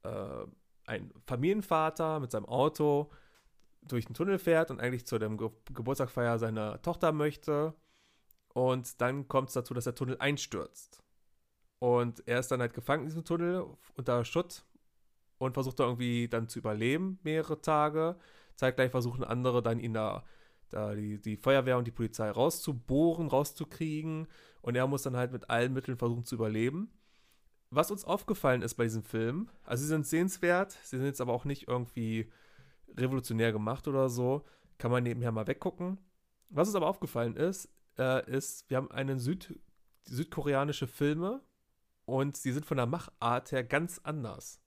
[0.04, 0.46] äh,
[0.86, 3.12] ein Familienvater mit seinem Auto
[3.84, 7.74] durch den Tunnel fährt und eigentlich zu dem Ge Geburtstagfeier seiner Tochter möchte.
[8.54, 11.04] Und dann kommt es dazu, dass der Tunnel einstürzt.
[11.80, 14.66] Und er ist dann halt gefangen in diesem Tunnel unter Schutt
[15.38, 18.18] und versucht da irgendwie dann zu überleben, mehrere Tage.
[18.56, 20.26] Zeitgleich versuchen andere dann ihn da
[20.70, 24.28] da die, die Feuerwehr und die Polizei rauszubohren, rauszukriegen.
[24.62, 26.92] Und er muss dann halt mit allen Mitteln versuchen zu überleben.
[27.72, 31.34] Was uns aufgefallen ist bei diesem Film, also sie sind sehenswert, sie sind jetzt aber
[31.34, 32.32] auch nicht irgendwie
[32.98, 34.44] revolutionär gemacht oder so,
[34.80, 36.00] kann man nebenher mal weggucken.
[36.50, 37.70] Was uns aber aufgefallen ist,
[38.00, 39.60] äh, ist, wir haben einen Süd
[40.06, 41.42] südkoreanische Filme
[42.06, 44.62] und die sind von der Machart her ganz anders.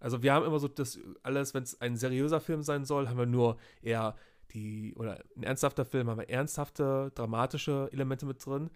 [0.00, 3.18] Also wir haben immer so das alles, wenn es ein seriöser Film sein soll, haben
[3.18, 4.14] wir nur eher
[4.52, 8.70] die, oder ein ernsthafter Film, haben wir ernsthafte, dramatische Elemente mit drin.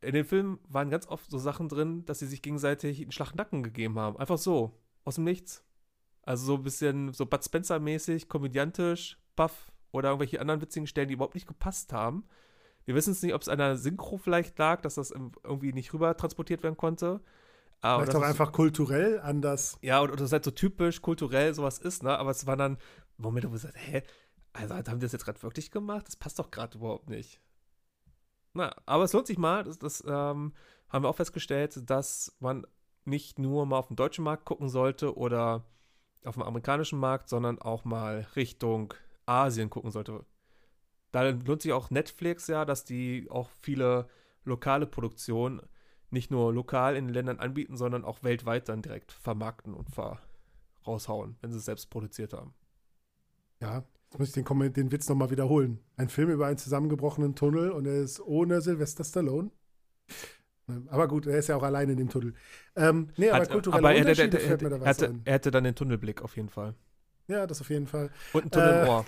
[0.00, 3.62] In den Filmen waren ganz oft so Sachen drin, dass sie sich gegenseitig einen Schlachnacken
[3.62, 4.16] gegeben haben.
[4.16, 5.64] Einfach so, aus dem Nichts.
[6.22, 11.14] Also so ein bisschen so Bud Spencer-mäßig, komödiantisch, buff oder irgendwelche anderen witzigen Stellen, die
[11.14, 12.24] überhaupt nicht gepasst haben.
[12.88, 15.92] Wir wissen es nicht, ob es an der Synchro vielleicht lag, dass das irgendwie nicht
[15.92, 17.20] rüber transportiert werden konnte.
[17.82, 19.76] Aber vielleicht auch einfach kulturell anders.
[19.82, 22.18] Ja, und, und das halt so typisch kulturell sowas ist, ne?
[22.18, 22.78] Aber es waren dann
[23.18, 24.02] Momente, wo man sagt, hä,
[24.54, 26.06] also haben die das jetzt gerade wirklich gemacht?
[26.06, 27.42] Das passt doch gerade überhaupt nicht.
[28.54, 29.64] Na, aber es lohnt sich mal.
[29.64, 30.54] Das, das ähm,
[30.88, 32.66] haben wir auch festgestellt, dass man
[33.04, 35.66] nicht nur mal auf den deutschen Markt gucken sollte oder
[36.24, 38.94] auf dem amerikanischen Markt, sondern auch mal Richtung
[39.26, 40.24] Asien gucken sollte.
[41.12, 44.08] Da lohnt sich auch Netflix ja, dass die auch viele
[44.44, 45.62] lokale Produktionen
[46.10, 50.20] nicht nur lokal in den Ländern anbieten, sondern auch weltweit dann direkt vermarkten und ver
[50.86, 52.54] raushauen, wenn sie es selbst produziert haben.
[53.60, 55.80] Ja, Jetzt muss ich den, den Witz nochmal wiederholen.
[55.96, 59.50] Ein Film über einen zusammengebrochenen Tunnel und er ist ohne Sylvester Stallone.
[60.88, 62.34] Aber gut, er ist ja auch alleine in dem Tunnel.
[62.74, 65.20] Ähm, nee, aber Hat, kulturelle aber er, Unterschiede der, fällt mir da was hatte, ein.
[65.24, 66.74] Er hätte dann den Tunnelblick auf jeden Fall.
[67.26, 68.10] Ja, das auf jeden Fall.
[68.32, 69.00] Und ein Tunnelrohr.
[69.00, 69.04] Äh,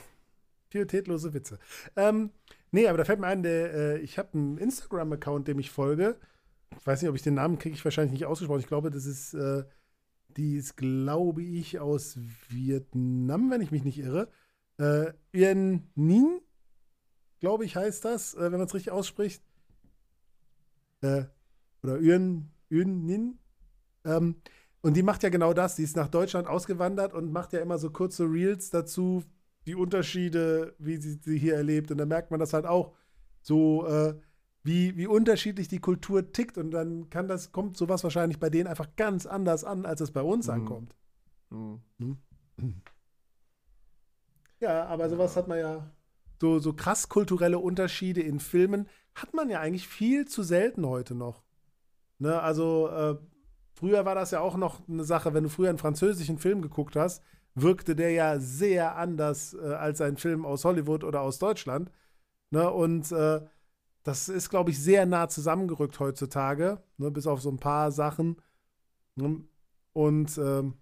[0.70, 1.58] pietätlose Witze.
[1.96, 2.30] Ähm,
[2.70, 6.16] nee, aber da fällt mir ein, der, äh, ich habe einen Instagram-Account, dem ich folge.
[6.78, 8.60] Ich weiß nicht, ob ich den Namen kriege ich wahrscheinlich nicht ausgesprochen.
[8.60, 9.64] Ich glaube, das ist, äh,
[10.36, 12.16] die ist, glaube ich, aus
[12.48, 14.28] Vietnam, wenn ich mich nicht irre.
[14.78, 15.12] Äh,
[15.94, 16.40] Nin,
[17.40, 19.42] glaube ich, heißt das, äh, wenn man es richtig ausspricht.
[21.02, 21.24] Äh,
[21.82, 23.38] oder Yen, Yen Nin.
[24.04, 24.36] Ähm,
[24.82, 25.76] und die macht ja genau das.
[25.76, 29.24] Die ist nach Deutschland ausgewandert und macht ja immer so kurze Reels dazu,
[29.66, 31.90] die Unterschiede, wie sie sie hier erlebt.
[31.90, 32.94] Und da merkt man das halt auch
[33.42, 34.14] so, äh,
[34.62, 36.58] wie, wie unterschiedlich die Kultur tickt.
[36.58, 40.10] Und dann kann das, kommt sowas wahrscheinlich bei denen einfach ganz anders an, als es
[40.10, 40.52] bei uns mhm.
[40.52, 40.96] ankommt.
[41.50, 41.80] Mhm.
[41.98, 42.16] Mhm.
[44.60, 45.90] Ja, aber sowas hat man ja,
[46.40, 51.14] so, so krass kulturelle Unterschiede in Filmen hat man ja eigentlich viel zu selten heute
[51.14, 51.42] noch.
[52.18, 53.16] Ne, also äh,
[53.72, 56.96] früher war das ja auch noch eine Sache, wenn du früher einen französischen Film geguckt
[56.96, 57.22] hast,
[57.54, 61.90] wirkte der ja sehr anders äh, als ein Film aus Hollywood oder aus Deutschland.
[62.50, 63.40] Ne, und äh,
[64.02, 68.36] das ist, glaube ich, sehr nah zusammengerückt heutzutage, ne, bis auf so ein paar Sachen.
[69.16, 69.44] Ne,
[69.92, 70.74] und ähm,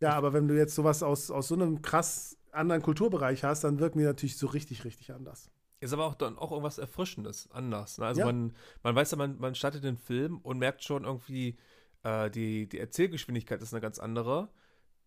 [0.00, 3.78] ja, aber wenn du jetzt sowas aus, aus so einem krass anderen Kulturbereich hast, dann
[3.78, 5.50] wirken die natürlich so richtig, richtig anders.
[5.80, 7.98] Ist aber auch dann auch irgendwas Erfrischendes, anders.
[7.98, 8.06] Ne?
[8.06, 8.26] Also ja.
[8.26, 11.58] man, man weiß ja, man, man startet den Film und merkt schon irgendwie,
[12.04, 14.48] äh, die, die Erzählgeschwindigkeit ist eine ganz andere.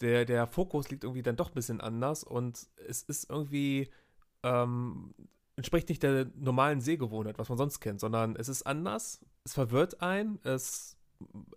[0.02, 3.90] Der, der Fokus liegt irgendwie dann doch ein bisschen anders und es ist irgendwie,
[4.44, 5.14] ähm,
[5.56, 10.02] entspricht nicht der normalen Sehgewohnheit, was man sonst kennt, sondern es ist anders, es verwirrt
[10.02, 10.98] einen, es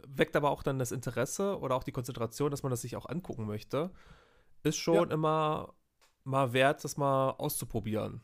[0.07, 3.09] weckt aber auch dann das Interesse oder auch die Konzentration, dass man das sich auch
[3.09, 3.91] angucken möchte.
[4.63, 5.15] Ist schon ja.
[5.15, 5.75] immer
[6.25, 8.21] mal wert, das mal auszuprobieren.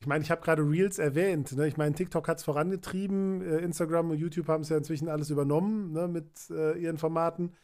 [0.00, 1.52] Ich meine, ich habe gerade Reels erwähnt.
[1.52, 1.66] Ne?
[1.66, 3.40] Ich meine, TikTok hat es vorangetrieben.
[3.40, 6.08] Äh, Instagram und YouTube haben es ja inzwischen alles übernommen ne?
[6.08, 7.54] mit äh, ihren Formaten.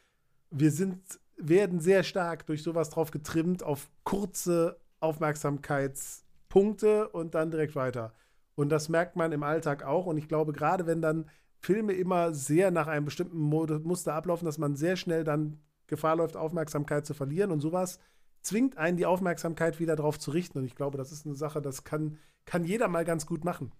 [0.50, 7.76] Wir sind, werden sehr stark durch sowas drauf getrimmt, auf kurze Aufmerksamkeitspunkte und dann direkt
[7.76, 8.12] weiter.
[8.54, 10.06] Und das merkt man im Alltag auch.
[10.06, 14.58] Und ich glaube, gerade wenn dann Filme immer sehr nach einem bestimmten Muster ablaufen, dass
[14.58, 17.50] man sehr schnell dann Gefahr läuft, Aufmerksamkeit zu verlieren.
[17.50, 17.98] Und sowas
[18.42, 20.58] zwingt einen, die Aufmerksamkeit wieder darauf zu richten.
[20.58, 23.72] Und ich glaube, das ist eine Sache, das kann, kann jeder mal ganz gut machen.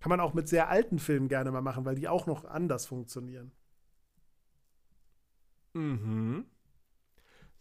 [0.00, 2.86] Kann man auch mit sehr alten Filmen gerne mal machen, weil die auch noch anders
[2.86, 3.52] funktionieren.
[5.74, 6.44] Mhm.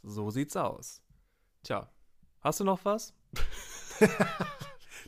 [0.04, 1.02] So sieht's aus.
[1.64, 1.90] Tja,
[2.42, 3.14] hast du noch was?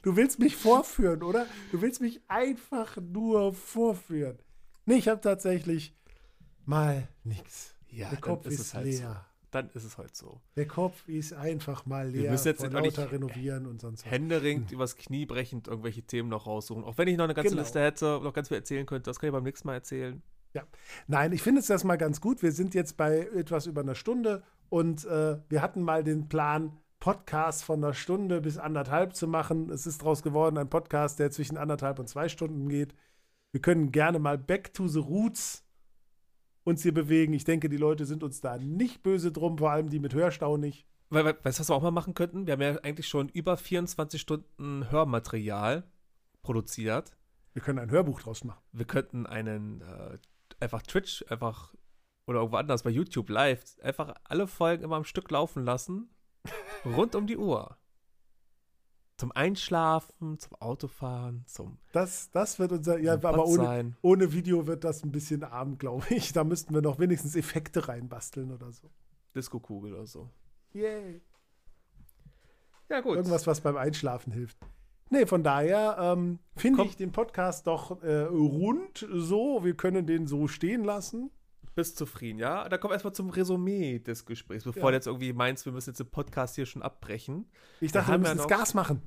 [0.03, 1.45] du willst mich vorführen, oder?
[1.71, 4.39] Du willst mich einfach nur vorführen.
[4.85, 5.95] Nee, ich habe tatsächlich
[6.65, 7.75] mal nichts.
[7.89, 9.25] Ja, Der Kopf ist, ist halt leer.
[9.29, 10.41] So dann ist es halt so.
[10.57, 12.23] Der Kopf ist einfach mal leer.
[12.23, 14.11] Wir müssen jetzt lauter renovieren und sonst was.
[14.11, 14.75] Händeringend hm.
[14.75, 16.83] übers Knie brechend irgendwelche Themen noch raussuchen.
[16.83, 17.61] Auch wenn ich noch eine ganze genau.
[17.61, 20.21] Liste hätte, noch ganz viel erzählen könnte, das kann ich beim nächsten Mal erzählen.
[20.53, 20.63] Ja.
[21.07, 22.41] Nein, ich finde es erstmal ganz gut.
[22.41, 26.77] Wir sind jetzt bei etwas über einer Stunde und äh, wir hatten mal den Plan,
[26.99, 29.69] Podcast von einer Stunde bis anderthalb zu machen.
[29.69, 32.95] Es ist daraus geworden, ein Podcast, der zwischen anderthalb und zwei Stunden geht.
[33.51, 35.63] Wir können gerne mal back to the roots
[36.63, 37.33] uns hier bewegen.
[37.33, 40.57] Ich denke, die Leute sind uns da nicht böse drum, vor allem die mit Hörstau
[40.57, 40.87] nicht.
[41.09, 42.47] Weil, weißt du, was wir auch mal machen könnten?
[42.47, 45.83] Wir haben ja eigentlich schon über 24 Stunden Hörmaterial
[46.41, 47.15] produziert.
[47.53, 48.63] Wir können ein Hörbuch draus machen.
[48.71, 50.17] Wir könnten einen äh,
[50.59, 51.75] einfach Twitch einfach
[52.27, 56.09] oder irgendwo anders bei YouTube live einfach alle Folgen immer am Stück laufen lassen.
[56.85, 57.77] rund um die Uhr.
[59.17, 61.77] Zum Einschlafen, zum Autofahren, zum.
[61.93, 62.99] Das, das wird unser.
[62.99, 66.33] Ja, aber ohne, ohne Video wird das ein bisschen arm, glaube ich.
[66.33, 68.89] Da müssten wir noch wenigstens Effekte reinbasteln oder so.
[69.33, 70.29] Disco-Kugel oder so.
[70.73, 71.21] Yay.
[72.89, 73.15] Ja, gut.
[73.15, 74.57] Irgendwas, was beim Einschlafen hilft.
[75.09, 79.63] Nee, von daher ähm, finde ich den Podcast doch äh, rund so.
[79.63, 81.31] Wir können den so stehen lassen.
[81.75, 82.67] Bist zufrieden, ja?
[82.69, 84.89] Da kommen wir erstmal zum Resümee des Gesprächs, bevor ja.
[84.89, 87.45] du jetzt irgendwie meinst, wir müssen jetzt den Podcast hier schon abbrechen.
[87.81, 89.01] Ich dachte, wir, müssen ja Gas machen.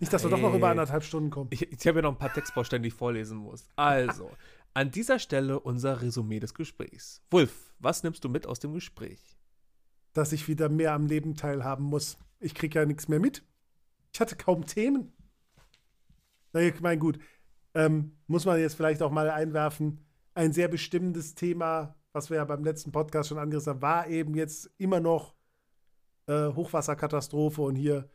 [0.00, 1.50] Nicht, dass wir doch noch über anderthalb Stunden kommen.
[1.52, 3.68] Ich, ich habe ja noch ein paar Textbausteine, die ich vorlesen muss.
[3.76, 4.30] Also,
[4.74, 7.22] an dieser Stelle unser Resümee des Gesprächs.
[7.30, 9.20] Wolf, was nimmst du mit aus dem Gespräch?
[10.14, 12.18] Dass ich wieder mehr am Leben teilhaben muss.
[12.40, 13.44] Ich kriege ja nichts mehr mit.
[14.12, 15.12] Ich hatte kaum Themen.
[16.52, 17.18] Na, ich meine, gut,
[17.74, 20.03] ähm, muss man jetzt vielleicht auch mal einwerfen,
[20.34, 24.34] ein sehr bestimmendes Thema, was wir ja beim letzten Podcast schon angerissen haben, war eben
[24.34, 25.34] jetzt immer noch
[26.26, 28.08] äh, Hochwasserkatastrophe und hier.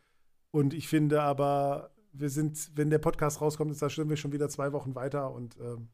[0.52, 4.32] Und ich finde aber, wir sind, wenn der Podcast rauskommt, ist, da sind wir schon
[4.32, 5.90] wieder zwei Wochen weiter und ähm,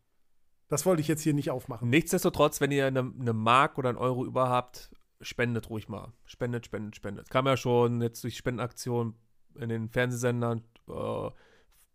[0.68, 1.90] das wollte ich jetzt hier nicht aufmachen.
[1.90, 4.92] Nichtsdestotrotz, wenn ihr eine, eine Mark oder einen Euro über habt,
[5.22, 6.14] spendet ruhig mal.
[6.26, 7.30] Spendet, spendet, spendet.
[7.30, 9.14] Kam ja schon jetzt durch Spendenaktionen
[9.60, 11.30] in den Fernsehsendern äh,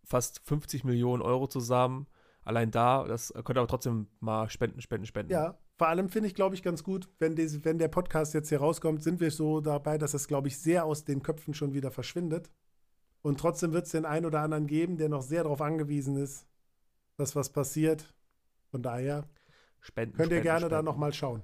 [0.04, 2.06] fast 50 Millionen Euro zusammen.
[2.44, 5.32] Allein da, das könnt ihr aber trotzdem mal spenden, spenden, spenden.
[5.32, 8.48] Ja, vor allem finde ich, glaube ich, ganz gut, wenn, diese, wenn der Podcast jetzt
[8.48, 11.74] hier rauskommt, sind wir so dabei, dass es, glaube ich, sehr aus den Köpfen schon
[11.74, 12.50] wieder verschwindet.
[13.22, 16.46] Und trotzdem wird es den einen oder anderen geben, der noch sehr darauf angewiesen ist,
[17.16, 18.14] dass was passiert.
[18.70, 19.28] Von daher
[19.80, 20.74] spenden, könnt ihr spenden, gerne spenden.
[20.74, 21.42] da nochmal schauen.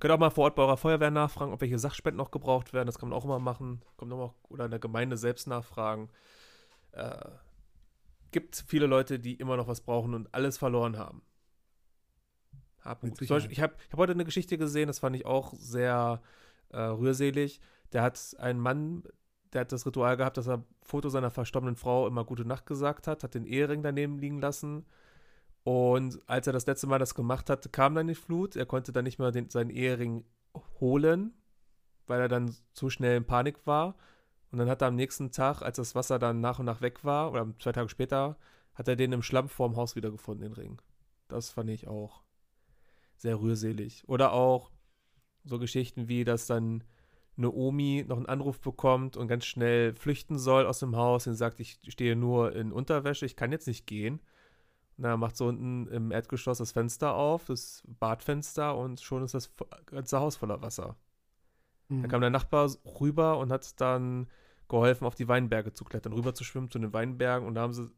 [0.00, 2.86] Könnt auch mal vor Ort bei eurer Feuerwehr nachfragen, ob welche Sachspenden noch gebraucht werden.
[2.86, 3.82] Das kann man auch immer machen.
[3.96, 6.08] Kommt mal, oder in der Gemeinde selbst nachfragen.
[6.92, 7.26] Äh,
[8.30, 11.22] gibt viele Leute, die immer noch was brauchen und alles verloren haben.
[12.82, 16.22] Hab Beispiel, ich habe hab heute eine Geschichte gesehen, das fand ich auch sehr
[16.70, 17.60] äh, rührselig.
[17.92, 19.02] Der hat einen Mann,
[19.52, 22.66] der hat das Ritual gehabt, dass er ein Foto seiner verstorbenen Frau immer gute Nacht
[22.66, 24.86] gesagt hat, hat den Ehering daneben liegen lassen.
[25.62, 28.56] Und als er das letzte Mal das gemacht hat, kam dann die Flut.
[28.56, 30.24] Er konnte dann nicht mehr den, seinen Ehering
[30.80, 31.34] holen,
[32.06, 33.94] weil er dann zu schnell in Panik war.
[34.50, 37.04] Und dann hat er am nächsten Tag, als das Wasser dann nach und nach weg
[37.04, 38.36] war, oder zwei Tage später,
[38.74, 40.80] hat er den im Schlamm vorm Haus wiedergefunden, den Ring.
[41.28, 42.22] Das fand ich auch
[43.16, 44.02] sehr rührselig.
[44.08, 44.70] Oder auch
[45.44, 46.82] so Geschichten wie, dass dann
[47.36, 51.34] eine Omi noch einen Anruf bekommt und ganz schnell flüchten soll aus dem Haus und
[51.34, 54.20] sagt, ich stehe nur in Unterwäsche, ich kann jetzt nicht gehen.
[54.96, 59.34] Und dann macht so unten im Erdgeschoss das Fenster auf, das Badfenster und schon ist
[59.34, 59.50] das
[59.86, 60.96] ganze Haus voller Wasser.
[61.88, 62.02] Mhm.
[62.02, 62.70] Da kam der Nachbar
[63.00, 64.28] rüber und hat dann
[64.70, 67.74] geholfen, auf die Weinberge zu klettern, rüber zu schwimmen zu den Weinbergen und da haben
[67.74, 67.90] sie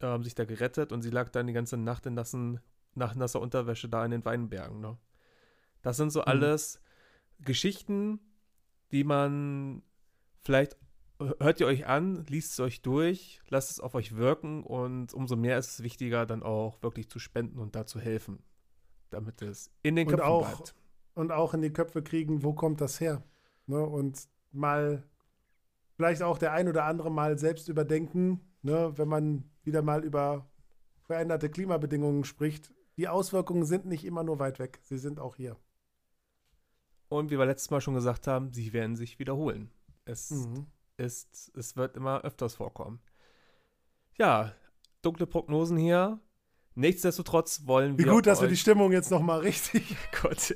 [0.00, 2.60] äh, haben sich da gerettet und sie lag dann die ganze Nacht in nassen,
[2.94, 4.80] nach nasser Unterwäsche da in den Weinbergen.
[4.80, 4.96] Ne?
[5.82, 6.28] Das sind so mhm.
[6.28, 6.80] alles
[7.40, 8.20] Geschichten,
[8.92, 9.82] die man
[10.40, 10.76] vielleicht
[11.18, 15.34] hört ihr euch an, liest es euch durch, lasst es auf euch wirken und umso
[15.34, 18.38] mehr ist es wichtiger, dann auch wirklich zu spenden und da zu helfen,
[19.10, 20.74] damit es in den Köpfen auch, bleibt
[21.14, 23.24] und auch in die Köpfe kriegen, wo kommt das her?
[23.66, 23.84] Ne?
[23.84, 25.02] Und mal
[25.98, 28.92] vielleicht auch der ein oder andere mal selbst überdenken, ne?
[28.96, 30.48] wenn man wieder mal über
[31.02, 32.72] veränderte Klimabedingungen spricht.
[32.96, 35.56] Die Auswirkungen sind nicht immer nur weit weg, sie sind auch hier.
[37.08, 39.72] Und wie wir letztes Mal schon gesagt haben, sie werden sich wiederholen.
[40.04, 40.66] Es, mhm.
[40.98, 43.00] ist, es wird immer öfters vorkommen.
[44.16, 44.52] Ja,
[45.02, 46.20] dunkle Prognosen hier.
[46.78, 48.06] Nichtsdestotrotz wollen wir.
[48.06, 50.54] Wie gut, dass wir die Stimmung jetzt nochmal richtig Gott,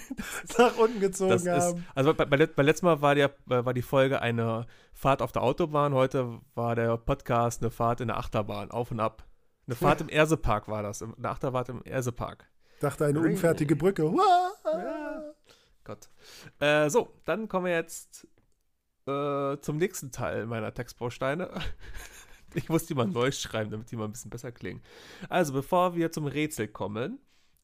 [0.58, 1.84] nach unten gezogen ist, haben.
[1.94, 5.42] also bei, bei, bei letztem Mal war, der, war die Folge eine Fahrt auf der
[5.42, 9.26] Autobahn, heute war der Podcast eine Fahrt in der Achterbahn, auf und ab.
[9.66, 12.48] Eine Fahrt im Ersepark war das, eine Achterfahrt im Ersepark.
[12.80, 14.10] Dachte eine unfertige Brücke.
[14.64, 15.34] Ja.
[15.84, 16.08] Gott.
[16.60, 18.26] Äh, so, dann kommen wir jetzt
[19.06, 21.50] äh, zum nächsten Teil meiner Textbausteine.
[22.54, 24.82] Ich muss die mal neu schreiben, damit die mal ein bisschen besser klingen.
[25.28, 27.18] Also, bevor wir zum Rätsel kommen,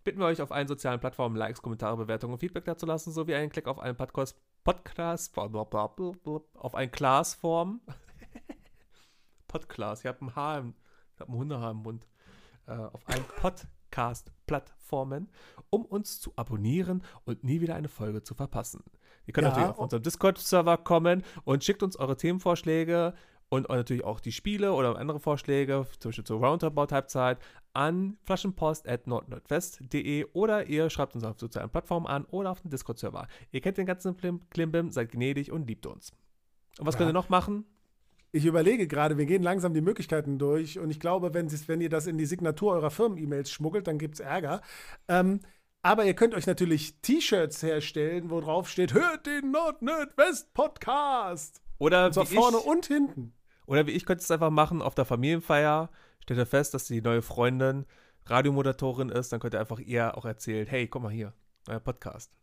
[0.05, 3.51] bitten wir euch auf allen sozialen Plattformen Likes, Kommentare, Bewertungen und Feedback dazulassen, sowie einen
[3.51, 7.81] Klick auf einen Podcast, Podcast auf ein Glasform.
[9.49, 10.75] Podcast, ich habe ein Haar im,
[11.15, 12.07] ich habe ein Hundehaar im Mund.
[12.67, 15.31] Äh, auf einen Podcast-Plattformen,
[15.69, 18.83] um uns zu abonnieren und nie wieder eine Folge zu verpassen.
[19.27, 23.15] Ihr könnt ja, natürlich auf unseren Discord-Server kommen und schickt uns eure Themenvorschläge
[23.49, 27.39] und natürlich auch die Spiele oder andere Vorschläge, zum Beispiel zur Roundabout-Halbzeit,
[27.73, 33.27] an flaschenpost.nordnordwest.de oder ihr schreibt uns auf sozialen Plattformen an oder auf den Discord-Server.
[33.53, 34.17] Ihr kennt den ganzen
[34.51, 36.13] Klimbim, seid gnädig und liebt uns.
[36.79, 36.99] Und was Ja.
[36.99, 37.65] könnt ihr noch machen?
[38.33, 41.89] Ich überlege gerade, wir gehen langsam die Möglichkeiten durch und ich glaube, wenn, wenn ihr
[41.89, 44.61] das in die Signatur eurer Firmen-E-Mails schmuggelt, dann gibt es Ärger.
[45.07, 45.39] Ähm,
[45.83, 51.61] aber ihr könnt euch natürlich T-Shirts herstellen, wo drauf steht, hört den Nord-Nord-West-Podcast.
[51.79, 53.35] Oder Und zwar wie, vorne ich, und hinten.
[53.67, 55.91] oder wie ich könnte es einfach machen, auf der Familienfeier
[56.23, 57.85] stellt ihr fest, dass die neue Freundin
[58.27, 61.35] Radiomoderatorin ist, dann könnt ihr einfach ihr auch erzählen, hey, guck mal hier,
[61.69, 62.37] euer Podcast.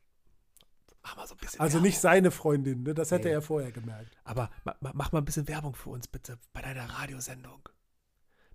[1.04, 1.88] Mach mal so ein bisschen Also Werbung.
[1.88, 2.94] nicht seine Freundin, ne?
[2.94, 3.34] das hätte Nee.
[3.34, 4.16] er vorher gemerkt.
[4.24, 7.68] Aber ma, ma, mach mal ein bisschen Werbung für uns bitte bei deiner Radiosendung.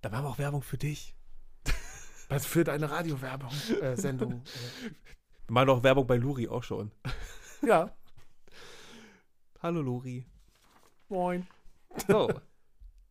[0.03, 1.17] Da machen wir auch Werbung für dich.
[2.29, 3.51] Was für deine Radiowerbung,
[3.81, 4.43] äh, Sendung.
[5.47, 6.93] Wir machen auch Werbung bei Luri auch schon.
[7.63, 7.67] äh.
[7.67, 7.91] ja,
[9.61, 10.25] Hallo Luri.
[11.09, 11.47] Moin.
[12.09, 12.29] So,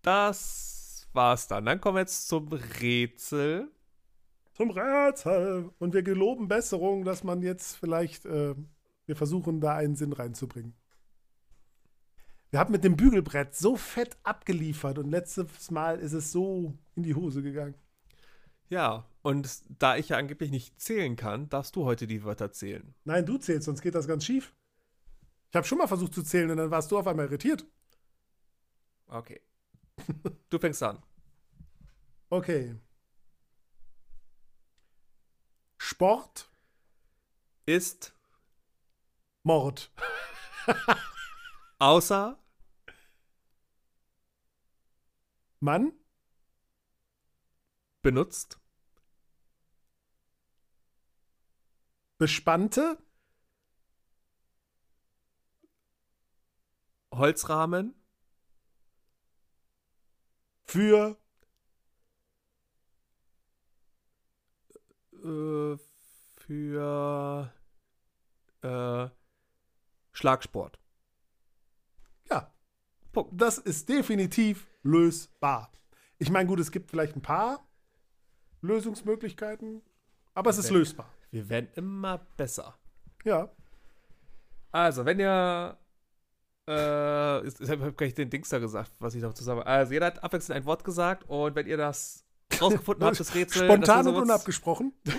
[0.01, 1.65] das war's dann.
[1.65, 3.69] Dann kommen wir jetzt zum Rätsel.
[4.53, 5.71] Zum Rätsel.
[5.79, 8.55] Und wir geloben Besserung, dass man jetzt vielleicht, äh,
[9.05, 10.75] wir versuchen da einen Sinn reinzubringen.
[12.51, 17.03] Wir haben mit dem Bügelbrett so fett abgeliefert und letztes Mal ist es so in
[17.03, 17.75] die Hose gegangen.
[18.69, 22.95] Ja, und da ich ja angeblich nicht zählen kann, darfst du heute die Wörter zählen.
[23.03, 24.55] Nein, du zählst, sonst geht das ganz schief.
[25.49, 27.65] Ich habe schon mal versucht zu zählen und dann warst du auf einmal irritiert.
[29.07, 29.41] Okay.
[30.49, 31.01] Du fängst an.
[32.29, 32.75] Okay.
[35.77, 36.49] Sport,
[37.65, 38.13] Ist
[39.43, 39.91] Mord.
[41.79, 42.37] außer
[45.59, 45.93] Mann,
[48.01, 48.59] benutzt
[52.17, 52.97] Bespannte,
[57.11, 57.93] Holzrahmen
[60.65, 61.17] für
[65.23, 65.77] äh,
[66.45, 67.51] für
[68.61, 69.09] äh,
[70.11, 70.79] Schlagsport.
[72.29, 72.51] Ja.
[73.31, 75.71] Das ist definitiv lösbar.
[76.17, 77.67] Ich meine, gut, es gibt vielleicht ein paar
[78.61, 79.81] Lösungsmöglichkeiten,
[80.33, 81.11] aber es ist lösbar.
[81.31, 82.77] Wir werden immer besser.
[83.23, 83.49] Ja.
[84.71, 85.77] Also, wenn ihr.
[86.67, 89.61] Äh, ich habe gar nicht den Dings da gesagt, was ich noch zusammen.
[89.63, 92.23] Also, jeder hat abwechselnd ein Wort gesagt und wenn ihr das
[92.59, 93.65] rausgefunden habt, das Rätsel.
[93.65, 94.93] Spontan und unabgesprochen.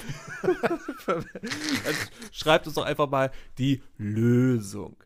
[2.33, 4.97] schreibt uns doch einfach mal die Lösung.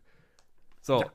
[0.81, 1.03] So.
[1.03, 1.13] Ja.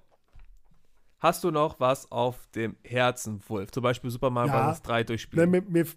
[1.19, 3.71] Hast du noch was auf dem Herzen, Wolf?
[3.71, 4.67] Zum Beispiel Superman Ja.
[4.67, 4.81] Bros.
[4.83, 5.49] 3 Ne, durchspielen.
[5.49, 5.87] mir, mir,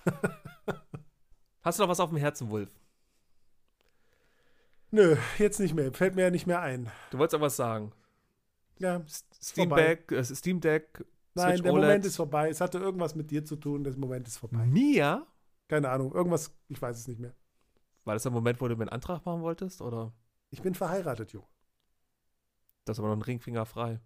[1.61, 2.71] Hast du noch was auf dem Herzen, Wolf?
[4.89, 5.93] Nö, jetzt nicht mehr.
[5.93, 6.89] Fällt mir ja nicht mehr ein.
[7.11, 7.91] Du wolltest auch was sagen.
[8.79, 11.05] Ja, Steam Deck, äh, Steam Deck,
[11.39, 11.83] nein, Switch der OLED.
[11.85, 12.49] Moment ist vorbei.
[12.49, 13.83] Es hatte irgendwas mit dir zu tun.
[13.83, 14.65] Der Moment ist vorbei.
[14.65, 15.25] Mir?
[15.67, 17.35] Keine Ahnung, irgendwas, ich weiß es nicht mehr.
[18.05, 19.81] War das der Moment, wo du mir einen Antrag machen wolltest?
[19.81, 20.13] Oder
[20.49, 21.47] Ich bin verheiratet, Junge.
[22.85, 23.99] das ist aber noch ein Ringfinger frei?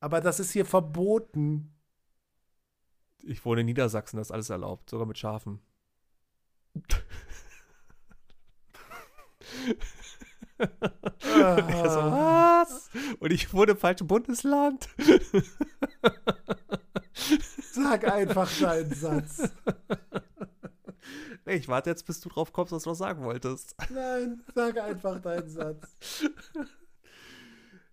[0.00, 1.72] Aber das ist hier verboten.
[3.22, 5.60] Ich wohne in Niedersachsen, das ist alles erlaubt, sogar mit Schafen.
[10.58, 12.90] Er so, Ah, was?
[13.18, 14.88] Und ich wohne im falschen Bundesland?
[17.72, 19.50] sag einfach deinen Satz.
[21.44, 23.76] Ich warte jetzt, bis du drauf kommst, was du noch sagen wolltest.
[23.90, 25.96] Nein, sag einfach deinen Satz.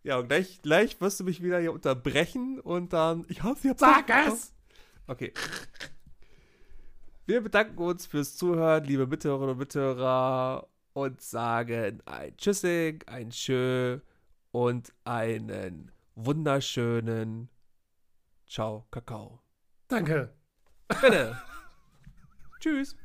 [0.04, 3.26] Ja, und gleich, gleich wirst du mich wieder hier unterbrechen und dann.
[3.30, 3.80] Ich hab's, hab's.
[3.80, 4.54] Sag es!
[5.08, 5.34] Okay.
[7.26, 14.00] Wir bedanken uns fürs Zuhören, liebe Mithörerinnen und Mithörer, und sagen ein Tschüssing, ein Tschö
[14.52, 17.50] und einen wunderschönen
[18.48, 19.40] Ciao, Kakao.
[19.88, 20.32] Danke.
[21.02, 21.36] Bitte.
[22.60, 22.96] Tschüss.